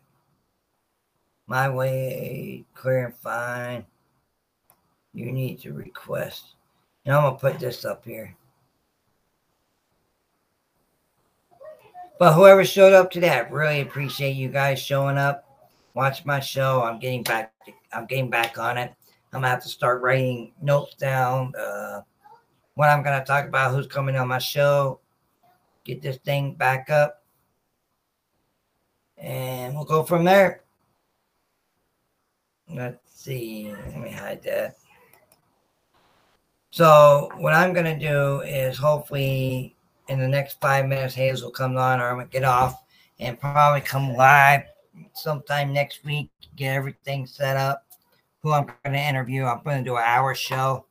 My 1.46 1.68
way, 1.68 2.64
clear 2.74 3.06
and 3.06 3.14
fine. 3.14 3.86
You 5.14 5.32
need 5.32 5.60
to 5.60 5.72
request. 5.72 6.55
And 7.06 7.14
I'm 7.14 7.22
going 7.22 7.34
to 7.36 7.40
put 7.40 7.58
this 7.58 7.86
up 7.86 8.04
here. 8.04 8.36
But 12.18 12.34
whoever 12.34 12.64
showed 12.64 12.92
up 12.92 13.10
today, 13.10 13.30
I 13.30 13.40
really 13.40 13.80
appreciate 13.80 14.36
you 14.36 14.48
guys 14.48 14.80
showing 14.80 15.18
up. 15.18 15.44
Watch 15.94 16.24
my 16.24 16.40
show. 16.40 16.82
I'm 16.82 16.98
getting 16.98 17.22
back. 17.22 17.52
I'm 17.92 18.06
getting 18.06 18.30
back 18.30 18.58
on 18.58 18.76
it. 18.76 18.94
I'm 19.32 19.40
gonna 19.42 19.48
have 19.48 19.62
to 19.64 19.68
start 19.68 20.02
writing 20.02 20.52
notes 20.62 20.94
down. 20.94 21.54
Uh, 21.54 22.02
what 22.74 22.88
I'm 22.88 23.02
gonna 23.02 23.24
talk 23.24 23.46
about, 23.46 23.74
who's 23.74 23.86
coming 23.86 24.16
on 24.16 24.28
my 24.28 24.38
show, 24.38 25.00
get 25.84 26.00
this 26.00 26.16
thing 26.18 26.54
back 26.54 26.88
up, 26.88 27.22
and 29.18 29.74
we'll 29.74 29.84
go 29.84 30.02
from 30.02 30.24
there. 30.24 30.64
Let's 32.72 32.98
see. 33.12 33.74
Let 33.88 34.00
me 34.00 34.10
hide 34.10 34.42
that. 34.44 34.76
So 36.76 37.30
what 37.38 37.54
I'm 37.54 37.72
gonna 37.72 37.98
do 37.98 38.42
is 38.42 38.76
hopefully 38.76 39.74
in 40.08 40.20
the 40.20 40.28
next 40.28 40.60
five 40.60 40.84
minutes, 40.84 41.14
Hayes 41.14 41.42
will 41.42 41.50
come 41.50 41.78
on, 41.78 42.00
or 42.00 42.10
I'm 42.10 42.16
gonna 42.16 42.28
get 42.28 42.44
off 42.44 42.82
and 43.18 43.40
probably 43.40 43.80
come 43.80 44.12
live 44.12 44.64
sometime 45.14 45.72
next 45.72 46.04
week, 46.04 46.28
get 46.54 46.74
everything 46.74 47.24
set 47.24 47.56
up 47.56 47.86
who 48.42 48.52
I'm 48.52 48.66
going 48.66 48.92
to 48.92 49.00
interview. 49.00 49.46
I'm 49.46 49.62
going 49.62 49.78
to 49.78 49.90
do 49.90 49.96
an 49.96 50.02
hour 50.04 50.34
show 50.34 50.84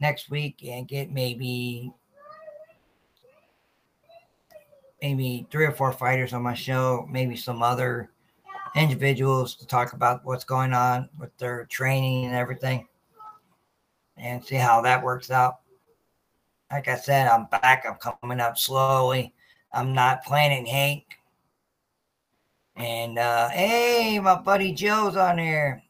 next 0.00 0.28
week 0.28 0.64
and 0.66 0.88
get 0.88 1.12
maybe 1.12 1.92
maybe 5.00 5.46
three 5.52 5.66
or 5.66 5.72
four 5.72 5.92
fighters 5.92 6.32
on 6.32 6.42
my 6.42 6.54
show, 6.54 7.06
maybe 7.08 7.36
some 7.36 7.62
other 7.62 8.10
individuals 8.74 9.54
to 9.54 9.68
talk 9.68 9.92
about 9.92 10.24
what's 10.24 10.42
going 10.42 10.72
on 10.72 11.08
with 11.16 11.30
their 11.38 11.64
training 11.66 12.24
and 12.24 12.34
everything 12.34 12.88
and 14.16 14.44
see 14.44 14.56
how 14.56 14.80
that 14.82 15.02
works 15.02 15.30
out. 15.30 15.60
Like 16.70 16.88
I 16.88 16.96
said, 16.96 17.28
I'm 17.28 17.46
back. 17.46 17.84
I'm 17.86 17.96
coming 17.96 18.40
up 18.40 18.56
slowly. 18.56 19.34
I'm 19.72 19.92
not 19.92 20.24
planning 20.24 20.66
Hank. 20.66 21.04
And 22.76 23.18
uh, 23.18 23.48
hey, 23.50 24.18
my 24.18 24.40
buddy 24.40 24.72
Joe's 24.72 25.16
on 25.16 25.38
here. 25.38 25.82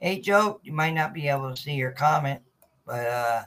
Hey, 0.00 0.20
Joe, 0.20 0.60
you 0.62 0.72
might 0.72 0.94
not 0.94 1.14
be 1.14 1.28
able 1.28 1.54
to 1.54 1.60
see 1.60 1.74
your 1.74 1.92
comment, 1.92 2.40
but 2.84 3.06
uh, 3.06 3.42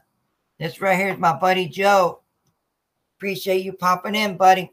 this 0.57 0.81
right 0.81 0.97
here 0.97 1.09
is 1.09 1.19
my 1.19 1.37
buddy 1.37 1.67
Joe. 1.67 2.21
Appreciate 3.17 3.65
you 3.65 3.73
popping 3.73 4.15
in, 4.15 4.37
buddy. 4.37 4.71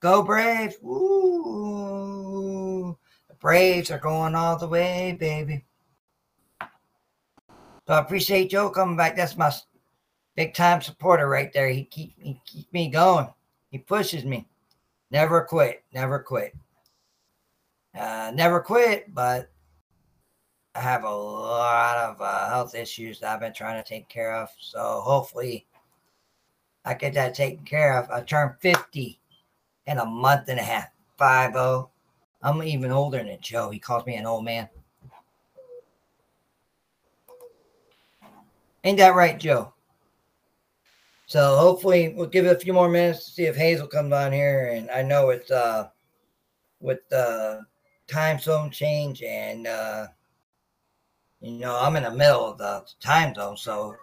Go 0.00 0.22
Braves. 0.22 0.76
Woo. 0.82 2.12
The 3.28 3.34
Braves 3.36 3.90
are 3.90 3.98
going 3.98 4.34
all 4.34 4.58
the 4.58 4.68
way, 4.68 5.16
baby. 5.18 5.64
So 7.86 7.94
I 7.94 7.98
appreciate 7.98 8.50
Joe 8.50 8.70
coming 8.70 8.96
back. 8.96 9.16
That's 9.16 9.36
my 9.36 9.52
big 10.36 10.54
time 10.54 10.80
supporter 10.80 11.28
right 11.28 11.52
there. 11.52 11.68
He 11.68 11.84
keep 11.84 12.14
he 12.18 12.40
keeps 12.46 12.72
me 12.72 12.88
going. 12.88 13.28
He 13.70 13.78
pushes 13.78 14.24
me. 14.24 14.46
Never 15.10 15.42
quit. 15.42 15.84
Never 15.92 16.18
quit. 16.18 16.54
Uh, 17.98 18.32
never 18.34 18.60
quit, 18.60 19.12
but 19.14 19.50
I 20.74 20.80
have 20.80 21.04
a 21.04 21.10
lot 21.10 21.98
of 21.98 22.20
uh, 22.20 22.48
health 22.48 22.74
issues 22.74 23.20
that 23.20 23.34
I've 23.34 23.40
been 23.40 23.52
trying 23.52 23.82
to 23.82 23.88
take 23.88 24.08
care 24.08 24.34
of. 24.34 24.48
So 24.58 25.02
hopefully 25.04 25.66
I 26.84 26.94
get 26.94 27.14
that 27.14 27.34
taken 27.34 27.64
care 27.64 27.98
of. 27.98 28.10
I 28.10 28.22
turned 28.22 28.54
50 28.60 29.20
in 29.86 29.98
a 29.98 30.04
month 30.04 30.48
and 30.48 30.58
a 30.58 30.62
half. 30.62 30.88
5 31.18 31.52
0. 31.52 31.90
I'm 32.42 32.62
even 32.62 32.90
older 32.90 33.22
than 33.22 33.38
Joe. 33.40 33.70
He 33.70 33.78
calls 33.78 34.06
me 34.06 34.16
an 34.16 34.26
old 34.26 34.44
man. 34.44 34.68
Ain't 38.84 38.98
that 38.98 39.14
right, 39.14 39.38
Joe? 39.38 39.72
So 41.26 41.56
hopefully 41.56 42.12
we'll 42.14 42.26
give 42.26 42.46
it 42.46 42.56
a 42.56 42.60
few 42.60 42.72
more 42.72 42.88
minutes 42.88 43.24
to 43.24 43.30
see 43.30 43.44
if 43.44 43.56
Hazel 43.56 43.86
comes 43.86 44.12
on 44.12 44.32
here. 44.32 44.72
And 44.74 44.90
I 44.90 45.02
know 45.02 45.30
it's 45.30 45.50
uh 45.50 45.88
with 46.80 47.08
the 47.08 47.64
time 48.08 48.38
zone 48.38 48.70
change 48.70 49.22
and 49.22 49.66
uh 49.66 50.08
you 51.40 51.52
know 51.52 51.78
I'm 51.80 51.96
in 51.96 52.02
the 52.02 52.10
middle 52.10 52.44
of 52.44 52.58
the 52.58 52.84
time 53.00 53.34
zone, 53.34 53.56
so 53.56 53.94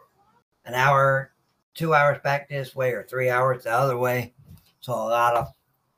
an 0.65 0.73
hour, 0.73 1.34
two 1.75 1.93
hours 1.93 2.19
back 2.23 2.49
this 2.49 2.75
way 2.75 2.91
or 2.91 3.03
three 3.03 3.30
hours 3.30 3.65
the 3.65 3.71
other 3.71 3.97
way. 3.97 4.34
So 4.80 4.93
a 4.93 4.95
lot 4.95 5.36
of 5.36 5.47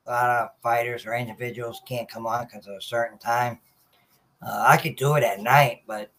a 0.07 0.11
lot 0.11 0.29
of 0.29 0.49
fighters 0.61 1.05
or 1.05 1.13
individuals 1.13 1.81
can't 1.87 2.09
come 2.09 2.25
on 2.25 2.45
because 2.45 2.67
of 2.67 2.73
a 2.73 2.81
certain 2.81 3.19
time. 3.19 3.59
Uh, 4.41 4.65
I 4.67 4.77
could 4.77 4.95
do 4.95 5.15
it 5.15 5.23
at 5.23 5.39
night, 5.39 5.83
but 5.85 6.11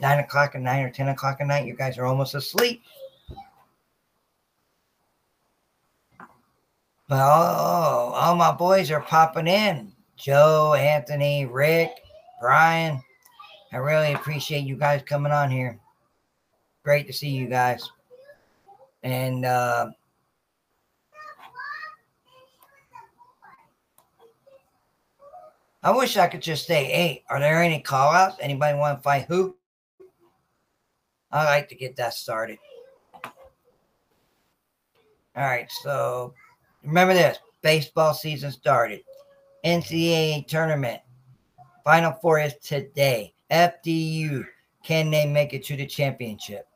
nine 0.00 0.18
o'clock 0.18 0.54
at 0.54 0.60
night 0.60 0.82
or 0.82 0.90
ten 0.90 1.08
o'clock 1.08 1.38
at 1.40 1.46
night, 1.46 1.66
you 1.66 1.74
guys 1.74 1.98
are 1.98 2.06
almost 2.06 2.34
asleep. 2.34 2.82
But 7.08 7.20
oh, 7.20 8.12
all 8.14 8.34
my 8.34 8.52
boys 8.52 8.90
are 8.90 9.00
popping 9.00 9.46
in. 9.46 9.92
Joe, 10.16 10.74
Anthony, 10.74 11.46
Rick, 11.46 11.90
Brian. 12.40 13.00
I 13.72 13.76
really 13.76 14.12
appreciate 14.14 14.64
you 14.64 14.76
guys 14.76 15.02
coming 15.06 15.32
on 15.32 15.50
here. 15.50 15.78
Great 16.82 17.06
to 17.06 17.12
see 17.12 17.28
you 17.28 17.48
guys. 17.48 17.88
And 19.02 19.44
uh, 19.44 19.90
I 25.82 25.90
wish 25.90 26.16
I 26.16 26.26
could 26.26 26.42
just 26.42 26.66
say, 26.66 26.84
hey, 26.86 27.24
are 27.28 27.38
there 27.38 27.62
any 27.62 27.80
call 27.80 28.12
outs? 28.12 28.38
Anybody 28.40 28.76
want 28.76 28.98
to 28.98 29.02
fight 29.02 29.26
who? 29.28 29.56
I 31.30 31.44
like 31.44 31.68
to 31.68 31.74
get 31.74 31.96
that 31.96 32.14
started. 32.14 32.58
All 35.34 35.44
right, 35.44 35.70
so 35.82 36.32
remember 36.82 37.12
this 37.12 37.38
baseball 37.62 38.14
season 38.14 38.50
started. 38.50 39.02
NCAA 39.64 40.46
tournament. 40.46 41.00
Final 41.84 42.12
four 42.22 42.38
is 42.40 42.54
today. 42.62 43.34
FDU. 43.50 44.46
Can 44.82 45.10
they 45.10 45.26
make 45.26 45.52
it 45.52 45.64
to 45.64 45.76
the 45.76 45.86
championship? 45.86 46.66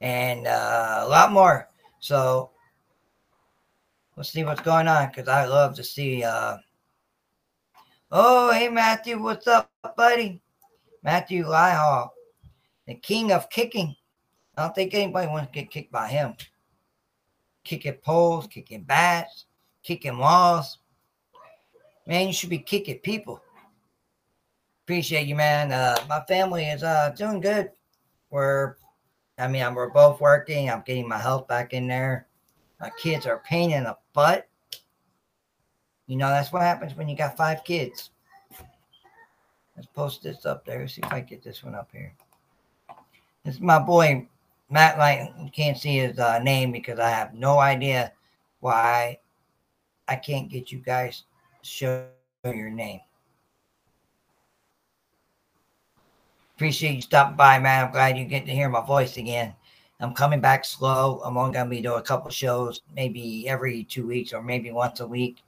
And 0.00 0.46
uh, 0.46 1.02
a 1.04 1.08
lot 1.08 1.32
more. 1.32 1.68
So 2.00 2.50
let's 4.16 4.30
see 4.30 4.44
what's 4.44 4.60
going 4.60 4.88
on 4.88 5.08
because 5.08 5.28
I 5.28 5.44
love 5.44 5.76
to 5.76 5.84
see. 5.84 6.24
Uh... 6.24 6.56
Oh, 8.10 8.52
hey, 8.52 8.68
Matthew. 8.68 9.22
What's 9.22 9.46
up, 9.46 9.70
buddy? 9.96 10.40
Matthew 11.06 11.44
Lihall, 11.44 12.10
the 12.88 12.96
king 12.96 13.30
of 13.30 13.48
kicking. 13.48 13.94
I 14.56 14.62
don't 14.62 14.74
think 14.74 14.92
anybody 14.92 15.28
wants 15.28 15.52
to 15.52 15.52
get 15.52 15.70
kicked 15.70 15.92
by 15.92 16.08
him. 16.08 16.34
Kicking 17.62 17.94
poles, 18.04 18.48
kicking 18.48 18.82
bats, 18.82 19.46
kicking 19.84 20.18
walls. 20.18 20.78
Man, 22.08 22.26
you 22.26 22.32
should 22.32 22.50
be 22.50 22.58
kicking 22.58 22.98
people. 22.98 23.40
Appreciate 24.84 25.28
you, 25.28 25.36
man. 25.36 25.70
Uh, 25.70 25.96
my 26.08 26.22
family 26.26 26.64
is 26.64 26.82
uh, 26.82 27.14
doing 27.16 27.40
good. 27.40 27.70
We're, 28.30 28.74
I 29.38 29.46
mean, 29.46 29.74
we're 29.74 29.90
both 29.90 30.20
working. 30.20 30.68
I'm 30.68 30.82
getting 30.84 31.08
my 31.08 31.18
health 31.18 31.46
back 31.46 31.72
in 31.72 31.86
there. 31.86 32.26
My 32.80 32.90
kids 33.00 33.26
are 33.26 33.44
pain 33.46 33.70
in 33.70 33.84
the 33.84 33.96
butt. 34.12 34.48
You 36.08 36.16
know, 36.16 36.30
that's 36.30 36.52
what 36.52 36.62
happens 36.62 36.96
when 36.96 37.08
you 37.08 37.16
got 37.16 37.36
five 37.36 37.62
kids. 37.62 38.10
Let's 39.76 39.88
post 39.88 40.22
this 40.22 40.46
up 40.46 40.64
there. 40.64 40.88
See 40.88 41.02
if 41.04 41.12
I 41.12 41.20
get 41.20 41.44
this 41.44 41.62
one 41.62 41.74
up 41.74 41.90
here. 41.92 42.14
This 43.44 43.56
is 43.56 43.60
my 43.60 43.78
boy 43.78 44.26
Matt 44.70 44.98
Light. 44.98 45.30
Can't 45.52 45.76
see 45.76 45.98
his 45.98 46.18
uh, 46.18 46.38
name 46.38 46.72
because 46.72 46.98
I 46.98 47.10
have 47.10 47.34
no 47.34 47.58
idea 47.58 48.12
why 48.60 49.18
I 50.08 50.16
can't 50.16 50.48
get 50.48 50.72
you 50.72 50.78
guys 50.78 51.24
to 51.62 51.68
show 51.68 52.06
your 52.44 52.70
name. 52.70 53.00
Appreciate 56.56 56.94
you 56.94 57.02
stopping 57.02 57.36
by, 57.36 57.58
man. 57.58 57.84
I'm 57.84 57.92
glad 57.92 58.16
you 58.16 58.24
get 58.24 58.46
to 58.46 58.52
hear 58.52 58.70
my 58.70 58.84
voice 58.84 59.18
again. 59.18 59.54
I'm 60.00 60.14
coming 60.14 60.40
back 60.40 60.64
slow. 60.64 61.20
I'm 61.22 61.36
only 61.36 61.52
gonna 61.52 61.68
be 61.68 61.82
doing 61.82 61.98
a 61.98 62.02
couple 62.02 62.30
shows, 62.30 62.80
maybe 62.94 63.46
every 63.46 63.84
two 63.84 64.06
weeks 64.06 64.32
or 64.32 64.42
maybe 64.42 64.70
once 64.70 65.00
a 65.00 65.06
week. 65.06 65.42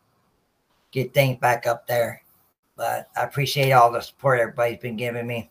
Get 0.90 1.14
things 1.14 1.38
back 1.38 1.66
up 1.66 1.86
there. 1.86 2.22
But 2.78 3.10
I 3.14 3.24
appreciate 3.24 3.72
all 3.72 3.92
the 3.92 4.00
support 4.00 4.40
everybody's 4.40 4.78
been 4.78 4.96
giving 4.96 5.26
me. 5.26 5.50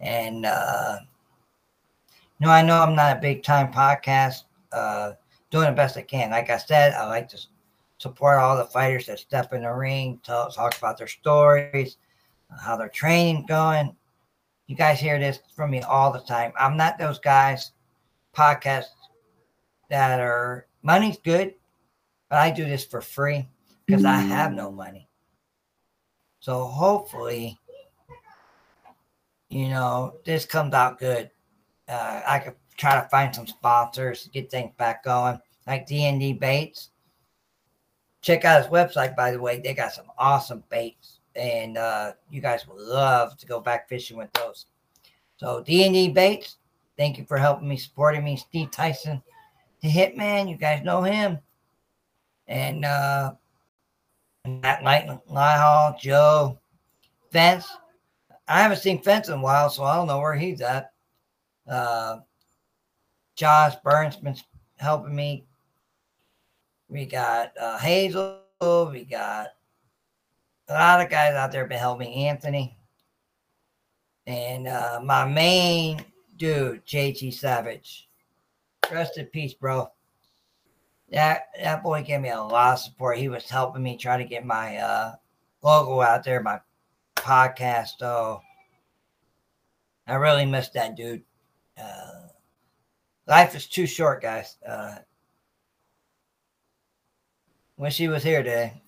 And 0.00 0.46
uh 0.46 1.00
you 2.40 2.46
know, 2.46 2.52
I 2.52 2.62
know 2.62 2.80
I'm 2.80 2.94
not 2.94 3.16
a 3.16 3.20
big 3.20 3.42
time 3.42 3.72
podcast, 3.72 4.44
uh, 4.72 5.12
doing 5.50 5.66
the 5.66 5.72
best 5.72 5.96
I 5.96 6.02
can. 6.02 6.30
Like 6.30 6.50
I 6.50 6.56
said, 6.56 6.94
I 6.94 7.06
like 7.08 7.28
to 7.30 7.38
support 7.98 8.38
all 8.38 8.56
the 8.56 8.64
fighters 8.64 9.06
that 9.06 9.18
step 9.18 9.52
in 9.52 9.62
the 9.62 9.72
ring, 9.72 10.20
tell, 10.22 10.48
talk 10.50 10.78
about 10.78 10.98
their 10.98 11.08
stories, 11.08 11.96
how 12.64 12.76
their 12.76 12.88
training 12.88 13.46
going. 13.46 13.94
You 14.68 14.76
guys 14.76 15.00
hear 15.00 15.18
this 15.18 15.40
from 15.56 15.70
me 15.70 15.82
all 15.82 16.12
the 16.12 16.20
time. 16.20 16.52
I'm 16.58 16.76
not 16.76 16.98
those 16.98 17.18
guys 17.18 17.72
podcasts 18.36 18.84
that 19.90 20.20
are 20.20 20.66
money's 20.82 21.18
good, 21.18 21.54
but 22.28 22.38
I 22.38 22.50
do 22.50 22.64
this 22.64 22.84
for 22.84 23.00
free 23.00 23.48
because 23.86 24.04
I 24.04 24.16
have 24.20 24.52
no 24.52 24.70
money. 24.70 25.07
So 26.48 26.64
hopefully, 26.64 27.58
you 29.50 29.68
know, 29.68 30.14
this 30.24 30.46
comes 30.46 30.72
out 30.72 30.98
good. 30.98 31.30
Uh, 31.86 32.22
I 32.26 32.38
could 32.38 32.54
try 32.78 32.98
to 32.98 33.06
find 33.10 33.34
some 33.34 33.46
sponsors 33.46 34.22
to 34.22 34.30
get 34.30 34.50
things 34.50 34.72
back 34.78 35.04
going, 35.04 35.38
like 35.66 35.86
D&D 35.86 36.32
Baits. 36.32 36.88
Check 38.22 38.46
out 38.46 38.62
his 38.62 38.72
website, 38.72 39.14
by 39.14 39.30
the 39.30 39.38
way. 39.38 39.60
They 39.60 39.74
got 39.74 39.92
some 39.92 40.06
awesome 40.16 40.64
baits, 40.70 41.18
and 41.36 41.76
uh, 41.76 42.12
you 42.30 42.40
guys 42.40 42.66
would 42.66 42.80
love 42.80 43.36
to 43.36 43.44
go 43.44 43.60
back 43.60 43.86
fishing 43.86 44.16
with 44.16 44.32
those. 44.32 44.64
So 45.36 45.62
D&D 45.62 46.12
Baits, 46.12 46.56
thank 46.96 47.18
you 47.18 47.26
for 47.26 47.36
helping 47.36 47.68
me, 47.68 47.76
supporting 47.76 48.24
me. 48.24 48.36
Steve 48.36 48.70
Tyson, 48.70 49.22
the 49.82 49.90
Hitman, 49.90 50.48
you 50.48 50.56
guys 50.56 50.82
know 50.82 51.02
him. 51.02 51.40
And 52.46 52.86
uh, 52.86 53.34
Matt 54.48 55.58
Hall, 55.58 55.96
Joe, 56.00 56.58
Fence. 57.30 57.66
I 58.46 58.62
haven't 58.62 58.78
seen 58.78 59.02
Fence 59.02 59.28
in 59.28 59.38
a 59.38 59.42
while, 59.42 59.70
so 59.70 59.84
I 59.84 59.96
don't 59.96 60.06
know 60.06 60.18
where 60.18 60.34
he's 60.34 60.60
at. 60.60 60.92
Uh, 61.68 62.18
Josh 63.36 63.74
Burns 63.84 64.16
been 64.16 64.36
helping 64.76 65.14
me. 65.14 65.44
We 66.88 67.06
got 67.06 67.52
uh, 67.60 67.78
Hazel. 67.78 68.40
We 68.60 69.04
got 69.04 69.48
a 70.68 70.74
lot 70.74 71.00
of 71.00 71.10
guys 71.10 71.34
out 71.34 71.52
there 71.52 71.66
been 71.66 71.78
helping 71.78 72.12
Anthony. 72.12 72.76
And 74.26 74.68
uh, 74.68 75.00
my 75.02 75.24
main 75.24 76.04
dude, 76.36 76.84
JT 76.86 77.34
Savage. 77.34 78.08
Rest 78.90 79.18
in 79.18 79.26
peace, 79.26 79.54
bro 79.54 79.90
that 81.10 81.48
that 81.60 81.82
boy 81.82 82.02
gave 82.02 82.20
me 82.20 82.30
a 82.30 82.40
lot 82.40 82.74
of 82.74 82.78
support. 82.80 83.18
He 83.18 83.28
was 83.28 83.48
helping 83.48 83.82
me 83.82 83.96
try 83.96 84.16
to 84.16 84.24
get 84.24 84.44
my 84.44 84.76
uh, 84.76 85.12
logo 85.62 86.00
out 86.00 86.24
there, 86.24 86.42
my 86.42 86.60
podcast. 87.16 87.98
So 87.98 88.40
I 90.06 90.14
really 90.14 90.46
missed 90.46 90.74
that 90.74 90.96
dude. 90.96 91.22
Uh, 91.80 92.28
life 93.26 93.54
is 93.54 93.66
too 93.66 93.86
short, 93.86 94.22
guys. 94.22 94.56
Uh, 94.66 94.96
wish 97.76 97.96
he 97.96 98.08
was 98.08 98.22
here 98.22 98.42
today 98.42 98.82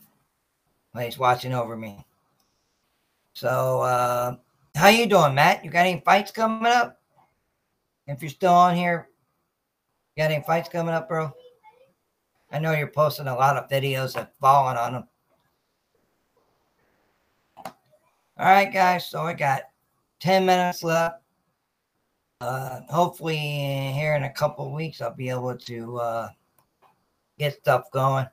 when 0.93 1.05
he's 1.05 1.19
watching 1.19 1.55
over 1.55 1.77
me. 1.77 2.05
So 3.33 3.81
uh, 3.81 4.37
how 4.75 4.89
you 4.89 5.07
doing, 5.07 5.35
Matt? 5.35 5.65
You 5.65 5.71
got 5.71 5.87
any 5.87 6.01
fights 6.01 6.31
coming 6.31 6.71
up? 6.71 7.01
If 8.07 8.23
you're 8.23 8.31
still 8.31 8.53
on 8.53 8.75
here, 8.75 9.09
got 10.19 10.31
any 10.31 10.43
fights 10.43 10.69
coming 10.69 10.93
up, 10.93 11.09
bro? 11.09 11.33
I 12.53 12.59
know 12.59 12.73
you're 12.73 12.89
posting 12.89 13.29
a 13.29 13.35
lot 13.35 13.57
of 13.57 13.69
videos 13.69 14.17
of 14.17 14.29
falling 14.41 14.77
on 14.77 14.93
them. 14.93 15.09
All 18.37 18.47
right, 18.47 18.73
guys. 18.73 19.09
So 19.09 19.23
I 19.23 19.35
got 19.35 19.65
10 20.21 20.47
minutes 20.47 20.83
left. 20.83 21.17
Uh, 22.41 22.81
hopefully, 22.89 23.37
here 23.37 24.15
in 24.15 24.23
a 24.25 24.33
couple 24.33 24.73
weeks, 24.73 25.03
I'll 25.03 25.15
be 25.15 25.29
able 25.29 25.57
to 25.57 25.99
uh, 25.99 26.29
get 27.39 27.55
stuff 27.55 27.91
going. 27.91 28.27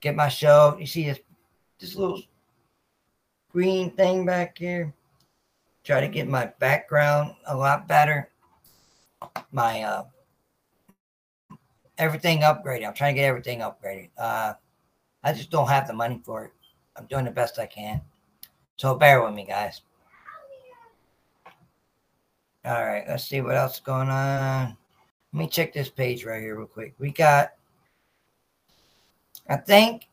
get 0.00 0.14
my 0.14 0.28
show. 0.28 0.76
You 0.78 0.86
see 0.86 1.04
this 1.06 1.20
this 1.80 1.96
little 1.96 2.22
green 3.52 3.90
thing 3.92 4.24
back 4.24 4.58
here. 4.58 4.94
Try 5.84 6.00
to 6.00 6.08
get 6.08 6.28
my 6.28 6.46
background 6.58 7.34
a 7.46 7.56
lot 7.56 7.88
better. 7.88 8.30
My 9.52 9.82
uh 9.82 10.04
everything 11.98 12.40
upgraded. 12.40 12.86
I'm 12.86 12.94
trying 12.94 13.14
to 13.14 13.20
get 13.20 13.28
everything 13.28 13.60
upgraded. 13.60 14.10
Uh 14.16 14.54
I 15.22 15.32
just 15.32 15.50
don't 15.50 15.68
have 15.68 15.86
the 15.86 15.92
money 15.92 16.20
for 16.24 16.44
it. 16.44 16.52
I'm 16.96 17.06
doing 17.06 17.24
the 17.24 17.30
best 17.30 17.58
I 17.58 17.66
can. 17.66 18.00
So 18.76 18.94
bear 18.94 19.22
with 19.22 19.34
me, 19.34 19.44
guys. 19.44 19.82
All 22.64 22.86
right, 22.86 23.04
let's 23.08 23.24
see 23.24 23.40
what 23.40 23.56
else 23.56 23.74
is 23.74 23.80
going 23.80 24.08
on. 24.08 24.76
Let 25.32 25.38
me 25.38 25.48
check 25.48 25.72
this 25.72 25.88
page 25.88 26.24
right 26.24 26.40
here 26.40 26.56
real 26.56 26.66
quick. 26.66 26.94
We 26.98 27.10
got, 27.10 27.52
I 29.48 29.56
think, 29.56 30.08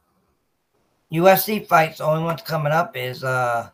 UFC 1.12 1.68
fights. 1.68 2.00
The 2.00 2.06
only 2.06 2.24
one's 2.24 2.42
coming 2.42 2.72
up 2.72 2.96
is 2.96 3.24
uh 3.24 3.70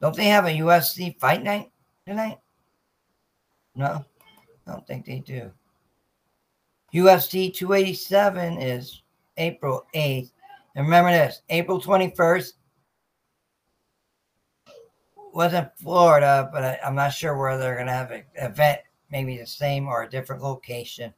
don't 0.00 0.16
they 0.16 0.26
have 0.26 0.46
a 0.46 0.58
UFC 0.58 1.18
fight 1.18 1.42
night 1.42 1.70
tonight? 2.06 2.38
No, 3.74 4.04
I 4.70 4.74
don't 4.74 4.86
think 4.86 5.04
they 5.04 5.18
do. 5.18 5.50
UFC 6.94 7.52
287 7.52 8.60
is 8.60 9.02
April 9.36 9.84
8th. 9.94 10.30
And 10.76 10.86
remember 10.86 11.10
this 11.10 11.42
April 11.48 11.80
21st 11.80 12.52
wasn't 15.32 15.76
Florida, 15.76 16.48
but 16.52 16.64
I, 16.64 16.78
am 16.82 16.94
not 16.94 17.12
sure 17.12 17.36
where 17.36 17.58
they're 17.58 17.74
going 17.74 17.86
to 17.86 17.92
have 17.92 18.10
an 18.12 18.24
event, 18.36 18.80
maybe 19.10 19.36
the 19.38 19.46
same 19.46 19.88
or 19.88 20.02
a 20.04 20.10
different 20.10 20.42
location. 20.42 21.12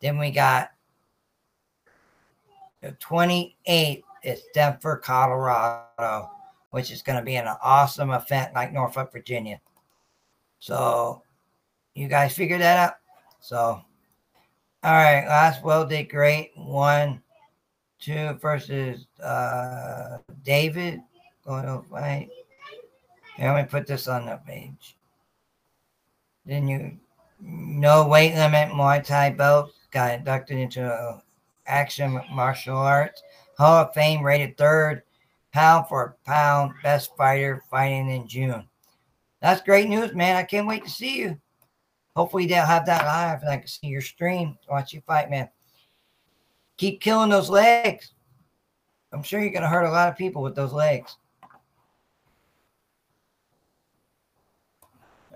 Then 0.00 0.18
we 0.18 0.30
got 0.30 0.70
the 2.82 2.92
28th 2.92 4.02
is 4.22 4.42
Denver, 4.52 4.98
Colorado, 4.98 6.30
which 6.70 6.90
is 6.90 7.02
going 7.02 7.18
to 7.18 7.24
be 7.24 7.36
an 7.36 7.48
awesome 7.62 8.10
event 8.10 8.54
like 8.54 8.72
Norfolk, 8.72 9.12
Virginia. 9.12 9.60
So 10.58 11.22
you 11.94 12.08
guys 12.08 12.34
figure 12.34 12.58
that 12.58 12.76
out. 12.76 12.94
So, 13.40 13.56
all 13.62 13.84
right, 14.82 15.26
last 15.26 15.62
well 15.62 15.86
did 15.86 16.10
great. 16.10 16.52
One, 16.56 17.22
two 18.00 18.34
versus 18.40 19.06
uh, 19.22 20.18
David. 20.42 21.00
Going 21.44 21.64
to 21.64 21.82
fight. 21.90 22.28
Here, 23.36 23.52
let 23.52 23.64
me 23.64 23.68
put 23.68 23.86
this 23.86 24.08
on 24.08 24.26
the 24.26 24.38
page. 24.46 24.96
Then 26.44 26.68
you, 26.68 26.98
no 27.40 28.06
weight 28.06 28.34
limit 28.34 28.68
Muay 28.70 29.04
Thai 29.04 29.30
belt 29.30 29.72
got 29.90 30.12
inducted 30.12 30.58
into 30.58 31.22
action 31.66 32.20
martial 32.32 32.76
arts. 32.76 33.22
Hall 33.56 33.84
of 33.84 33.94
Fame 33.94 34.24
rated 34.24 34.56
third, 34.56 35.02
pound 35.52 35.86
for 35.88 36.16
pound, 36.24 36.72
best 36.82 37.16
fighter 37.16 37.62
fighting 37.70 38.10
in 38.10 38.28
June. 38.28 38.66
That's 39.40 39.62
great 39.62 39.88
news, 39.88 40.14
man. 40.14 40.36
I 40.36 40.42
can't 40.42 40.66
wait 40.66 40.84
to 40.84 40.90
see 40.90 41.18
you. 41.18 41.40
Hopefully 42.20 42.44
they'll 42.44 42.66
have 42.66 42.84
that 42.84 43.06
live 43.06 43.40
and 43.40 43.48
I 43.48 43.56
can 43.56 43.66
see 43.66 43.86
your 43.86 44.02
stream, 44.02 44.58
watch 44.68 44.92
you 44.92 45.00
fight, 45.06 45.30
man. 45.30 45.48
Keep 46.76 47.00
killing 47.00 47.30
those 47.30 47.48
legs. 47.48 48.12
I'm 49.10 49.22
sure 49.22 49.40
you're 49.40 49.48
going 49.48 49.62
to 49.62 49.68
hurt 49.68 49.86
a 49.86 49.90
lot 49.90 50.10
of 50.10 50.18
people 50.18 50.42
with 50.42 50.54
those 50.54 50.74
legs. 50.74 51.16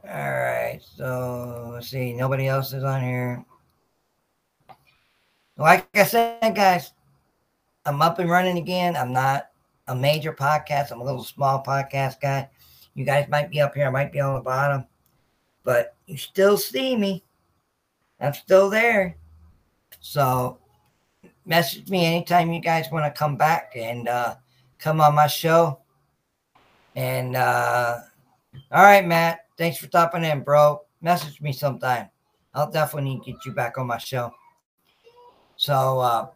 All 0.07 0.11
right, 0.13 0.79
so 0.83 1.71
let's 1.73 1.89
see. 1.89 2.13
Nobody 2.13 2.49
else 2.49 2.75
is 2.75 2.85
on 2.85 3.01
here. 3.01 3.43
Like 5.57 5.89
I 5.95 6.05
said, 6.05 6.55
guys, 6.55 6.93
I'm 7.87 8.03
up 8.03 8.19
and 8.19 8.29
running 8.29 8.59
again. 8.59 8.95
I'm 8.95 9.15
not 9.15 9.49
a 9.89 9.95
major 9.95 10.35
podcast. 10.35 10.93
I'm 10.93 11.01
a 11.01 11.05
little 11.05 11.25
small 11.25 11.65
podcast 11.65 12.21
guy. 12.21 12.51
You 12.93 13.07
guys 13.07 13.27
might 13.31 13.51
be 13.51 13.63
up 13.63 13.75
here. 13.75 13.87
I 13.87 13.91
might 13.91 14.13
be 14.13 14.21
on 14.21 14.35
the 14.35 14.41
bottom, 14.43 14.85
but 15.65 15.94
you 16.07 16.17
still 16.17 16.57
see 16.57 16.97
me. 16.97 17.25
I'm 18.21 18.35
still 18.35 18.71
there. 18.71 19.17
So 20.01 20.59
message 21.45 21.89
me 21.89 22.05
anytime 22.05 22.53
you 22.53 22.61
guys 22.61 22.91
want 22.91 23.05
to 23.05 23.19
come 23.19 23.37
back 23.37 23.73
and 23.77 24.09
uh, 24.09 24.37
come 24.79 25.01
on 25.01 25.15
my 25.15 25.27
show. 25.27 25.81
And 26.95 27.37
uh, 27.37 28.01
all 28.71 28.83
right, 28.83 29.07
Matt. 29.07 29.41
Thanks 29.57 29.79
for 29.79 29.87
stopping 29.87 30.25
in, 30.25 30.41
bro. 30.43 30.83
Message 31.01 31.41
me 31.41 31.53
sometime. 31.53 32.09
I'll 32.55 32.71
definitely 32.71 33.21
get 33.25 33.45
you 33.45 33.53
back 33.53 33.79
on 33.79 33.87
my 33.87 33.99
show. 33.99 34.33
So 35.57 36.01
uh, 36.01 36.29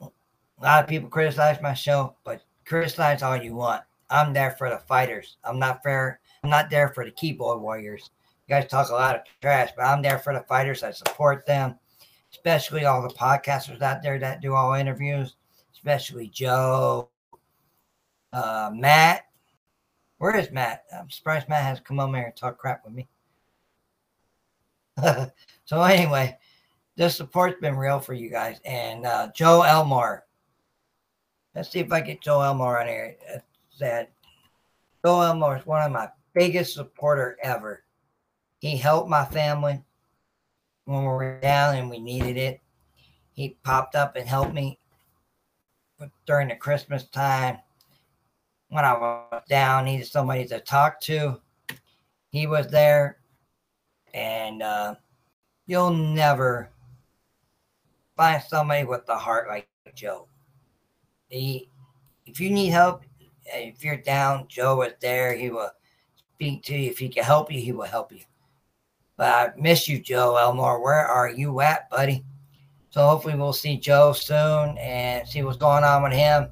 a 0.00 0.62
lot 0.62 0.82
of 0.84 0.88
people 0.88 1.08
criticize 1.08 1.60
my 1.60 1.74
show, 1.74 2.14
but 2.24 2.42
criticize 2.64 3.22
all 3.22 3.36
you 3.36 3.54
want. 3.54 3.82
I'm 4.10 4.32
there 4.32 4.52
for 4.52 4.70
the 4.70 4.78
fighters. 4.78 5.36
I'm 5.44 5.58
not 5.58 5.82
fair. 5.82 6.20
I'm 6.42 6.50
not 6.50 6.70
there 6.70 6.88
for 6.88 7.04
the 7.04 7.10
keyboard 7.10 7.60
warriors. 7.60 8.10
You 8.48 8.54
guys 8.54 8.68
talk 8.68 8.90
a 8.90 8.94
lot 8.94 9.14
of 9.14 9.22
trash, 9.40 9.70
but 9.76 9.84
I'm 9.84 10.02
there 10.02 10.18
for 10.18 10.32
the 10.32 10.40
fighters. 10.40 10.82
I 10.82 10.90
support 10.90 11.46
them, 11.46 11.78
especially 12.32 12.84
all 12.84 13.02
the 13.02 13.14
podcasters 13.14 13.80
out 13.80 14.02
there 14.02 14.18
that 14.18 14.40
do 14.40 14.54
all 14.54 14.74
interviews, 14.74 15.36
especially 15.72 16.26
Joe, 16.28 17.08
uh, 18.32 18.70
Matt. 18.74 19.26
Where 20.18 20.36
is 20.36 20.50
Matt? 20.50 20.84
I'm 20.96 21.10
surprised 21.10 21.48
Matt 21.48 21.64
has 21.64 21.80
come 21.80 22.00
on 22.00 22.12
here 22.14 22.24
and 22.24 22.36
talk 22.36 22.58
crap 22.58 22.84
with 22.84 22.94
me. 22.94 23.08
so 25.64 25.82
anyway, 25.82 26.36
this 26.96 27.16
support's 27.16 27.60
been 27.60 27.76
real 27.76 28.00
for 28.00 28.14
you 28.14 28.28
guys. 28.30 28.60
And 28.64 29.06
uh, 29.06 29.28
Joe 29.34 29.62
Elmore. 29.62 30.24
Let's 31.54 31.70
see 31.70 31.80
if 31.80 31.92
I 31.92 32.00
get 32.00 32.20
Joe 32.20 32.40
Elmore 32.40 32.80
on 32.80 32.88
here. 32.88 33.16
That 33.78 34.10
Joe 35.04 35.20
Elmore 35.20 35.56
is 35.56 35.66
one 35.66 35.82
of 35.82 35.92
my 35.92 36.08
biggest 36.34 36.74
supporter 36.74 37.36
ever. 37.42 37.84
He 38.58 38.76
helped 38.76 39.08
my 39.08 39.24
family 39.24 39.82
when 40.84 41.00
we 41.00 41.06
were 41.06 41.40
down 41.40 41.76
and 41.76 41.90
we 41.90 41.98
needed 41.98 42.36
it. 42.36 42.60
He 43.32 43.56
popped 43.62 43.94
up 43.94 44.16
and 44.16 44.28
helped 44.28 44.54
me 44.54 44.78
during 46.26 46.48
the 46.48 46.56
Christmas 46.56 47.04
time 47.08 47.58
when 48.68 48.84
I 48.84 48.92
was 48.94 49.42
down, 49.48 49.84
needed 49.84 50.06
somebody 50.06 50.46
to 50.46 50.60
talk 50.60 51.00
to. 51.02 51.40
He 52.30 52.46
was 52.46 52.68
there, 52.68 53.18
and 54.14 54.62
uh, 54.62 54.94
you'll 55.66 55.92
never 55.92 56.70
find 58.16 58.42
somebody 58.42 58.84
with 58.84 59.04
the 59.04 59.16
heart 59.16 59.48
like 59.48 59.68
Joe. 59.94 60.26
He, 61.28 61.68
if 62.24 62.40
you 62.40 62.50
need 62.50 62.68
help, 62.68 63.02
if 63.44 63.84
you're 63.84 63.96
down, 63.96 64.46
Joe 64.48 64.76
was 64.76 64.92
there. 65.00 65.36
He 65.36 65.50
will 65.50 65.70
speak 66.42 66.62
to 66.64 66.76
you. 66.76 66.90
If 66.90 66.98
he 66.98 67.08
can 67.08 67.22
help 67.22 67.52
you, 67.52 67.60
he 67.60 67.70
will 67.70 67.84
help 67.84 68.12
you. 68.12 68.22
But 69.16 69.26
I 69.32 69.52
miss 69.56 69.86
you, 69.86 70.00
Joe 70.00 70.36
Elmore. 70.36 70.82
Where 70.82 71.06
are 71.06 71.30
you 71.30 71.60
at, 71.60 71.88
buddy? 71.88 72.24
So 72.90 73.06
hopefully 73.06 73.36
we'll 73.36 73.52
see 73.52 73.76
Joe 73.76 74.12
soon 74.12 74.76
and 74.78 75.26
see 75.26 75.42
what's 75.42 75.56
going 75.56 75.84
on 75.84 76.02
with 76.02 76.12
him. 76.12 76.48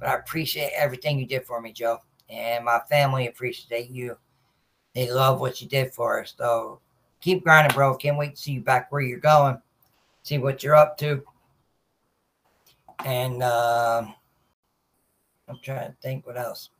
But 0.00 0.08
I 0.08 0.14
appreciate 0.14 0.72
everything 0.74 1.18
you 1.18 1.26
did 1.26 1.44
for 1.44 1.60
me, 1.60 1.72
Joe. 1.72 1.98
And 2.30 2.64
my 2.64 2.80
family 2.88 3.26
appreciate 3.26 3.90
you. 3.90 4.16
They 4.94 5.12
love 5.12 5.38
what 5.40 5.60
you 5.60 5.68
did 5.68 5.92
for 5.92 6.22
us. 6.22 6.34
So 6.36 6.80
keep 7.20 7.44
grinding, 7.44 7.74
bro. 7.74 7.94
Can't 7.96 8.16
wait 8.16 8.36
to 8.36 8.40
see 8.40 8.52
you 8.52 8.62
back 8.62 8.90
where 8.90 9.02
you're 9.02 9.20
going 9.20 9.60
see 10.22 10.38
what 10.38 10.62
you're 10.64 10.74
up 10.74 10.98
to. 10.98 11.22
And 13.04 13.42
uh, 13.42 14.04
I'm 15.48 15.58
trying 15.62 15.90
to 15.90 15.96
think 16.02 16.26
what 16.26 16.36
else. 16.36 16.70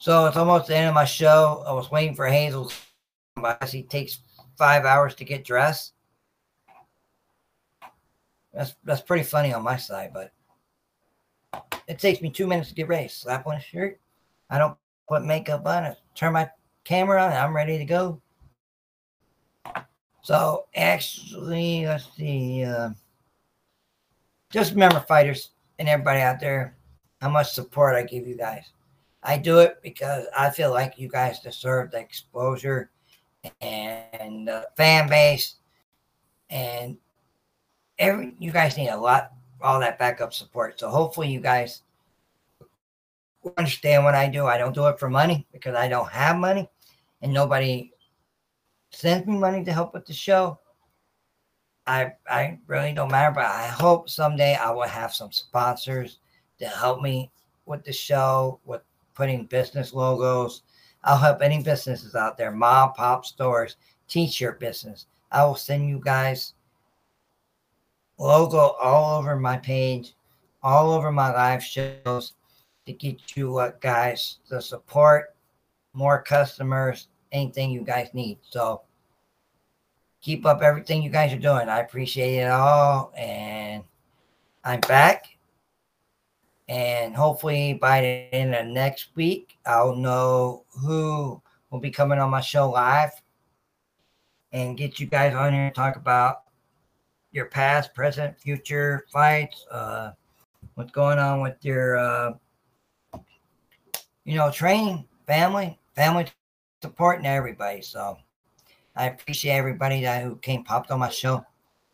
So 0.00 0.24
it's 0.24 0.36
almost 0.38 0.66
the 0.66 0.76
end 0.76 0.88
of 0.88 0.94
my 0.94 1.04
show. 1.04 1.62
I 1.66 1.72
was 1.72 1.90
waiting 1.90 2.14
for 2.14 2.26
Hazel. 2.26 2.72
He 3.68 3.82
takes 3.82 4.20
five 4.56 4.86
hours 4.86 5.14
to 5.16 5.24
get 5.24 5.44
dressed. 5.44 5.92
That's 8.54 8.74
that's 8.82 9.02
pretty 9.02 9.24
funny 9.24 9.52
on 9.52 9.62
my 9.62 9.76
side, 9.76 10.12
but 10.14 10.32
it 11.86 11.98
takes 11.98 12.22
me 12.22 12.30
two 12.30 12.46
minutes 12.46 12.70
to 12.70 12.74
get 12.74 12.88
ready. 12.88 13.08
Slap 13.08 13.46
on 13.46 13.56
a 13.56 13.60
shirt. 13.60 14.00
I 14.48 14.56
don't 14.56 14.76
put 15.06 15.22
makeup 15.22 15.66
on 15.66 15.84
it. 15.84 15.98
Turn 16.14 16.32
my 16.32 16.48
camera 16.84 17.22
on. 17.22 17.32
I'm 17.32 17.54
ready 17.54 17.76
to 17.76 17.84
go. 17.84 18.22
So 20.22 20.64
actually, 20.74 21.84
let's 21.84 22.08
see. 22.16 22.64
Uh, 22.64 22.90
just 24.48 24.72
remember, 24.72 25.00
fighters 25.00 25.50
and 25.78 25.90
everybody 25.90 26.20
out 26.20 26.40
there, 26.40 26.74
how 27.20 27.28
much 27.28 27.52
support 27.52 27.96
I 27.96 28.02
give 28.02 28.26
you 28.26 28.36
guys. 28.36 28.64
I 29.22 29.36
do 29.36 29.58
it 29.60 29.80
because 29.82 30.26
I 30.36 30.50
feel 30.50 30.70
like 30.70 30.98
you 30.98 31.08
guys 31.08 31.40
deserve 31.40 31.90
the 31.90 31.98
exposure 31.98 32.90
and 33.60 34.48
the 34.48 34.66
fan 34.76 35.08
base, 35.08 35.56
and 36.48 36.96
every 37.98 38.34
you 38.38 38.50
guys 38.50 38.76
need 38.76 38.88
a 38.88 38.96
lot, 38.96 39.32
all 39.62 39.80
that 39.80 39.98
backup 39.98 40.32
support. 40.32 40.80
So 40.80 40.88
hopefully, 40.88 41.28
you 41.28 41.40
guys 41.40 41.82
understand 43.56 44.04
what 44.04 44.14
I 44.14 44.28
do. 44.28 44.46
I 44.46 44.58
don't 44.58 44.74
do 44.74 44.86
it 44.86 44.98
for 44.98 45.10
money 45.10 45.46
because 45.52 45.74
I 45.74 45.88
don't 45.88 46.10
have 46.10 46.36
money, 46.36 46.68
and 47.22 47.32
nobody 47.32 47.92
sends 48.90 49.26
me 49.26 49.36
money 49.38 49.64
to 49.64 49.72
help 49.72 49.94
with 49.94 50.06
the 50.06 50.12
show. 50.12 50.58
I 51.86 52.12
I 52.28 52.58
really 52.66 52.92
don't 52.92 53.10
matter, 53.10 53.34
but 53.34 53.44
I 53.44 53.66
hope 53.66 54.08
someday 54.08 54.54
I 54.54 54.70
will 54.70 54.82
have 54.88 55.14
some 55.14 55.32
sponsors 55.32 56.18
to 56.58 56.66
help 56.66 57.00
me 57.02 57.30
with 57.66 57.84
the 57.84 57.92
show, 57.92 58.60
with 58.64 58.82
putting 59.20 59.44
business 59.44 59.92
logos. 59.92 60.62
I'll 61.04 61.18
help 61.18 61.42
any 61.42 61.62
businesses 61.62 62.14
out 62.14 62.38
there, 62.38 62.50
mom, 62.50 62.94
pop 62.94 63.26
stores, 63.26 63.76
t-shirt 64.08 64.58
business. 64.58 65.08
I 65.30 65.44
will 65.44 65.56
send 65.56 65.86
you 65.86 66.00
guys 66.02 66.54
logo 68.18 68.76
all 68.80 69.18
over 69.18 69.36
my 69.36 69.58
page, 69.58 70.14
all 70.62 70.90
over 70.90 71.12
my 71.12 71.30
live 71.34 71.62
shows 71.62 72.32
to 72.86 72.94
get 72.94 73.36
you 73.36 73.58
uh, 73.58 73.72
guys 73.80 74.38
the 74.48 74.62
support, 74.62 75.34
more 75.92 76.22
customers, 76.22 77.08
anything 77.30 77.70
you 77.70 77.82
guys 77.82 78.08
need. 78.14 78.38
So 78.40 78.80
keep 80.22 80.46
up 80.46 80.62
everything 80.62 81.02
you 81.02 81.10
guys 81.10 81.30
are 81.34 81.38
doing. 81.38 81.68
I 81.68 81.80
appreciate 81.80 82.38
it 82.38 82.50
all. 82.50 83.12
And 83.14 83.84
I'm 84.64 84.80
back. 84.80 85.36
And 86.70 87.16
hopefully 87.16 87.74
by 87.74 88.00
the 88.00 88.06
end 88.32 88.54
of 88.54 88.64
next 88.64 89.08
week, 89.16 89.58
I'll 89.66 89.96
know 89.96 90.64
who 90.68 91.42
will 91.68 91.80
be 91.80 91.90
coming 91.90 92.20
on 92.20 92.30
my 92.30 92.40
show 92.40 92.70
live 92.70 93.10
and 94.52 94.78
get 94.78 95.00
you 95.00 95.06
guys 95.06 95.34
on 95.34 95.52
here 95.52 95.66
and 95.66 95.74
talk 95.74 95.96
about 95.96 96.42
your 97.32 97.46
past, 97.46 97.92
present, 97.92 98.38
future 98.38 99.04
fights, 99.12 99.66
uh, 99.72 100.12
what's 100.74 100.92
going 100.92 101.18
on 101.18 101.40
with 101.40 101.56
your, 101.62 101.96
uh, 101.96 102.34
you 104.24 104.36
know, 104.36 104.52
training, 104.52 105.08
family, 105.26 105.76
family 105.96 106.28
supporting 106.82 107.26
everybody. 107.26 107.82
So 107.82 108.16
I 108.94 109.06
appreciate 109.06 109.56
everybody 109.56 110.02
that 110.02 110.22
who 110.22 110.36
came 110.36 110.62
popped 110.62 110.92
on 110.92 111.00
my 111.00 111.08
show 111.08 111.44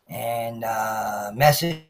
and 0.07 0.63
uh, 0.63 1.31
message 1.33 1.81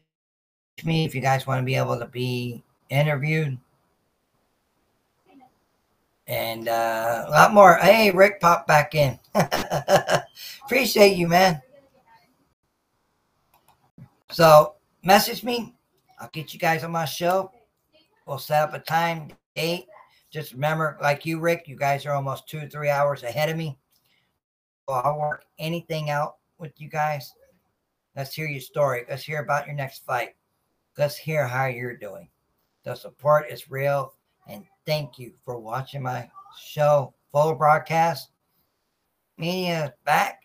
me 0.84 1.04
if 1.04 1.14
you 1.14 1.20
guys 1.20 1.46
want 1.46 1.60
to 1.60 1.66
be 1.66 1.74
able 1.74 1.98
to 1.98 2.06
be 2.06 2.64
interviewed. 2.90 3.58
And 6.26 6.68
uh, 6.68 7.24
a 7.26 7.30
lot 7.30 7.54
more. 7.54 7.76
Hey, 7.76 8.10
Rick 8.10 8.40
popped 8.40 8.68
back 8.68 8.94
in. 8.94 9.18
appreciate 10.64 11.16
you, 11.16 11.26
man. 11.26 11.62
So 14.30 14.74
message 15.02 15.42
me. 15.42 15.74
I'll 16.20 16.28
get 16.32 16.52
you 16.52 16.60
guys 16.60 16.84
on 16.84 16.90
my 16.90 17.06
show. 17.06 17.50
We'll 18.26 18.38
set 18.38 18.62
up 18.62 18.74
a 18.74 18.78
time, 18.78 19.30
date. 19.56 19.86
Just 20.30 20.52
remember, 20.52 20.98
like 21.00 21.24
you, 21.24 21.40
Rick, 21.40 21.64
you 21.66 21.76
guys 21.76 22.04
are 22.04 22.12
almost 22.12 22.46
two, 22.46 22.68
three 22.68 22.90
hours 22.90 23.22
ahead 23.22 23.48
of 23.48 23.56
me. 23.56 23.78
So 24.86 24.94
I'll 24.96 25.18
work 25.18 25.44
anything 25.58 26.10
out 26.10 26.36
with 26.58 26.72
you 26.78 26.90
guys. 26.90 27.32
Let's 28.14 28.34
hear 28.34 28.46
your 28.46 28.60
story. 28.60 29.04
Let's 29.08 29.22
hear 29.22 29.40
about 29.40 29.66
your 29.66 29.76
next 29.76 30.04
fight. 30.04 30.34
Let's 30.98 31.16
hear 31.16 31.46
how 31.46 31.66
you're 31.66 31.96
doing. 31.96 32.28
The 32.88 32.94
support 32.94 33.50
is 33.50 33.70
real. 33.70 34.14
And 34.46 34.64
thank 34.86 35.18
you 35.18 35.34
for 35.44 35.58
watching 35.58 36.02
my 36.02 36.30
show, 36.58 37.12
full 37.32 37.54
broadcast. 37.54 38.30
Media 39.36 39.92
back, 40.06 40.40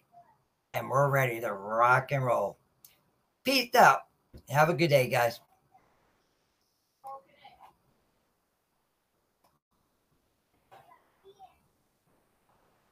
and 0.74 0.90
we're 0.90 1.10
ready 1.10 1.40
to 1.40 1.54
rock 1.54 2.12
and 2.12 2.26
roll. 2.26 2.58
Peace 3.46 3.74
out. 3.76 4.02
Have 4.50 4.68
a 4.68 4.74
good 4.74 4.90
day, 4.90 5.08
guys. 5.08 5.40